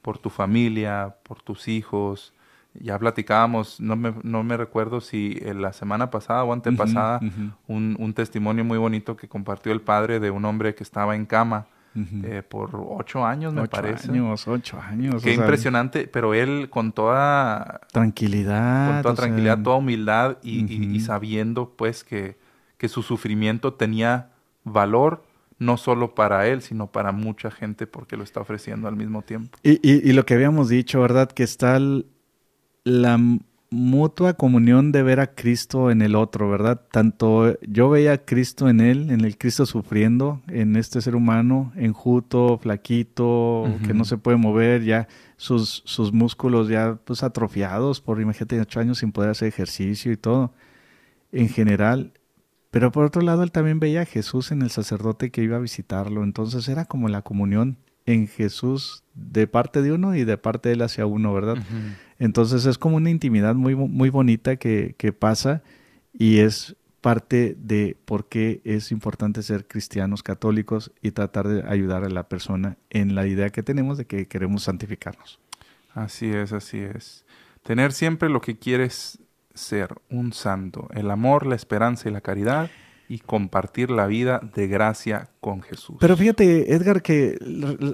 por 0.02 0.18
tu 0.18 0.28
familia, 0.28 1.16
por 1.22 1.40
tus 1.40 1.68
hijos. 1.68 2.34
Ya 2.74 2.98
platicábamos, 2.98 3.80
no 3.80 3.96
me, 3.96 4.14
no 4.22 4.44
me 4.44 4.58
recuerdo 4.58 5.00
si 5.00 5.40
la 5.40 5.72
semana 5.72 6.10
pasada 6.10 6.44
o 6.44 6.52
antepasada, 6.52 7.18
un, 7.66 7.96
un, 7.98 8.12
testimonio 8.12 8.62
muy 8.62 8.76
bonito 8.76 9.16
que 9.16 9.26
compartió 9.26 9.72
el 9.72 9.80
padre 9.80 10.20
de 10.20 10.30
un 10.30 10.44
hombre 10.44 10.74
que 10.74 10.84
estaba 10.84 11.16
en 11.16 11.24
cama 11.24 11.66
eh, 11.94 12.42
por 12.48 12.70
ocho 12.74 13.24
años, 13.24 13.52
me 13.52 13.66
parece. 13.66 14.10
Ocho 14.10 14.12
años, 14.12 14.48
ocho 14.48 14.80
años. 14.80 15.22
Qué 15.22 15.34
impresionante, 15.34 16.06
pero 16.06 16.34
él 16.34 16.68
con 16.70 16.92
toda 16.92 17.80
tranquilidad, 17.92 18.92
con 18.92 19.02
toda 19.02 19.14
tranquilidad, 19.14 19.62
toda 19.62 19.76
humildad 19.76 20.38
y, 20.42 21.00
sabiendo 21.00 21.74
pues 21.76 22.04
que, 22.04 22.36
que 22.76 22.88
su 22.88 23.02
sufrimiento 23.02 23.74
tenía 23.74 24.30
valor 24.64 25.24
no 25.58 25.76
solo 25.76 26.14
para 26.14 26.46
él, 26.46 26.62
sino 26.62 26.86
para 26.86 27.12
mucha 27.12 27.50
gente 27.50 27.86
porque 27.86 28.16
lo 28.16 28.24
está 28.24 28.40
ofreciendo 28.40 28.88
al 28.88 28.96
mismo 28.96 29.22
tiempo. 29.22 29.58
Y, 29.62 29.72
y, 29.82 30.08
y 30.08 30.12
lo 30.14 30.24
que 30.24 30.34
habíamos 30.34 30.70
dicho, 30.70 31.00
¿verdad? 31.02 31.30
Que 31.30 31.42
está 31.42 31.78
la 32.84 33.18
mutua 33.70 34.34
comunión 34.34 34.90
de 34.90 35.04
ver 35.04 35.20
a 35.20 35.28
Cristo 35.34 35.92
en 35.92 36.02
el 36.02 36.16
otro, 36.16 36.50
¿verdad? 36.50 36.82
Tanto 36.90 37.56
yo 37.62 37.88
veía 37.88 38.12
a 38.14 38.18
Cristo 38.18 38.68
en 38.68 38.80
él, 38.80 39.10
en 39.10 39.24
el 39.24 39.38
Cristo 39.38 39.64
sufriendo, 39.64 40.42
en 40.48 40.74
este 40.74 41.00
ser 41.00 41.14
humano, 41.14 41.72
enjuto, 41.76 42.58
flaquito, 42.58 43.66
que 43.86 43.94
no 43.94 44.04
se 44.04 44.18
puede 44.18 44.36
mover, 44.36 44.82
ya 44.82 45.06
sus, 45.36 45.82
sus 45.86 46.12
músculos 46.12 46.68
ya 46.68 46.98
pues 47.04 47.22
atrofiados 47.22 48.00
por, 48.00 48.20
imagínate, 48.20 48.60
ocho 48.60 48.80
años 48.80 48.98
sin 48.98 49.12
poder 49.12 49.30
hacer 49.30 49.46
ejercicio 49.46 50.10
y 50.10 50.16
todo, 50.16 50.52
en 51.30 51.48
general. 51.48 52.12
Pero 52.72 52.90
por 52.90 53.04
otro 53.04 53.22
lado, 53.22 53.44
él 53.44 53.52
también 53.52 53.78
veía 53.78 54.02
a 54.02 54.06
Jesús 54.06 54.50
en 54.50 54.62
el 54.62 54.70
sacerdote 54.70 55.30
que 55.30 55.42
iba 55.42 55.56
a 55.56 55.60
visitarlo, 55.60 56.24
entonces 56.24 56.68
era 56.68 56.86
como 56.86 57.08
la 57.08 57.22
comunión 57.22 57.78
en 58.06 58.28
Jesús 58.28 59.04
de 59.14 59.46
parte 59.46 59.82
de 59.82 59.92
uno 59.92 60.14
y 60.14 60.24
de 60.24 60.38
parte 60.38 60.68
de 60.68 60.74
él 60.74 60.82
hacia 60.82 61.06
uno, 61.06 61.32
¿verdad? 61.32 61.58
Entonces 62.18 62.66
es 62.66 62.78
como 62.78 62.96
una 62.96 63.10
intimidad 63.10 63.54
muy, 63.54 63.74
muy 63.74 64.10
bonita 64.10 64.56
que, 64.56 64.94
que, 64.98 65.12
pasa 65.12 65.62
y 66.12 66.38
es 66.38 66.76
parte 67.00 67.56
de 67.58 67.96
por 68.04 68.28
qué 68.28 68.60
es 68.64 68.92
importante 68.92 69.42
ser 69.42 69.66
cristianos 69.66 70.22
católicos 70.22 70.92
y 71.00 71.12
tratar 71.12 71.48
de 71.48 71.68
ayudar 71.68 72.04
a 72.04 72.10
la 72.10 72.28
persona 72.28 72.76
en 72.90 73.14
la 73.14 73.26
idea 73.26 73.50
que 73.50 73.62
tenemos 73.62 73.96
de 73.96 74.06
que 74.06 74.26
queremos 74.28 74.64
santificarnos. 74.64 75.38
Así 75.94 76.30
es, 76.30 76.52
así 76.52 76.78
es. 76.78 77.24
Tener 77.62 77.92
siempre 77.92 78.28
lo 78.28 78.40
que 78.40 78.58
quieres 78.58 79.18
ser, 79.54 79.94
un 80.08 80.32
santo, 80.32 80.88
el 80.94 81.10
amor, 81.10 81.46
la 81.46 81.56
esperanza 81.56 82.08
y 82.08 82.12
la 82.12 82.20
caridad 82.20 82.70
y 83.10 83.18
compartir 83.18 83.90
la 83.90 84.06
vida 84.06 84.40
de 84.54 84.68
gracia 84.68 85.30
con 85.40 85.62
Jesús. 85.62 85.96
Pero 85.98 86.16
fíjate, 86.16 86.72
Edgar, 86.72 87.02
que, 87.02 87.36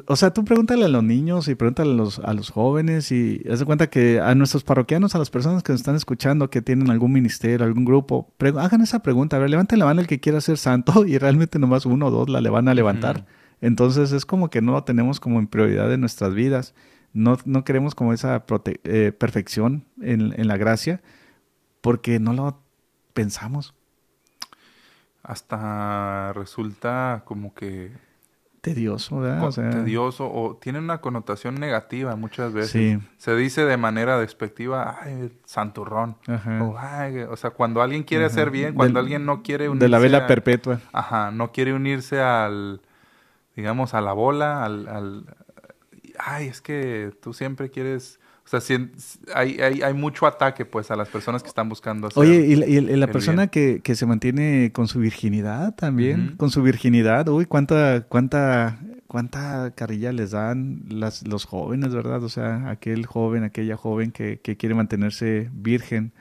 o 0.07 0.15
sea, 0.15 0.35
tú 0.35 0.45
pregúntale 0.45 0.85
a 0.85 0.89
los 0.89 1.03
niños 1.03 1.49
y 1.49 1.55
pregúntale 1.55 1.93
a 1.93 1.95
los, 1.95 2.19
a 2.19 2.35
los 2.35 2.51
jóvenes 2.51 3.11
y 3.11 3.43
haz 3.51 3.61
de 3.61 3.65
cuenta 3.65 3.89
que 3.89 4.21
a 4.21 4.35
nuestros 4.35 4.63
parroquianos, 4.63 5.15
a 5.15 5.19
las 5.19 5.31
personas 5.31 5.63
que 5.63 5.73
nos 5.73 5.81
están 5.81 5.97
escuchando, 5.97 6.51
que 6.51 6.61
tienen 6.61 6.91
algún 6.91 7.13
ministerio, 7.13 7.65
algún 7.65 7.87
grupo, 7.87 8.31
hagan 8.59 8.83
esa 8.83 8.99
pregunta. 8.99 9.37
A 9.37 9.39
ver, 9.39 9.49
levanten 9.49 9.79
la 9.79 9.87
mano 9.87 10.03
el 10.03 10.07
que 10.07 10.21
quiera 10.21 10.39
ser 10.43 10.59
santo 10.59 11.05
y 11.07 11.17
realmente 11.17 11.59
nomás 11.59 11.87
uno 11.87 12.09
o 12.09 12.11
dos 12.11 12.29
la 12.29 12.43
le 12.43 12.51
van 12.51 12.69
a 12.69 12.75
levantar. 12.75 13.25
Entonces 13.63 14.13
es 14.13 14.27
como 14.27 14.51
que 14.51 14.61
no 14.61 14.73
lo 14.73 14.85
tenemos 14.85 15.19
como 15.19 15.39
en 15.39 15.47
prioridad 15.47 15.91
en 15.95 16.01
nuestras 16.01 16.35
vidas. 16.35 16.75
No, 17.15 17.39
no 17.47 17.65
queremos 17.65 17.95
como 17.95 18.13
esa 18.13 18.45
eh, 18.85 19.13
perfección 19.19 19.87
en, 20.03 20.35
en 20.39 20.47
la 20.47 20.59
gracia 20.59 21.01
porque 21.81 22.21
no 22.21 22.35
lo 22.35 22.61
pensamos. 23.15 23.76
Hasta 25.27 26.33
resulta 26.35 27.23
como 27.25 27.55
que 27.55 27.93
Tedioso, 28.63 29.21
¿verdad? 29.21 29.45
O 29.47 29.53
sea, 29.53 29.71
tedioso 29.71 30.29
o 30.29 30.57
tiene 30.57 30.81
una 30.81 30.99
connotación 31.01 31.55
negativa 31.55 32.17
muchas 32.17 32.53
veces. 32.53 32.71
Sí. 32.73 32.99
Se 33.17 33.37
dice 33.37 33.65
de 33.65 33.77
manera 33.77 34.19
despectiva, 34.19 34.99
ay, 35.03 35.31
santurrón. 35.45 36.17
Ajá. 36.27 36.65
O, 36.65 36.77
ay, 36.77 37.19
o 37.21 37.37
sea, 37.37 37.51
cuando 37.51 37.81
alguien 37.81 38.03
quiere 38.03 38.25
Ajá. 38.25 38.33
hacer 38.33 38.51
bien, 38.51 38.75
cuando 38.75 38.99
Del- 38.99 39.05
alguien 39.05 39.25
no 39.25 39.45
quiere 39.45 39.69
unirse 39.69 39.85
de 39.85 39.89
la 39.89 39.99
vela 40.01 40.19
a- 40.19 40.27
perpetua. 40.27 40.81
Ajá, 40.93 41.31
no 41.31 41.53
quiere 41.53 41.75
unirse 41.75 42.21
al, 42.21 42.81
digamos, 43.55 43.95
a 43.95 44.01
la 44.01 44.13
bola, 44.15 44.65
al, 44.65 44.89
al- 44.89 45.37
ay, 46.19 46.49
es 46.49 46.61
que 46.61 47.13
tú 47.23 47.35
siempre 47.35 47.71
quieres, 47.71 48.19
o 48.47 48.49
sea, 48.49 48.61
si- 48.61 48.91
hay, 49.35 49.59
hay, 49.61 49.83
hay 49.83 49.93
mucho 49.93 50.25
ataque, 50.25 50.65
pues, 50.65 50.93
a 50.93 50.97
las 50.97 51.09
personas 51.09 51.43
que 51.43 51.49
están 51.49 51.69
buscando 51.69 52.07
hacer. 52.07 52.23
Oye, 52.23 52.47
y 52.47 52.55
la, 52.55 52.67
y 52.67 52.81
la 52.97 53.09
persona 53.09 53.49
que, 53.49 53.81
que 53.83 53.97
se 53.97 54.07
mantiene 54.07 54.71
con 54.73 54.87
su 54.87 55.01
virginidad 55.01 55.75
también, 55.75 56.37
con 56.37 56.51
su 56.51 56.63
virginidad, 56.63 57.29
uy, 57.29 57.47
cuánta, 57.47 58.07
cuánta, 58.09 58.79
cuánta 59.09 59.73
carrilla 59.75 60.13
les 60.13 60.31
dan 60.31 60.85
las, 60.89 61.27
los 61.27 61.45
jóvenes, 61.45 61.93
¿verdad? 61.93 62.23
O 62.23 62.29
sea, 62.29 62.71
aquel 62.71 63.05
joven, 63.05 63.43
aquella 63.43 63.77
joven 63.77 64.13
que, 64.13 64.41
que 64.41 64.57
quiere 64.57 64.77
mantenerse 64.77 65.51
virgen 65.53 66.13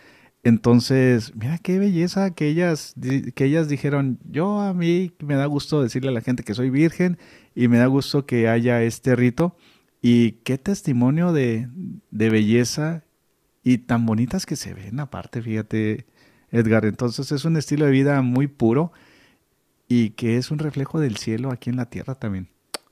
Entonces, 0.43 1.35
mira 1.35 1.57
qué 1.57 1.79
belleza 1.79 2.33
que 2.33 2.47
ellas, 2.47 2.95
que 3.35 3.45
ellas 3.45 3.67
dijeron, 3.67 4.19
yo 4.29 4.61
a 4.61 4.73
mí 4.73 5.11
me 5.19 5.35
da 5.35 5.45
gusto 5.45 5.81
decirle 5.81 6.09
a 6.09 6.13
la 6.13 6.21
gente 6.21 6.43
que 6.43 6.53
soy 6.53 6.69
virgen 6.69 7.17
y 7.53 7.67
me 7.67 7.77
da 7.77 7.87
gusto 7.87 8.25
que 8.25 8.47
haya 8.47 8.81
este 8.83 9.15
rito. 9.15 9.57
Y 10.01 10.33
qué 10.43 10.57
testimonio 10.57 11.33
de, 11.33 11.67
de 12.11 12.29
belleza 12.29 13.03
y 13.63 13.79
tan 13.79 14.05
bonitas 14.05 14.45
que 14.45 14.55
se 14.55 14.73
ven 14.73 14.99
aparte, 14.99 15.41
fíjate, 15.41 16.05
Edgar. 16.51 16.85
Entonces 16.85 17.31
es 17.31 17.43
un 17.43 17.57
estilo 17.57 17.85
de 17.85 17.91
vida 17.91 18.21
muy 18.21 18.47
puro 18.47 18.93
y 19.87 20.11
que 20.11 20.37
es 20.37 20.51
un 20.51 20.59
reflejo 20.59 20.99
del 20.99 21.17
cielo 21.17 21.51
aquí 21.51 21.69
en 21.69 21.77
la 21.77 21.89
tierra 21.89 22.15
también. 22.15 22.49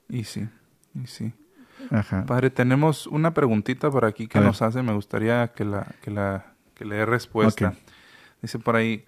Y 0.10 0.24
sí, 0.24 0.48
y 0.94 1.08
sí. 1.08 1.34
Ajá. 1.92 2.26
Padre, 2.26 2.50
tenemos 2.50 3.06
una 3.08 3.34
preguntita 3.34 3.92
por 3.92 4.06
aquí 4.06 4.28
que 4.28 4.40
nos 4.40 4.62
hace, 4.62 4.82
me 4.82 4.94
gustaría 4.94 5.50
que 5.50 5.66
la, 5.66 5.96
que 6.02 6.10
la, 6.10 6.55
que 6.76 6.86
le 6.86 6.96
dé 6.96 7.06
respuesta. 7.06 7.74
Dice 8.42 8.60
por 8.60 8.76
ahí, 8.76 9.06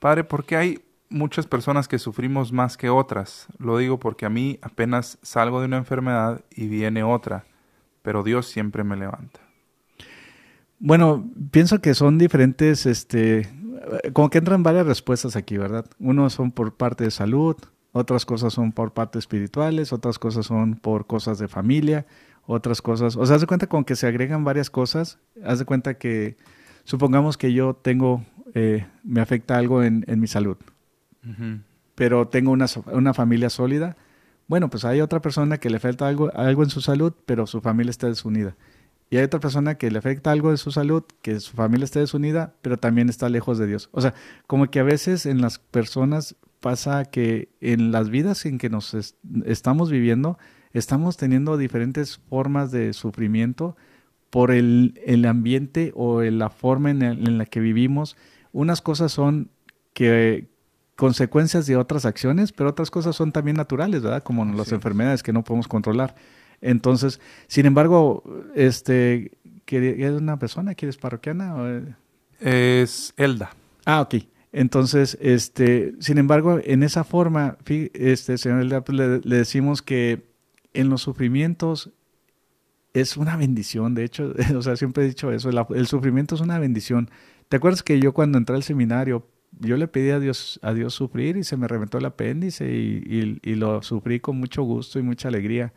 Padre, 0.00 0.24
¿por 0.24 0.44
qué 0.44 0.56
hay 0.56 0.84
muchas 1.08 1.46
personas 1.46 1.86
que 1.86 1.98
sufrimos 1.98 2.52
más 2.52 2.76
que 2.76 2.90
otras? 2.90 3.46
Lo 3.58 3.78
digo 3.78 4.00
porque 4.00 4.26
a 4.26 4.30
mí 4.30 4.58
apenas 4.62 5.18
salgo 5.22 5.60
de 5.60 5.66
una 5.66 5.76
enfermedad 5.76 6.42
y 6.50 6.66
viene 6.66 7.04
otra, 7.04 7.44
pero 8.02 8.22
Dios 8.24 8.46
siempre 8.46 8.82
me 8.82 8.96
levanta. 8.96 9.40
Bueno, 10.80 11.30
pienso 11.52 11.80
que 11.80 11.94
son 11.94 12.18
diferentes, 12.18 12.86
este, 12.86 13.48
como 14.12 14.30
que 14.30 14.38
entran 14.38 14.64
varias 14.64 14.86
respuestas 14.86 15.36
aquí, 15.36 15.56
¿verdad? 15.56 15.86
Unos 16.00 16.32
son 16.32 16.50
por 16.50 16.74
parte 16.74 17.04
de 17.04 17.12
salud, 17.12 17.56
otras 17.92 18.26
cosas 18.26 18.52
son 18.52 18.72
por 18.72 18.92
parte 18.92 19.18
espirituales, 19.20 19.92
otras 19.92 20.18
cosas 20.18 20.46
son 20.46 20.74
por 20.74 21.06
cosas 21.06 21.38
de 21.38 21.46
familia, 21.46 22.06
otras 22.46 22.82
cosas, 22.82 23.16
o 23.16 23.24
sea, 23.24 23.36
haz 23.36 23.42
de 23.42 23.46
cuenta 23.46 23.68
como 23.68 23.84
que 23.84 23.94
se 23.94 24.08
agregan 24.08 24.42
varias 24.42 24.70
cosas, 24.70 25.18
haz 25.44 25.60
de 25.60 25.64
cuenta 25.64 25.94
que, 25.94 26.36
supongamos 26.84 27.36
que 27.36 27.52
yo 27.52 27.74
tengo, 27.74 28.24
eh, 28.54 28.86
me 29.04 29.20
afecta 29.20 29.56
algo 29.56 29.82
en, 29.82 30.04
en 30.08 30.20
mi 30.20 30.26
salud, 30.26 30.56
pero 31.94 32.26
tengo 32.28 32.50
una, 32.50 32.66
una 32.92 33.14
familia 33.14 33.50
sólida, 33.50 33.96
bueno, 34.48 34.68
pues 34.70 34.84
hay 34.84 35.00
otra 35.00 35.20
persona 35.20 35.58
que 35.58 35.70
le 35.70 35.78
falta 35.78 36.08
algo, 36.08 36.30
algo 36.34 36.62
en 36.62 36.70
su 36.70 36.80
salud, 36.80 37.12
pero 37.26 37.46
su 37.46 37.60
familia 37.60 37.90
está 37.90 38.08
desunida. 38.08 38.56
Y 39.08 39.18
hay 39.18 39.24
otra 39.24 39.40
persona 39.40 39.74
que 39.76 39.90
le 39.90 39.98
afecta 39.98 40.30
algo 40.30 40.50
de 40.50 40.56
su 40.56 40.72
salud, 40.72 41.04
que 41.20 41.38
su 41.40 41.52
familia 41.54 41.84
está 41.84 42.00
desunida, 42.00 42.54
pero 42.62 42.78
también 42.78 43.08
está 43.10 43.28
lejos 43.28 43.58
de 43.58 43.66
Dios. 43.66 43.88
O 43.92 44.00
sea, 44.00 44.14
como 44.46 44.70
que 44.70 44.80
a 44.80 44.84
veces 44.84 45.26
en 45.26 45.40
las 45.42 45.58
personas 45.58 46.34
pasa 46.60 47.04
que 47.04 47.50
en 47.60 47.92
las 47.92 48.08
vidas 48.08 48.46
en 48.46 48.56
que 48.58 48.70
nos 48.70 48.94
es- 48.94 49.16
estamos 49.44 49.90
viviendo, 49.90 50.38
estamos 50.72 51.18
teniendo 51.18 51.56
diferentes 51.58 52.18
formas 52.30 52.70
de 52.72 52.94
sufrimiento 52.94 53.76
por 54.32 54.50
el, 54.50 54.98
el 55.04 55.26
ambiente 55.26 55.92
o 55.94 56.22
la 56.22 56.48
forma 56.48 56.90
en, 56.90 57.02
el- 57.02 57.28
en 57.28 57.36
la 57.36 57.44
que 57.44 57.60
vivimos. 57.60 58.16
Unas 58.50 58.80
cosas 58.80 59.12
son 59.12 59.50
que 59.92 60.46
consecuencias 60.96 61.66
de 61.66 61.76
otras 61.76 62.06
acciones, 62.06 62.50
pero 62.50 62.70
otras 62.70 62.90
cosas 62.90 63.14
son 63.14 63.30
también 63.30 63.58
naturales, 63.58 64.00
¿verdad? 64.02 64.22
Como 64.22 64.42
las 64.46 64.68
es. 64.68 64.72
enfermedades 64.72 65.22
que 65.22 65.34
no 65.34 65.44
podemos 65.44 65.68
controlar. 65.68 66.14
Entonces, 66.62 67.20
sin 67.46 67.66
embargo, 67.66 68.22
este, 68.54 69.32
¿qué- 69.66 69.96
¿es 70.02 70.12
una 70.12 70.38
persona? 70.38 70.74
¿Quieres 70.74 70.96
parroquiana? 70.96 71.54
o, 71.54 71.68
eh? 71.68 71.94
Es 72.40 73.12
Elda. 73.18 73.50
Ah, 73.84 74.00
ok. 74.00 74.14
Entonces, 74.52 75.18
este, 75.20 75.92
sin 76.00 76.16
embargo, 76.16 76.58
en 76.64 76.82
esa 76.84 77.04
forma, 77.04 77.58
este, 77.66 78.38
señor 78.38 78.62
Elda, 78.62 78.82
pues, 78.82 78.96
le, 78.96 79.20
le 79.20 79.36
decimos 79.36 79.82
que 79.82 80.24
en 80.72 80.88
los 80.88 81.02
sufrimientos 81.02 81.90
es 82.94 83.16
una 83.16 83.36
bendición. 83.36 83.94
De 83.94 84.04
hecho, 84.04 84.34
o 84.56 84.62
sea, 84.62 84.76
siempre 84.76 85.04
he 85.04 85.08
dicho 85.08 85.32
eso. 85.32 85.50
el 85.74 85.86
sufrimiento 85.86 86.34
es 86.34 86.40
una 86.40 86.58
bendición. 86.58 87.10
¿Te 87.48 87.56
acuerdas 87.56 87.82
que 87.82 88.00
yo 88.00 88.12
cuando 88.14 88.38
entré 88.38 88.56
al 88.56 88.62
seminario, 88.62 89.26
yo 89.60 89.76
le 89.76 89.88
pedí 89.88 90.10
a 90.10 90.18
Dios, 90.20 90.58
a 90.62 90.72
Dios 90.72 90.94
sufrir 90.94 91.36
y 91.36 91.44
se 91.44 91.56
me 91.56 91.68
reventó 91.68 91.98
el 91.98 92.06
apéndice 92.06 92.70
y, 92.72 93.38
y- 93.42 93.54
lo 93.56 93.82
sufrí 93.82 94.20
con 94.20 94.38
mucho 94.38 94.62
gusto 94.62 94.98
y 94.98 95.02
mucha 95.02 95.28
alegría 95.28 95.72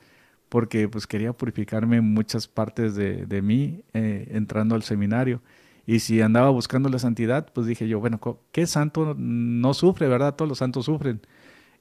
porque 0.49 0.88
pues 0.89 1.07
quería 1.07 1.34
purificarme 1.34 2.01
muchas 2.01 2.47
partes 2.47 2.95
de, 2.95 3.26
de 3.26 3.41
mí 3.41 3.84
eh, 3.93 4.28
entrando 4.32 4.76
al 4.76 4.84
seminario. 4.84 5.41
Y 5.88 5.99
si 5.99 6.22
andaba 6.22 6.49
buscando 6.49 6.89
la 6.89 6.99
santidad, 6.99 7.47
pues 7.53 7.68
dije 7.68 7.88
yo, 7.88 7.99
bueno, 7.99 8.20
¿qué 8.51 8.66
santo 8.68 9.16
no 9.18 9.74
sufre, 9.74 10.07
verdad? 10.07 10.36
Todos 10.36 10.49
los 10.49 10.57
santos 10.59 10.86
sufren. 10.86 11.22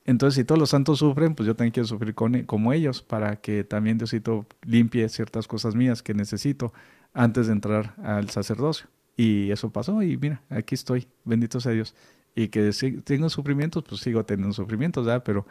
Entonces, 0.06 0.36
si 0.36 0.44
todos 0.44 0.58
los 0.58 0.70
santos 0.70 0.98
sufren, 0.98 1.34
pues 1.34 1.46
yo 1.46 1.56
también 1.56 1.72
quiero 1.72 1.86
sufrir 1.86 2.14
con, 2.14 2.34
e- 2.34 2.46
como 2.46 2.72
ellos, 2.72 3.02
para 3.02 3.36
que 3.36 3.64
también 3.64 3.96
Diosito 3.98 4.46
limpie 4.62 5.08
ciertas 5.08 5.48
cosas 5.48 5.74
mías 5.74 6.02
que 6.02 6.12
necesito 6.14 6.72
antes 7.14 7.46
de 7.46 7.54
entrar 7.54 7.94
al 8.02 8.28
sacerdocio. 8.30 8.86
Y 9.16 9.50
eso 9.50 9.70
pasó, 9.70 10.02
y 10.02 10.16
mira, 10.16 10.42
aquí 10.50 10.74
estoy, 10.74 11.06
bendito 11.24 11.60
sea 11.60 11.72
Dios. 11.72 11.94
Y 12.34 12.48
que 12.48 12.72
si 12.72 13.00
tengo 13.00 13.28
sufrimientos, 13.30 13.84
pues 13.88 14.00
sigo 14.00 14.24
teniendo 14.24 14.52
sufrimientos, 14.52 15.06
¿verdad? 15.06 15.22
Pero 15.24 15.46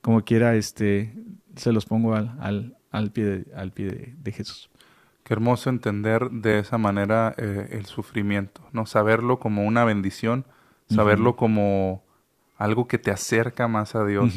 como 0.00 0.24
quiera, 0.24 0.56
este, 0.56 1.14
se 1.56 1.72
los 1.72 1.86
pongo 1.86 2.14
al, 2.14 2.36
al, 2.40 2.76
al 2.90 3.12
pie, 3.12 3.24
de, 3.24 3.54
al 3.54 3.72
pie 3.72 3.86
de, 3.86 4.14
de 4.20 4.32
Jesús. 4.32 4.70
Qué 5.24 5.34
hermoso 5.34 5.70
entender 5.70 6.30
de 6.30 6.58
esa 6.58 6.78
manera 6.78 7.34
eh, 7.38 7.68
el 7.72 7.86
sufrimiento, 7.86 8.62
¿no? 8.72 8.86
Saberlo 8.86 9.38
como 9.38 9.64
una 9.64 9.84
bendición, 9.84 10.44
saberlo 10.88 11.36
como 11.36 12.02
algo 12.62 12.86
que 12.86 12.98
te 12.98 13.10
acerca 13.10 13.66
más 13.66 13.94
a 13.94 14.04
Dios, 14.04 14.34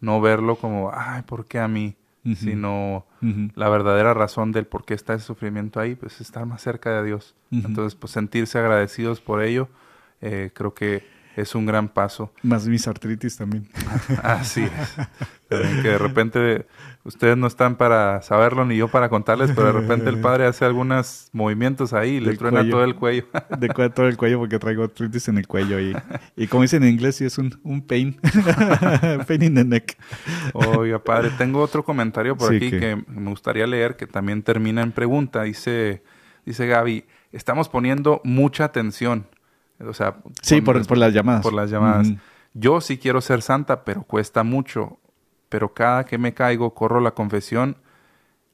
no 0.00 0.20
verlo 0.20 0.56
como, 0.56 0.90
ay, 0.92 1.22
¿por 1.22 1.46
qué 1.46 1.58
a 1.58 1.68
mí? 1.68 1.96
sino 2.34 3.06
la 3.54 3.70
verdadera 3.70 4.12
razón 4.12 4.52
del 4.52 4.66
por 4.66 4.84
qué 4.84 4.92
está 4.92 5.14
ese 5.14 5.24
sufrimiento 5.24 5.80
ahí, 5.80 5.94
pues 5.94 6.20
estar 6.20 6.44
más 6.44 6.60
cerca 6.60 6.90
de 6.90 7.06
Dios. 7.06 7.34
Entonces, 7.50 7.94
pues 7.94 8.12
sentirse 8.12 8.58
agradecidos 8.58 9.20
por 9.20 9.42
ello, 9.42 9.68
eh, 10.20 10.50
creo 10.52 10.74
que 10.74 11.06
es 11.38 11.54
un 11.54 11.66
gran 11.66 11.88
paso. 11.88 12.32
Más 12.42 12.66
mis 12.66 12.88
artritis 12.88 13.36
también. 13.36 13.68
Así 14.22 14.64
es. 14.64 15.06
que 15.48 15.88
de 15.88 15.98
repente 15.98 16.66
ustedes 17.04 17.36
no 17.36 17.46
están 17.46 17.76
para 17.76 18.20
saberlo 18.22 18.64
ni 18.64 18.76
yo 18.76 18.88
para 18.88 19.08
contarles, 19.08 19.52
pero 19.54 19.68
de 19.68 19.72
repente 19.72 20.10
el 20.10 20.18
padre 20.20 20.46
hace 20.46 20.64
algunos 20.64 21.28
movimientos 21.32 21.92
ahí 21.92 22.16
y 22.16 22.20
le 22.20 22.36
truena 22.36 22.68
todo 22.68 22.82
el 22.82 22.96
cuello. 22.96 23.26
de 23.58 23.68
todo 23.68 24.08
el 24.08 24.16
cuello 24.16 24.40
porque 24.40 24.58
traigo 24.58 24.82
artritis 24.82 25.28
en 25.28 25.38
el 25.38 25.46
cuello 25.46 25.80
y, 25.80 25.96
y 26.36 26.48
como 26.48 26.62
dicen 26.62 26.82
en 26.82 26.90
inglés, 26.90 27.16
sí 27.16 27.24
es 27.24 27.38
un, 27.38 27.58
un 27.62 27.82
pain. 27.82 28.18
pain 29.26 29.42
in 29.42 29.54
the 29.54 29.64
neck. 29.64 29.96
Oiga, 30.54 30.98
padre, 30.98 31.30
tengo 31.38 31.60
otro 31.60 31.84
comentario 31.84 32.36
por 32.36 32.52
aquí 32.52 32.70
que... 32.70 33.02
me 33.06 33.30
gustaría 33.30 33.66
leer 33.66 33.96
que 33.96 34.06
también 34.06 34.42
termina 34.42 34.82
en 34.82 34.90
pregunta. 34.90 35.44
Dice, 35.44 36.02
dice 36.44 36.66
Gaby, 36.66 37.04
estamos 37.30 37.68
poniendo 37.68 38.20
mucha 38.24 38.64
atención 38.64 39.26
o 39.86 39.92
sea, 39.92 40.16
sí, 40.42 40.60
por, 40.60 40.96
las 40.96 41.12
llamadas. 41.12 41.42
Por 41.42 41.52
las 41.52 41.70
llamadas. 41.70 42.08
Yo 42.54 42.80
sí 42.80 42.98
quiero 42.98 43.20
ser 43.20 43.42
santa, 43.42 43.84
pero 43.84 44.02
cuesta 44.02 44.42
mucho. 44.42 44.98
Pero 45.48 45.72
cada 45.72 46.04
que 46.04 46.18
me 46.18 46.34
caigo, 46.34 46.74
corro 46.74 47.00
la 47.00 47.12
confesión 47.12 47.76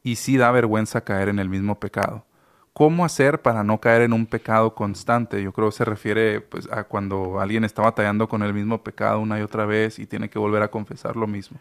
y 0.02 0.16
sí 0.16 0.36
da 0.36 0.50
vergüenza 0.52 1.02
caer 1.02 1.28
en 1.28 1.38
el 1.38 1.48
mismo 1.48 1.80
pecado. 1.80 2.24
¿Cómo 2.72 3.04
hacer 3.04 3.40
para 3.40 3.62
no 3.62 3.80
caer 3.80 4.02
en 4.02 4.12
un 4.12 4.26
pecado 4.26 4.74
constante? 4.74 5.42
Yo 5.42 5.52
creo 5.52 5.70
que 5.70 5.76
se 5.76 5.84
refiere 5.84 6.40
pues, 6.40 6.68
a 6.72 6.84
cuando 6.84 7.40
alguien 7.40 7.64
está 7.64 7.82
batallando 7.82 8.28
con 8.28 8.42
el 8.42 8.52
mismo 8.52 8.82
pecado 8.82 9.20
una 9.20 9.38
y 9.38 9.42
otra 9.42 9.64
vez 9.64 9.98
y 10.00 10.06
tiene 10.06 10.28
que 10.28 10.40
volver 10.40 10.62
a 10.62 10.70
confesar 10.70 11.16
lo 11.16 11.28
mismo. 11.28 11.58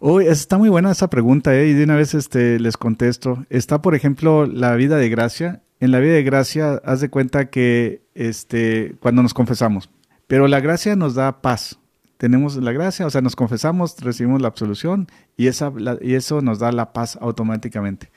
Uy, 0.00 0.26
está 0.26 0.58
muy 0.58 0.68
buena 0.68 0.90
esa 0.90 1.08
pregunta, 1.08 1.54
¿eh? 1.54 1.68
y 1.68 1.72
de 1.72 1.84
una 1.84 1.94
vez 1.94 2.14
este, 2.14 2.58
les 2.58 2.76
contesto. 2.76 3.44
Está, 3.48 3.80
por 3.80 3.94
ejemplo, 3.94 4.44
la 4.44 4.74
vida 4.74 4.96
de 4.96 5.08
gracia 5.08 5.62
en 5.80 5.90
la 5.90 6.00
vida 6.00 6.14
de 6.14 6.22
gracia, 6.22 6.80
haz 6.84 7.00
de 7.00 7.10
cuenta 7.10 7.50
que 7.50 8.02
este, 8.16 8.96
cuando 9.00 9.22
nos 9.22 9.34
confesamos, 9.34 9.90
pero 10.26 10.48
la 10.48 10.60
gracia 10.60 10.96
nos 10.96 11.14
da 11.14 11.40
paz. 11.42 11.78
Tenemos 12.16 12.56
la 12.56 12.72
gracia, 12.72 13.06
o 13.06 13.10
sea, 13.10 13.20
nos 13.20 13.36
confesamos, 13.36 13.96
recibimos 14.00 14.40
la 14.40 14.48
absolución 14.48 15.06
y, 15.36 15.48
esa, 15.48 15.70
y 16.00 16.14
eso 16.14 16.40
nos 16.40 16.58
da 16.58 16.72
la 16.72 16.92
paz 16.94 17.18
automáticamente. 17.20 18.10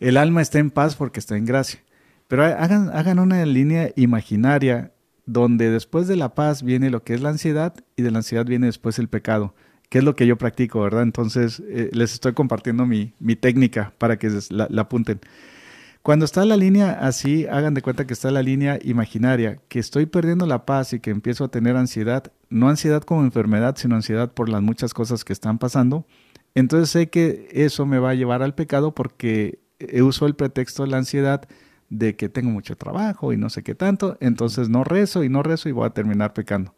El 0.00 0.16
alma 0.16 0.42
está 0.42 0.58
en 0.58 0.70
paz 0.70 0.96
porque 0.96 1.20
está 1.20 1.36
en 1.36 1.44
gracia. 1.44 1.80
Pero 2.28 2.44
hagan, 2.44 2.90
hagan 2.92 3.20
una 3.20 3.46
línea 3.46 3.92
imaginaria 3.94 4.92
donde 5.26 5.70
después 5.70 6.08
de 6.08 6.16
la 6.16 6.34
paz 6.34 6.62
viene 6.62 6.90
lo 6.90 7.04
que 7.04 7.14
es 7.14 7.20
la 7.20 7.28
ansiedad 7.28 7.74
y 7.94 8.02
de 8.02 8.10
la 8.10 8.18
ansiedad 8.18 8.44
viene 8.44 8.66
después 8.66 8.98
el 8.98 9.08
pecado, 9.08 9.54
que 9.88 9.98
es 9.98 10.04
lo 10.04 10.16
que 10.16 10.26
yo 10.26 10.36
practico, 10.36 10.80
¿verdad? 10.80 11.02
Entonces 11.02 11.62
eh, 11.68 11.90
les 11.92 12.14
estoy 12.14 12.32
compartiendo 12.32 12.84
mi, 12.84 13.14
mi 13.20 13.36
técnica 13.36 13.92
para 13.98 14.18
que 14.18 14.28
la, 14.50 14.66
la 14.68 14.82
apunten. 14.82 15.20
Cuando 16.06 16.24
está 16.24 16.44
la 16.44 16.56
línea 16.56 16.92
así, 17.00 17.48
hagan 17.48 17.74
de 17.74 17.82
cuenta 17.82 18.06
que 18.06 18.12
está 18.12 18.30
la 18.30 18.40
línea 18.40 18.78
imaginaria, 18.84 19.58
que 19.66 19.80
estoy 19.80 20.06
perdiendo 20.06 20.46
la 20.46 20.64
paz 20.64 20.92
y 20.92 21.00
que 21.00 21.10
empiezo 21.10 21.42
a 21.42 21.48
tener 21.48 21.74
ansiedad, 21.74 22.30
no 22.48 22.68
ansiedad 22.68 23.02
como 23.02 23.24
enfermedad, 23.24 23.74
sino 23.76 23.96
ansiedad 23.96 24.30
por 24.30 24.48
las 24.48 24.62
muchas 24.62 24.94
cosas 24.94 25.24
que 25.24 25.32
están 25.32 25.58
pasando. 25.58 26.06
Entonces 26.54 26.90
sé 26.90 27.08
que 27.08 27.48
eso 27.50 27.86
me 27.86 27.98
va 27.98 28.10
a 28.10 28.14
llevar 28.14 28.44
al 28.44 28.54
pecado 28.54 28.94
porque 28.94 29.58
uso 30.00 30.26
el 30.26 30.36
pretexto 30.36 30.84
de 30.84 30.90
la 30.90 30.98
ansiedad 30.98 31.42
de 31.90 32.14
que 32.14 32.28
tengo 32.28 32.50
mucho 32.50 32.76
trabajo 32.76 33.32
y 33.32 33.36
no 33.36 33.50
sé 33.50 33.64
qué 33.64 33.74
tanto, 33.74 34.16
entonces 34.20 34.68
no 34.68 34.84
rezo 34.84 35.24
y 35.24 35.28
no 35.28 35.42
rezo 35.42 35.68
y 35.68 35.72
voy 35.72 35.88
a 35.88 35.90
terminar 35.90 36.34
pecando. 36.34 36.72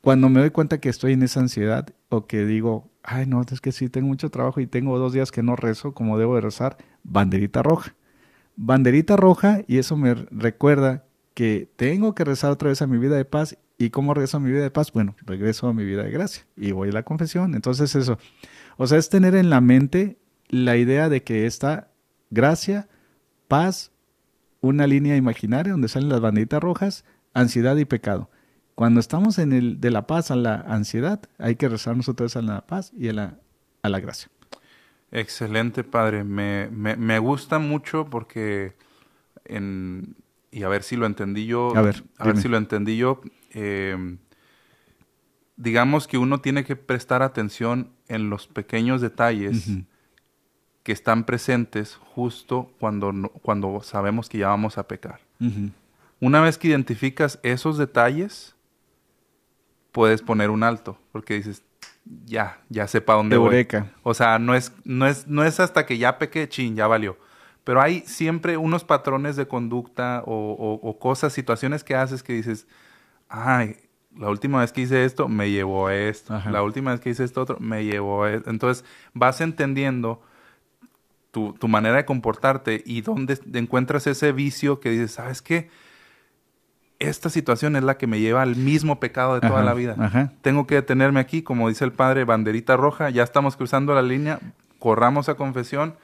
Cuando 0.00 0.28
me 0.28 0.40
doy 0.40 0.50
cuenta 0.50 0.80
que 0.80 0.88
estoy 0.88 1.12
en 1.12 1.22
esa 1.22 1.38
ansiedad 1.38 1.90
o 2.08 2.26
que 2.26 2.44
digo, 2.44 2.90
ay 3.04 3.24
no, 3.24 3.40
es 3.40 3.60
que 3.60 3.70
sí 3.70 3.88
tengo 3.88 4.08
mucho 4.08 4.30
trabajo 4.30 4.58
y 4.58 4.66
tengo 4.66 4.98
dos 4.98 5.12
días 5.12 5.30
que 5.30 5.44
no 5.44 5.54
rezo 5.54 5.94
como 5.94 6.18
debo 6.18 6.34
de 6.34 6.40
rezar, 6.40 6.76
banderita 7.04 7.62
roja 7.62 7.94
banderita 8.56 9.16
roja 9.16 9.62
y 9.66 9.78
eso 9.78 9.96
me 9.96 10.14
recuerda 10.14 11.04
que 11.34 11.68
tengo 11.76 12.14
que 12.14 12.24
rezar 12.24 12.50
otra 12.50 12.68
vez 12.68 12.82
a 12.82 12.86
mi 12.86 12.98
vida 12.98 13.16
de 13.16 13.24
paz. 13.24 13.56
¿Y 13.78 13.90
cómo 13.90 14.14
regreso 14.14 14.36
a 14.36 14.40
mi 14.40 14.50
vida 14.50 14.62
de 14.62 14.70
paz? 14.70 14.92
Bueno, 14.92 15.16
regreso 15.24 15.66
a 15.66 15.74
mi 15.74 15.84
vida 15.84 16.04
de 16.04 16.10
gracia 16.10 16.44
y 16.56 16.72
voy 16.72 16.90
a 16.90 16.92
la 16.92 17.02
confesión. 17.02 17.54
Entonces 17.54 17.94
eso, 17.94 18.18
o 18.76 18.86
sea, 18.86 18.98
es 18.98 19.08
tener 19.08 19.34
en 19.34 19.50
la 19.50 19.60
mente 19.60 20.18
la 20.48 20.76
idea 20.76 21.08
de 21.08 21.22
que 21.22 21.46
esta 21.46 21.88
gracia, 22.30 22.88
paz, 23.48 23.90
una 24.60 24.86
línea 24.86 25.16
imaginaria 25.16 25.72
donde 25.72 25.88
salen 25.88 26.10
las 26.10 26.20
banderitas 26.20 26.62
rojas, 26.62 27.04
ansiedad 27.34 27.76
y 27.76 27.84
pecado. 27.84 28.30
Cuando 28.74 29.00
estamos 29.00 29.38
en 29.38 29.52
el 29.52 29.80
de 29.80 29.90
la 29.90 30.06
paz 30.06 30.30
a 30.30 30.36
la 30.36 30.54
ansiedad, 30.54 31.20
hay 31.38 31.56
que 31.56 31.68
rezar 31.68 31.96
nosotros 31.96 32.36
a 32.36 32.42
la 32.42 32.66
paz 32.66 32.92
y 32.96 33.08
a 33.08 33.12
la, 33.12 33.38
a 33.82 33.88
la 33.88 34.00
gracia. 34.00 34.30
Excelente, 35.12 35.84
padre. 35.84 36.24
Me, 36.24 36.68
me, 36.70 37.18
gusta 37.18 37.58
mucho 37.58 38.06
porque, 38.06 38.72
en, 39.44 40.16
y 40.50 40.62
a 40.62 40.68
ver 40.68 40.82
si 40.82 40.96
lo 40.96 41.06
entendí 41.06 41.46
yo. 41.46 41.76
A 41.76 41.82
ver, 41.82 42.02
a 42.18 42.26
ver 42.26 42.38
si 42.38 42.48
lo 42.48 42.56
entendí 42.56 42.96
yo. 42.96 43.20
Eh, 43.50 44.16
digamos 45.56 46.08
que 46.08 46.18
uno 46.18 46.40
tiene 46.40 46.64
que 46.64 46.76
prestar 46.76 47.22
atención 47.22 47.90
en 48.08 48.30
los 48.30 48.46
pequeños 48.46 49.00
detalles 49.00 49.68
que 50.82 50.92
están 50.92 51.24
presentes 51.24 51.94
justo 51.94 52.72
cuando, 52.80 53.12
cuando 53.42 53.80
sabemos 53.82 54.28
que 54.28 54.38
ya 54.38 54.48
vamos 54.48 54.78
a 54.78 54.88
pecar. 54.88 55.20
Una 56.20 56.40
vez 56.40 56.58
que 56.58 56.68
identificas 56.68 57.38
esos 57.42 57.78
detalles, 57.78 58.54
puedes 59.92 60.22
poner 60.22 60.50
un 60.50 60.62
alto, 60.62 60.98
porque 61.12 61.34
dices, 61.34 61.62
ya, 62.04 62.58
ya 62.68 62.86
sepa 62.88 63.14
dónde 63.14 63.36
voy. 63.36 63.66
O 64.02 64.14
sea, 64.14 64.38
no 64.38 64.54
es, 64.54 64.72
no 64.84 65.06
es, 65.06 65.26
no 65.26 65.44
es 65.44 65.60
hasta 65.60 65.86
que 65.86 65.98
ya 65.98 66.18
peque, 66.18 66.48
chin, 66.48 66.76
ya 66.76 66.86
valió. 66.86 67.16
Pero 67.64 67.80
hay 67.80 68.00
siempre 68.00 68.56
unos 68.56 68.84
patrones 68.84 69.36
de 69.36 69.46
conducta 69.46 70.22
o, 70.26 70.98
cosas, 71.00 71.32
situaciones 71.32 71.84
que 71.84 71.94
haces 71.94 72.22
que 72.22 72.32
dices, 72.32 72.66
ay, 73.28 73.76
la 74.16 74.28
última 74.28 74.60
vez 74.60 74.72
que 74.72 74.82
hice 74.82 75.04
esto 75.04 75.28
me 75.28 75.50
llevó 75.50 75.86
a 75.86 75.94
esto, 75.94 76.38
la 76.50 76.62
última 76.62 76.90
vez 76.90 77.00
que 77.00 77.10
hice 77.10 77.24
esto 77.24 77.42
otro 77.42 77.58
me 77.60 77.84
llevó 77.84 78.24
a 78.24 78.32
esto. 78.32 78.50
Entonces 78.50 78.84
vas 79.14 79.40
entendiendo 79.40 80.20
tu, 81.30 81.52
tu 81.52 81.68
manera 81.68 81.96
de 81.96 82.04
comportarte 82.04 82.82
y 82.84 83.00
dónde 83.00 83.38
encuentras 83.54 84.06
ese 84.08 84.32
vicio 84.32 84.80
que 84.80 84.90
dices, 84.90 85.12
¿sabes 85.12 85.40
qué? 85.40 85.70
Esta 87.08 87.30
situación 87.30 87.76
es 87.76 87.82
la 87.82 87.98
que 87.98 88.06
me 88.06 88.20
lleva 88.20 88.42
al 88.42 88.56
mismo 88.56 89.00
pecado 89.00 89.34
de 89.34 89.46
toda 89.46 89.62
la 89.62 89.74
vida. 89.74 90.30
Tengo 90.42 90.66
que 90.66 90.76
detenerme 90.76 91.20
aquí, 91.20 91.42
como 91.42 91.68
dice 91.68 91.84
el 91.84 91.92
padre, 91.92 92.24
banderita 92.24 92.76
roja, 92.76 93.10
ya 93.10 93.22
estamos 93.22 93.56
cruzando 93.56 93.94
la 93.94 94.02
línea, 94.02 94.38
corramos 94.78 95.28
a 95.28 95.34
confesión 95.34 95.94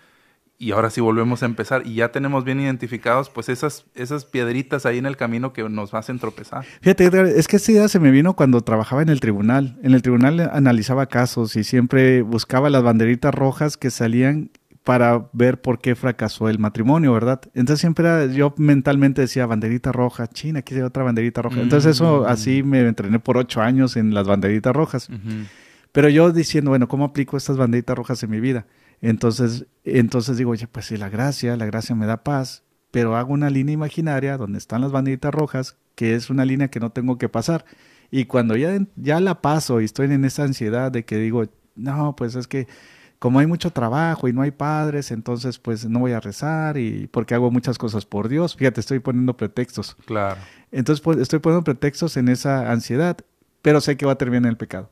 y 0.60 0.72
ahora 0.72 0.90
sí 0.90 1.00
volvemos 1.00 1.44
a 1.44 1.46
empezar 1.46 1.86
y 1.86 1.94
ya 1.94 2.10
tenemos 2.10 2.44
bien 2.44 2.58
identificados 2.60 3.30
pues 3.30 3.48
esas, 3.48 3.84
esas 3.94 4.24
piedritas 4.24 4.86
ahí 4.86 4.98
en 4.98 5.06
el 5.06 5.16
camino 5.16 5.52
que 5.52 5.68
nos 5.68 5.94
hacen 5.94 6.18
tropezar. 6.18 6.64
Fíjate, 6.80 7.38
es 7.38 7.46
que 7.46 7.56
esta 7.56 7.72
idea 7.72 7.88
se 7.88 8.00
me 8.00 8.10
vino 8.10 8.34
cuando 8.34 8.60
trabajaba 8.62 9.02
en 9.02 9.08
el 9.08 9.20
tribunal. 9.20 9.78
En 9.82 9.94
el 9.94 10.02
tribunal 10.02 10.50
analizaba 10.52 11.06
casos 11.06 11.54
y 11.54 11.62
siempre 11.62 12.22
buscaba 12.22 12.70
las 12.70 12.82
banderitas 12.82 13.32
rojas 13.32 13.76
que 13.76 13.90
salían 13.90 14.50
para 14.88 15.28
ver 15.34 15.60
por 15.60 15.80
qué 15.80 15.94
fracasó 15.94 16.48
el 16.48 16.58
matrimonio, 16.58 17.12
¿verdad? 17.12 17.42
Entonces 17.52 17.78
siempre 17.78 18.32
yo 18.32 18.54
mentalmente 18.56 19.20
decía 19.20 19.44
banderita 19.44 19.92
roja, 19.92 20.28
China, 20.28 20.60
aquí 20.60 20.74
hay 20.76 20.80
otra 20.80 21.02
banderita 21.02 21.42
roja. 21.42 21.60
Entonces 21.60 21.96
eso 21.96 22.22
mm. 22.22 22.26
así 22.26 22.62
me 22.62 22.80
entrené 22.80 23.18
por 23.18 23.36
ocho 23.36 23.60
años 23.60 23.98
en 23.98 24.14
las 24.14 24.26
banderitas 24.26 24.74
rojas. 24.74 25.10
Pero 25.92 26.08
yo 26.08 26.32
diciendo, 26.32 26.70
bueno, 26.70 26.88
¿cómo 26.88 27.04
aplico 27.04 27.36
estas 27.36 27.58
banderitas 27.58 27.98
rojas 27.98 28.22
en 28.22 28.30
mi 28.30 28.40
vida? 28.40 28.64
Entonces, 29.02 29.66
entonces 29.84 30.38
digo, 30.38 30.52
oye, 30.52 30.66
pues 30.66 30.86
sí, 30.86 30.96
la 30.96 31.10
gracia, 31.10 31.54
la 31.58 31.66
gracia 31.66 31.94
me 31.94 32.06
da 32.06 32.24
paz, 32.24 32.64
pero 32.90 33.14
hago 33.14 33.34
una 33.34 33.50
línea 33.50 33.74
imaginaria 33.74 34.38
donde 34.38 34.56
están 34.56 34.80
las 34.80 34.90
banderitas 34.90 35.34
rojas, 35.34 35.76
que 35.96 36.14
es 36.14 36.30
una 36.30 36.46
línea 36.46 36.68
que 36.68 36.80
no 36.80 36.92
tengo 36.92 37.18
que 37.18 37.28
pasar. 37.28 37.66
Y 38.10 38.24
cuando 38.24 38.56
ya, 38.56 38.74
ya 38.96 39.20
la 39.20 39.42
paso 39.42 39.82
y 39.82 39.84
estoy 39.84 40.10
en 40.10 40.24
esa 40.24 40.44
ansiedad 40.44 40.90
de 40.90 41.04
que 41.04 41.18
digo, 41.18 41.44
no, 41.76 42.16
pues 42.16 42.36
es 42.36 42.48
que 42.48 42.66
como 43.18 43.40
hay 43.40 43.46
mucho 43.46 43.70
trabajo 43.70 44.28
y 44.28 44.32
no 44.32 44.42
hay 44.42 44.50
padres, 44.50 45.10
entonces 45.10 45.58
pues 45.58 45.88
no 45.88 46.00
voy 46.00 46.12
a 46.12 46.20
rezar 46.20 46.76
y 46.78 47.08
porque 47.08 47.34
hago 47.34 47.50
muchas 47.50 47.78
cosas 47.78 48.06
por 48.06 48.28
Dios. 48.28 48.54
Fíjate, 48.54 48.80
estoy 48.80 49.00
poniendo 49.00 49.36
pretextos. 49.36 49.96
Claro. 50.06 50.40
Entonces 50.70 51.00
pues, 51.00 51.18
estoy 51.18 51.40
poniendo 51.40 51.64
pretextos 51.64 52.16
en 52.16 52.28
esa 52.28 52.70
ansiedad, 52.70 53.16
pero 53.62 53.80
sé 53.80 53.96
que 53.96 54.06
va 54.06 54.12
a 54.12 54.18
terminar 54.18 54.44
en 54.44 54.50
el 54.50 54.56
pecado. 54.56 54.90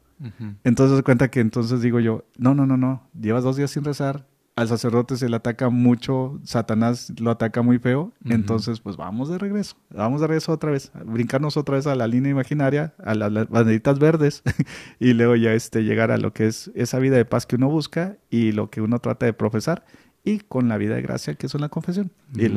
Entonces 0.65 1.03
cuenta 1.03 1.29
que 1.29 1.41
entonces 1.41 1.83
digo 1.83 2.01
yo, 2.01 2.25
no, 2.39 2.55
no, 2.55 2.67
no, 2.67 2.79
no, 2.79 3.03
llevas 3.21 3.45
dos 3.45 3.57
días 3.57 3.71
sin 3.71 3.85
rezar, 3.85 4.27
al 4.57 4.69
sacerdote 4.69 5.17
se 5.19 5.29
le 5.29 5.37
ataca 5.37 5.69
mucho, 5.69 6.41
Satanás 6.43 7.13
lo 7.21 7.31
ataca 7.31 7.61
muy 7.61 7.79
feo, 7.79 8.13
entonces 8.25 8.81
pues 8.81 8.97
vamos 8.97 9.29
de 9.29 9.37
regreso, 9.37 9.77
vamos 9.91 10.23
de 10.23 10.27
regreso 10.27 10.51
otra 10.51 10.71
vez, 10.71 10.91
brincarnos 11.05 11.59
otra 11.59 11.77
vez 11.77 11.87
a 11.87 11.95
la 11.95 12.07
línea 12.07 12.31
imaginaria, 12.31 12.95
a 13.05 13.15
las, 13.15 13.51
banderitas 13.51 13.99
verdes 13.99 14.43
y 14.99 15.13
luego 15.13 15.37
ya 15.37 15.53
este, 15.53 15.85
llegar 15.85 16.11
a 16.11 16.17
lo 16.17 16.33
que 16.33 16.47
es 16.47 16.71
esa 16.75 16.99
vida 16.99 17.17
de 17.17 17.27
paz 17.27 17.45
que 17.45 17.57
uno 17.57 17.69
busca 17.69 18.17
y 18.31 18.53
lo 18.53 18.71
que 18.71 18.81
uno 18.81 18.99
trata 18.99 19.27
de 19.27 19.35
profesar 19.35 19.85
y 20.25 20.39
con 20.39 20.71
la 20.71 20.79
vida 20.79 20.95
de 20.95 21.03
gracia 21.03 21.35
que 21.35 21.47
es 21.47 21.55
la 21.55 21.69
confesión 21.69 22.11
y, 22.35 22.49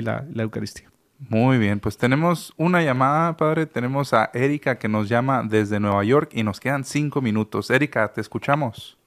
la, 0.00 0.24
la 0.32 0.42
Eucaristía. 0.44 0.88
Muy 1.18 1.58
bien, 1.58 1.80
pues 1.80 1.98
tenemos 1.98 2.54
una 2.56 2.80
llamada, 2.80 3.36
padre. 3.36 3.66
Tenemos 3.66 4.14
a 4.14 4.30
Erika 4.32 4.78
que 4.78 4.86
nos 4.86 5.08
llama 5.08 5.42
desde 5.42 5.80
Nueva 5.80 6.04
York 6.04 6.30
y 6.32 6.44
nos 6.44 6.60
quedan 6.60 6.84
cinco 6.84 7.20
minutos. 7.20 7.70
Erika, 7.70 8.12
te 8.12 8.20
escuchamos. 8.20 8.97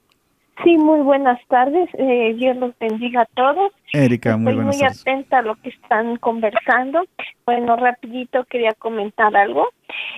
Sí, 0.62 0.76
muy 0.76 1.00
buenas 1.00 1.40
tardes. 1.48 1.88
Eh, 1.94 2.34
Dios 2.36 2.56
los 2.58 2.78
bendiga 2.78 3.22
a 3.22 3.26
todos. 3.34 3.72
Erika, 3.92 4.36
muy 4.36 4.52
Estoy 4.52 4.54
buenas 4.64 4.76
muy 4.76 4.80
tardes. 4.82 5.00
atenta 5.00 5.38
a 5.38 5.42
lo 5.42 5.54
que 5.56 5.70
están 5.70 6.16
conversando. 6.18 7.02
Bueno, 7.46 7.74
rapidito 7.76 8.44
quería 8.44 8.72
comentar 8.78 9.34
algo. 9.34 9.70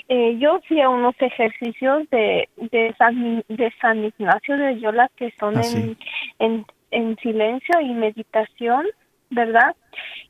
Eh, 0.09 0.37
yo 0.39 0.61
fui 0.69 0.81
a 0.81 0.89
unos 0.91 1.15
ejercicios 1.21 2.11
de, 2.11 2.49
de, 2.57 2.95
San, 2.99 3.45
de 3.49 3.73
San 3.81 4.05
Ignacio 4.05 4.57
de 4.59 4.75
Loyola 4.75 5.11
que 5.17 5.33
son 5.39 5.57
Ah, 5.57 5.61
en, 5.61 5.65
sí. 5.65 5.97
en, 6.41 6.67
en 6.91 7.17
silencio 7.19 7.81
y 7.81 7.95
meditación, 7.95 8.85
¿verdad? 9.31 9.75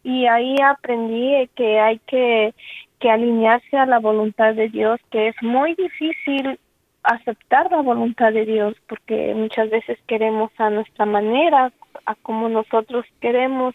Y 0.04 0.26
ahí 0.26 0.54
aprendí 0.64 1.48
que 1.56 1.80
hay 1.80 1.98
que, 2.06 2.54
que 3.00 3.10
alinearse 3.10 3.76
a 3.78 3.86
la 3.86 3.98
voluntad 3.98 4.54
de 4.54 4.68
Dios, 4.68 5.00
que 5.10 5.28
es 5.28 5.36
muy 5.42 5.74
difícil 5.74 6.58
aceptar 7.04 7.70
la 7.70 7.82
voluntad 7.82 8.32
de 8.32 8.44
Dios 8.44 8.74
porque 8.88 9.34
muchas 9.34 9.70
veces 9.70 9.98
queremos 10.06 10.50
a 10.58 10.70
nuestra 10.70 11.04
manera, 11.04 11.72
a 12.06 12.14
como 12.16 12.48
nosotros 12.48 13.04
queremos 13.20 13.74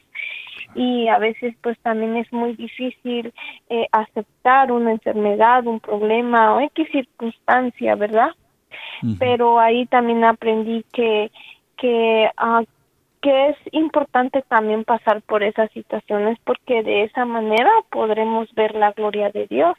y 0.76 1.08
a 1.08 1.18
veces 1.20 1.56
pues 1.62 1.78
también 1.80 2.18
es 2.18 2.32
muy 2.34 2.56
difícil 2.56 3.34
eh, 3.70 3.88
aceptar 3.92 4.72
una 4.72 4.92
enfermedad, 4.92 5.66
un 5.68 5.80
problema 5.80 6.56
o 6.56 6.62
X 6.62 6.88
circunstancia, 6.92 7.96
¿verdad? 7.96 8.32
Pero 9.18 9.60
ahí 9.60 9.86
también 9.86 10.24
aprendí 10.26 10.84
que 10.92 11.32
que 11.78 12.30
ah, 12.38 12.64
que 13.22 13.50
es 13.50 13.58
importante 13.72 14.42
también 14.44 14.84
pasar 14.84 15.22
por 15.22 15.44
esas 15.44 15.72
situaciones 15.72 16.38
porque 16.44 16.84
de 16.84 17.04
esa 17.04 17.26
manera 17.26 17.70
podremos 17.90 18.54
ver 18.54 18.76
la 18.76 18.92
gloria 18.92 19.30
de 19.30 19.48
Dios. 19.48 19.76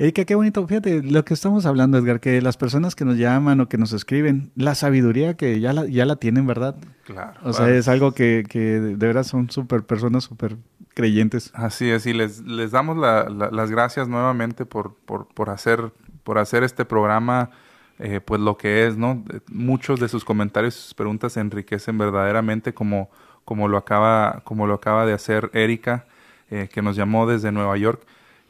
Erika, 0.00 0.24
qué 0.24 0.34
bonito. 0.34 0.66
Fíjate, 0.66 1.02
lo 1.02 1.26
que 1.26 1.34
estamos 1.34 1.66
hablando, 1.66 1.98
Edgar, 1.98 2.20
que 2.20 2.40
las 2.40 2.56
personas 2.56 2.94
que 2.94 3.04
nos 3.04 3.18
llaman 3.18 3.60
o 3.60 3.68
que 3.68 3.76
nos 3.76 3.92
escriben, 3.92 4.50
la 4.56 4.74
sabiduría 4.74 5.34
que 5.36 5.60
ya 5.60 5.74
la, 5.74 5.86
ya 5.86 6.06
la 6.06 6.16
tienen, 6.16 6.46
¿verdad? 6.46 6.76
Claro. 7.04 7.38
O 7.42 7.52
sea, 7.52 7.68
es 7.68 7.86
algo 7.86 8.12
que, 8.12 8.44
que 8.48 8.58
de 8.80 8.94
veras 9.06 9.26
son 9.26 9.50
súper 9.50 9.82
personas, 9.82 10.24
súper 10.24 10.56
creyentes. 10.94 11.50
Así 11.52 11.90
es, 11.90 12.06
y 12.06 12.14
les, 12.14 12.40
les 12.46 12.70
damos 12.70 12.96
la- 12.96 13.28
la- 13.28 13.50
las 13.50 13.70
gracias 13.70 14.08
nuevamente 14.08 14.64
por, 14.64 14.94
por, 15.04 15.26
por 15.28 15.50
hacer, 15.50 15.92
por 16.24 16.38
hacer 16.38 16.62
este 16.64 16.86
programa, 16.86 17.50
eh, 17.98 18.20
pues 18.24 18.40
lo 18.40 18.56
que 18.56 18.86
es, 18.86 18.96
¿no? 18.96 19.22
Eh, 19.30 19.40
Muchos 19.52 20.00
de 20.00 20.08
sus 20.08 20.24
comentarios 20.24 20.76
y 20.78 20.80
sus 20.80 20.94
preguntas 20.94 21.34
se 21.34 21.40
enriquecen 21.40 21.98
verdaderamente 21.98 22.72
como, 22.72 23.10
como, 23.44 23.68
lo, 23.68 23.76
acaba, 23.76 24.40
como 24.44 24.66
lo 24.66 24.72
acaba 24.72 25.04
de 25.04 25.12
hacer 25.12 25.50
Erika, 25.52 26.06
eh, 26.50 26.70
que 26.72 26.80
nos 26.80 26.96
llamó 26.96 27.26
desde 27.26 27.52
Nueva 27.52 27.76
York. 27.76 28.00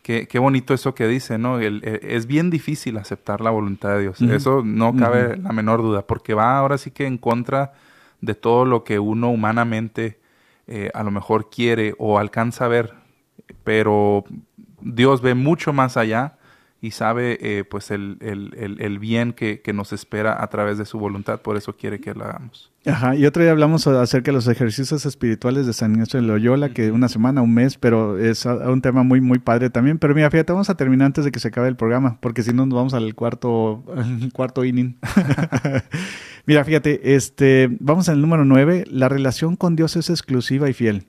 Qué, 0.03 0.27
qué 0.29 0.39
bonito 0.39 0.73
eso 0.75 0.95
que 0.95 1.07
dice, 1.07 1.39
¿no? 1.39 1.61
El- 1.61 1.83
eh, 1.85 2.01
es 2.03 2.27
bien 2.27 2.51
difícil 2.51 2.97
aceptar 2.97 3.41
la 3.41 3.51
voluntad 3.51 3.91
de 3.91 4.01
Dios. 4.03 4.23
Eso 4.23 4.63
no 4.65 4.97
cabe 4.97 5.37
la 5.45 5.53
menor 5.53 5.83
duda, 5.83 6.07
porque 6.07 6.35
va 6.35 6.57
ahora 6.59 6.79
sí 6.79 6.91
que 6.91 7.07
en 7.07 7.19
contra 7.19 7.73
de 8.21 8.35
todo 8.35 8.65
lo 8.65 8.85
que 8.85 8.99
uno 8.99 9.31
humanamente 9.31 10.19
eh, 10.67 10.91
a 10.95 11.03
lo 11.03 11.11
mejor 11.11 11.51
quiere 11.51 11.95
o 11.99 12.19
alcanza 12.19 12.67
a 12.67 12.69
ver, 12.69 12.95
pero 13.65 14.25
Dios 14.81 15.21
ve 15.21 15.35
mucho 15.35 15.73
más 15.73 15.97
allá 15.97 16.39
y 16.83 16.93
sabe 16.93 17.39
eh, 17.43 17.65
pues 17.65 17.91
el, 17.91 18.17
el- 18.21 18.55
el- 18.57 18.81
el 18.81 18.99
bien 18.99 19.33
que, 19.35 19.61
que 19.61 19.73
nos 19.73 19.93
espera 19.93 20.43
a 20.43 20.47
través 20.49 20.79
de 20.79 20.87
su 20.87 20.99
voluntad, 20.99 21.41
por 21.43 21.57
eso 21.57 21.77
quiere 21.77 22.01
que 22.01 22.15
lo 22.15 22.25
hagamos. 22.25 22.73
Ajá, 22.87 23.15
y 23.15 23.27
otro 23.27 23.43
día 23.43 23.53
hablamos 23.53 23.87
acerca 23.87 24.31
de 24.31 24.37
los 24.37 24.49
ejercicios 24.49 25.05
espirituales 25.05 25.67
de 25.67 25.75
San 25.75 25.93
Ignacio 25.93 26.19
de 26.19 26.27
Loyola, 26.27 26.71
que 26.71 26.91
una 26.91 27.11
semana, 27.11 27.43
un 27.43 27.53
mes, 27.53 27.77
pero 27.77 28.17
es 28.19 28.47
un 28.47 28.81
tema 28.81 29.03
muy, 29.03 29.21
muy 29.21 29.39
padre 29.39 29.69
también. 29.69 29.99
Pero 29.99 30.15
mira, 30.15 30.31
fíjate, 30.31 30.53
vamos 30.55 30.71
a 30.71 30.77
terminar 30.79 31.05
antes 31.07 31.27
de 31.27 31.31
que 31.31 31.39
se 31.41 31.49
acabe 31.49 31.69
el 31.69 31.77
programa, 31.77 32.17
porque 32.23 32.43
si 32.43 32.55
no 32.55 32.65
nos 32.65 32.75
vamos 32.77 32.95
al 32.95 33.15
cuarto, 33.15 33.85
al 33.95 34.33
cuarto 34.33 34.65
inning. 34.65 34.97
mira, 36.47 36.65
fíjate, 36.65 37.15
este, 37.15 37.69
vamos 37.81 38.09
al 38.09 38.21
número 38.21 38.45
nueve. 38.45 38.85
La 38.91 39.09
relación 39.09 39.57
con 39.57 39.77
Dios 39.77 39.97
es 39.97 40.11
exclusiva 40.11 40.69
y 40.69 40.73
fiel. 40.73 41.07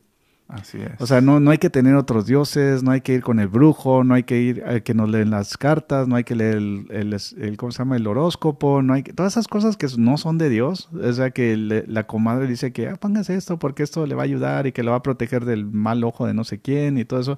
Así 0.51 0.77
es. 0.79 0.99
O 0.99 1.07
sea, 1.07 1.21
no, 1.21 1.39
no 1.39 1.49
hay 1.51 1.57
que 1.57 1.69
tener 1.69 1.95
otros 1.95 2.25
dioses, 2.25 2.83
no 2.83 2.91
hay 2.91 3.01
que 3.01 3.13
ir 3.13 3.21
con 3.23 3.39
el 3.39 3.47
brujo, 3.47 4.03
no 4.03 4.13
hay 4.15 4.23
que 4.23 4.41
ir 4.41 4.63
a 4.65 4.81
que 4.81 4.93
nos 4.93 5.09
leen 5.09 5.29
las 5.31 5.57
cartas, 5.57 6.07
no 6.07 6.15
hay 6.17 6.23
que 6.25 6.35
leer 6.35 6.57
el, 6.57 6.85
el- 6.89 7.17
el- 7.37 7.57
¿cómo 7.57 7.71
se 7.71 7.79
llama? 7.79 7.95
El 7.95 8.05
horóscopo, 8.05 8.81
no 8.81 8.93
hay 8.93 9.03
que, 9.03 9.13
todas 9.13 9.33
esas 9.33 9.47
cosas 9.47 9.77
que 9.77 9.87
no 9.97 10.17
son 10.17 10.37
de 10.37 10.49
Dios. 10.49 10.89
O 10.93 11.13
sea, 11.13 11.31
que 11.31 11.55
le- 11.55 11.85
la 11.87 12.05
comadre 12.05 12.47
dice 12.47 12.73
que 12.73 12.89
ah, 12.89 12.95
póngase 12.97 13.35
esto 13.35 13.57
porque 13.59 13.83
esto 13.83 14.05
le 14.05 14.13
va 14.15 14.23
a 14.23 14.25
ayudar 14.25 14.67
y 14.67 14.73
que 14.73 14.83
lo 14.83 14.91
va 14.91 14.97
a 14.97 15.03
proteger 15.03 15.45
del 15.45 15.65
mal 15.65 16.03
ojo 16.03 16.27
de 16.27 16.33
no 16.33 16.43
sé 16.43 16.59
quién 16.59 16.97
y 16.97 17.05
todo 17.05 17.19
eso. 17.21 17.37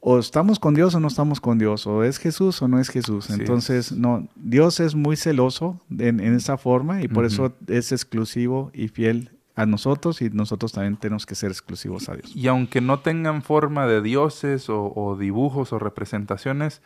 O 0.00 0.18
estamos 0.20 0.60
con 0.60 0.74
Dios 0.74 0.94
o 0.94 1.00
no 1.00 1.08
estamos 1.08 1.40
con 1.40 1.58
Dios, 1.58 1.86
o 1.86 2.04
es 2.04 2.18
Jesús 2.18 2.62
o 2.62 2.68
no 2.68 2.78
es 2.78 2.90
Jesús. 2.90 3.28
Así 3.30 3.40
Entonces, 3.40 3.90
es. 3.90 3.98
no, 3.98 4.28
Dios 4.36 4.78
es 4.78 4.94
muy 4.94 5.16
celoso 5.16 5.80
en, 5.90 6.20
en 6.20 6.34
esa 6.34 6.58
forma 6.58 7.02
y 7.02 7.08
por 7.08 7.24
eso 7.24 7.54
es 7.66 7.90
exclusivo 7.90 8.70
y 8.72 8.86
fiel 8.88 9.30
a 9.56 9.66
nosotros 9.66 10.20
y 10.20 10.28
nosotros 10.30 10.72
también 10.72 10.96
tenemos 10.98 11.24
que 11.26 11.34
ser 11.34 11.50
exclusivos 11.50 12.08
a 12.08 12.14
Dios. 12.14 12.36
Y 12.36 12.46
aunque 12.46 12.80
no 12.80 13.00
tengan 13.00 13.42
forma 13.42 13.86
de 13.86 14.02
dioses 14.02 14.68
o, 14.68 14.92
o 14.94 15.16
dibujos 15.16 15.72
o 15.72 15.78
representaciones, 15.78 16.82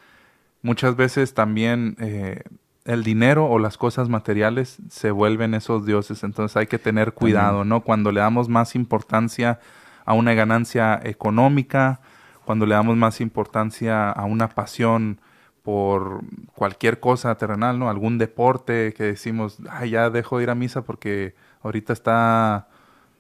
muchas 0.63 0.95
veces 0.95 1.35
también 1.35 1.97
eh, 1.99 2.45
el 2.85 3.03
dinero 3.03 3.47
o 3.47 3.59
las 3.59 3.77
cosas 3.77 4.09
materiales 4.09 4.79
se 4.89 5.11
vuelven 5.11 5.55
esos 5.55 5.85
dioses. 5.85 6.23
Entonces 6.23 6.57
hay 6.57 6.69
que 6.69 6.79
tener 6.79 7.13
cuidado, 7.13 7.65
¿no? 7.65 7.83
Cuando 7.83 8.13
le 8.13 8.21
damos 8.21 8.49
más 8.49 8.75
importancia 8.77 9.59
a 10.05 10.15
una 10.15 10.35
ganancia 10.35 11.01
económica, 11.03 12.01
cuando 12.45 12.67
le 12.67 12.75
damos 12.75 12.97
más 12.97 13.21
importancia 13.21 14.11
a 14.11 14.25
una 14.25 14.49
pasión 14.49 15.21
por 15.63 16.23
cualquier 16.55 17.01
cosa 17.01 17.35
terrenal, 17.35 17.79
¿no? 17.79 17.91
Algún 17.91 18.17
deporte 18.17 18.95
que 18.97 19.05
decimos, 19.05 19.59
ay, 19.69 19.91
ya 19.91 20.09
dejo 20.09 20.39
de 20.39 20.45
ir 20.45 20.51
a 20.51 20.55
misa 20.55 20.83
porque 20.83 21.35
ahorita 21.63 21.93
está, 21.93 22.69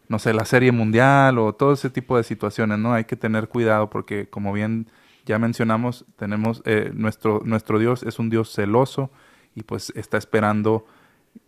no 0.09 0.19
sé, 0.19 0.33
la 0.35 0.45
serie 0.45 0.73
mundial 0.73 1.39
o 1.39 1.55
todo 1.55 1.73
ese 1.73 1.91
tipo 1.91 2.17
de 2.17 2.25
situaciones, 2.25 2.79
¿no? 2.79 2.93
Hay 2.95 3.05
que 3.05 3.17
tener 3.17 3.49
cuidado 3.49 3.91
porque, 3.91 4.29
como 4.29 4.53
bien 4.53 4.87
ya 5.27 5.39
mencionamos, 5.39 6.05
tenemos, 6.17 6.63
eh, 6.65 6.91
nuestro, 6.95 7.41
nuestro 7.45 7.79
Dios 7.79 8.03
es 8.03 8.19
un 8.19 8.31
Dios 8.31 8.53
celoso 8.53 9.11
y 9.55 9.63
pues 9.63 9.93
está 9.95 10.19
esperando 10.19 10.87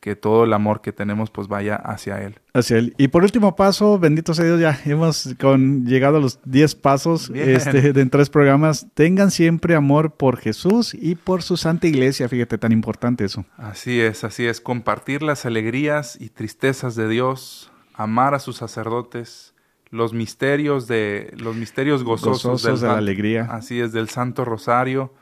que 0.03 0.17
todo 0.17 0.43
el 0.43 0.53
amor 0.53 0.81
que 0.81 0.93
tenemos 0.93 1.31
pues 1.31 1.47
vaya 1.47 1.77
hacia 1.77 2.21
Él. 2.23 2.41
Hacia 2.55 2.79
él. 2.79 2.93
Y 2.99 3.07
por 3.09 3.23
último 3.23 3.55
paso, 3.55 4.01
bendito 4.01 4.35
sea 4.35 4.45
Dios, 4.45 4.61
ya 4.61 4.77
hemos 4.85 5.35
con, 5.41 5.87
llegado 5.87 6.17
a 6.17 6.21
los 6.21 6.41
10 6.45 6.75
pasos 6.75 7.31
este, 7.33 7.93
de 7.93 8.01
en 8.01 8.11
tres 8.11 8.29
programas. 8.29 8.89
Tengan 8.95 9.31
siempre 9.31 9.77
amor 9.77 10.15
por 10.17 10.39
Jesús 10.39 10.93
y 10.93 11.15
por 11.15 11.43
su 11.43 11.57
santa 11.57 11.87
iglesia. 11.87 12.29
Fíjate, 12.29 12.59
tan 12.59 12.73
importante 12.73 13.25
eso. 13.25 13.45
Así 13.57 14.01
es, 14.01 14.25
así 14.25 14.45
es, 14.45 14.61
compartir 14.61 15.23
las 15.23 15.47
alegrías 15.47 16.21
y 16.21 16.31
tristezas 16.31 16.97
de 16.97 17.09
Dios, 17.09 17.71
amar 17.95 18.35
a 18.35 18.41
sus 18.41 18.57
sacerdotes, 18.57 19.55
los 19.91 20.13
misterios 20.13 20.89
de 20.89 21.33
los 21.37 21.55
misterios 21.55 22.03
gozosos, 22.03 22.43
Gozosos 22.43 22.81
del 22.81 22.81
de 22.81 22.87
la 22.89 22.99
alegría. 22.99 23.49
Así 23.51 23.81
es, 23.81 23.93
del 23.93 24.09
Santo 24.09 24.45
Rosario 24.45 25.13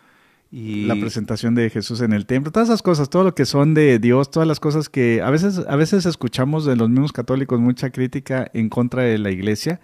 y 0.53 0.87
La 0.87 0.97
presentación 0.97 1.55
de 1.55 1.71
Jesús 1.71 2.01
en 2.01 2.13
el 2.13 2.27
templo, 2.27 2.51
todas 2.51 2.69
esas 2.69 2.83
cosas, 2.83 3.09
todo 3.09 3.23
lo 3.23 3.37
que 3.37 3.47
son 3.47 3.73
de 3.73 4.01
Dios, 4.01 4.33
todas 4.33 4.49
las 4.49 4.59
cosas 4.59 4.89
que 4.89 5.23
a 5.23 5.31
veces, 5.31 5.61
a 5.69 5.77
veces 5.77 6.07
escuchamos 6.07 6.65
de 6.65 6.75
los 6.75 6.89
mismos 6.89 7.13
católicos 7.13 7.61
mucha 7.61 7.91
crítica 7.91 8.51
en 8.53 8.69
contra 8.69 9.05
de 9.05 9.19
la 9.19 9.31
iglesia, 9.31 9.81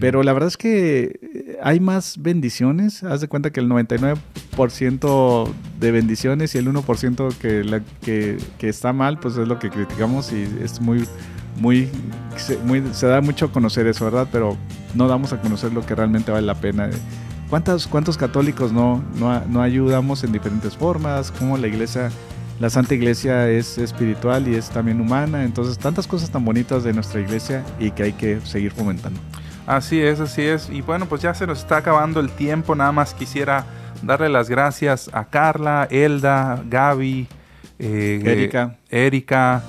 pero 0.00 0.24
la 0.24 0.32
verdad 0.32 0.48
es 0.48 0.56
que 0.56 1.20
eh, 1.22 1.58
hay 1.62 1.78
más 1.78 2.20
bendiciones. 2.20 3.04
Haz 3.04 3.20
de 3.20 3.28
cuenta 3.28 3.52
que 3.52 3.60
el 3.60 3.68
99% 3.68 5.54
de 5.78 5.90
bendiciones 5.92 6.54
y 6.54 6.58
el 6.58 6.66
1% 6.66 7.34
que, 7.36 7.62
la, 7.62 7.80
que, 8.02 8.38
que 8.58 8.68
está 8.68 8.92
mal, 8.92 9.20
pues 9.20 9.36
es 9.36 9.46
lo 9.46 9.60
que 9.60 9.70
criticamos 9.70 10.32
y 10.32 10.42
es 10.62 10.80
muy, 10.80 11.04
muy, 11.60 11.88
se, 12.36 12.58
muy, 12.58 12.82
se 12.92 13.06
da 13.06 13.20
mucho 13.20 13.46
a 13.46 13.52
conocer 13.52 13.86
eso, 13.86 14.04
¿verdad? 14.04 14.28
Pero 14.30 14.58
no 14.94 15.06
damos 15.06 15.32
a 15.32 15.40
conocer 15.40 15.72
lo 15.72 15.86
que 15.86 15.94
realmente 15.94 16.32
vale 16.32 16.46
la 16.46 16.60
pena. 16.60 16.90
¿Cuántos, 17.50 17.86
cuántos 17.86 18.18
católicos 18.18 18.72
no, 18.72 19.02
no, 19.14 19.40
no 19.46 19.62
ayudamos 19.62 20.22
en 20.22 20.32
diferentes 20.32 20.76
formas? 20.76 21.30
Cómo 21.30 21.56
la 21.56 21.66
iglesia, 21.66 22.10
la 22.60 22.68
Santa 22.68 22.94
Iglesia 22.94 23.48
es 23.48 23.78
espiritual 23.78 24.46
y 24.48 24.54
es 24.54 24.68
también 24.68 25.00
humana. 25.00 25.44
Entonces, 25.44 25.78
tantas 25.78 26.06
cosas 26.06 26.30
tan 26.30 26.44
bonitas 26.44 26.84
de 26.84 26.92
nuestra 26.92 27.20
iglesia 27.20 27.64
y 27.78 27.90
que 27.90 28.02
hay 28.02 28.12
que 28.12 28.40
seguir 28.42 28.72
fomentando. 28.72 29.18
Así 29.66 30.00
es, 30.00 30.20
así 30.20 30.42
es. 30.42 30.68
Y 30.68 30.82
bueno, 30.82 31.06
pues 31.06 31.22
ya 31.22 31.32
se 31.32 31.46
nos 31.46 31.60
está 31.60 31.78
acabando 31.78 32.20
el 32.20 32.30
tiempo. 32.30 32.74
Nada 32.74 32.92
más 32.92 33.14
quisiera 33.14 33.64
darle 34.02 34.28
las 34.28 34.50
gracias 34.50 35.10
a 35.14 35.24
Carla, 35.24 35.88
Elda, 35.90 36.62
Gaby, 36.68 37.28
eh, 37.78 38.22
Erika. 38.24 38.76
Erika, 38.90 39.62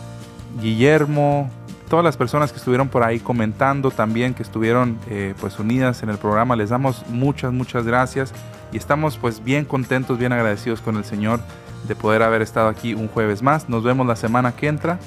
Guillermo, 0.62 1.50
todas 1.90 2.06
las 2.06 2.16
personas 2.16 2.52
que 2.52 2.58
estuvieron 2.58 2.88
por 2.88 3.04
ahí 3.04 3.20
comentando 3.20 3.92
también, 3.92 4.34
que 4.34 4.44
estuvieron 4.44 4.98
eh, 5.10 5.34
pues 5.40 5.60
unidas 5.60 6.04
en 6.04 6.10
el 6.10 6.18
programa. 6.18 6.56
Les 6.56 6.70
damos 6.70 7.06
muchas, 7.10 7.52
muchas 7.52 7.86
gracias 7.86 8.32
y 8.72 8.78
estamos 8.78 9.18
pues 9.18 9.44
bien 9.44 9.66
contentos, 9.66 10.18
bien 10.18 10.32
agradecidos 10.32 10.82
con 10.82 10.96
el 10.96 11.04
Señor 11.04 11.42
de 11.88 11.96
poder 11.96 12.22
haber 12.22 12.42
estado 12.42 12.70
aquí 12.70 12.94
un 12.94 13.08
jueves 13.08 13.42
más. 13.42 13.68
Nos 13.68 13.84
vemos 13.84 14.06
la 14.06 14.16
semana 14.16 14.54
que 14.54 14.68
entra 14.68 15.00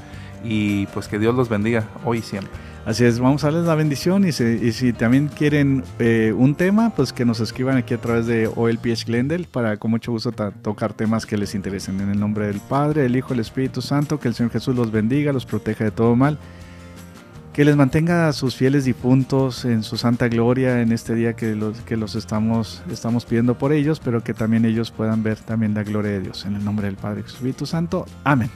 y 0.44 0.86
pues 0.86 1.08
que 1.08 1.18
Dios 1.18 1.34
los 1.34 1.48
bendiga 1.48 1.84
hoy 2.04 2.18
y 2.18 2.22
siempre. 2.22 2.52
Así 2.84 3.04
es, 3.04 3.20
vamos 3.20 3.44
a 3.44 3.46
darles 3.46 3.66
la 3.66 3.76
bendición 3.76 4.26
y, 4.26 4.32
si 4.32 4.92
también 4.92 5.28
quieren 5.28 5.84
eh, 6.00 6.34
un 6.36 6.56
tema, 6.56 6.90
pues 6.90 7.12
que 7.12 7.24
nos 7.24 7.38
escriban 7.38 7.76
aquí 7.76 7.94
a 7.94 7.98
través 7.98 8.26
de 8.26 8.48
OLPH 8.48 9.04
Glendale 9.06 9.44
para 9.44 9.76
con 9.76 9.92
mucho 9.92 10.10
gusto 10.10 10.32
tocar 10.32 10.92
temas 10.92 11.24
que 11.24 11.36
les 11.36 11.54
interesen. 11.54 12.00
En 12.00 12.10
el 12.10 12.18
nombre 12.18 12.48
del 12.48 12.58
Padre, 12.58 13.02
del 13.02 13.14
Hijo, 13.14 13.28
del 13.28 13.38
Espíritu 13.38 13.82
Santo, 13.82 14.18
que 14.18 14.26
el 14.26 14.34
Señor 14.34 14.50
Jesús 14.50 14.74
los 14.74 14.90
bendiga, 14.90 15.32
los 15.32 15.46
proteja 15.46 15.84
de 15.84 15.92
todo 15.92 16.16
mal, 16.16 16.38
que 17.52 17.64
les 17.64 17.76
mantenga 17.76 18.28
a 18.28 18.32
sus 18.32 18.56
fieles 18.56 18.84
difuntos 18.84 19.64
en 19.64 19.82
su 19.82 19.96
santa 19.96 20.28
gloria 20.28 20.80
en 20.80 20.90
este 20.90 21.14
día 21.14 21.34
que 21.34 21.54
los, 21.54 21.78
que 21.80 21.96
los 21.96 22.14
estamos, 22.14 22.82
estamos 22.90 23.26
pidiendo 23.26 23.58
por 23.58 23.72
ellos, 23.72 24.00
pero 24.00 24.24
que 24.24 24.32
también 24.32 24.64
ellos 24.64 24.90
puedan 24.90 25.22
ver 25.22 25.38
también 25.38 25.74
la 25.74 25.82
gloria 25.82 26.12
de 26.12 26.20
Dios. 26.20 26.46
En 26.46 26.56
el 26.56 26.64
nombre 26.64 26.86
del 26.86 26.96
Padre 26.96 27.22
y 27.24 27.30
Espíritu 27.30 27.66
Santo. 27.66 28.06
Amén. 28.24 28.50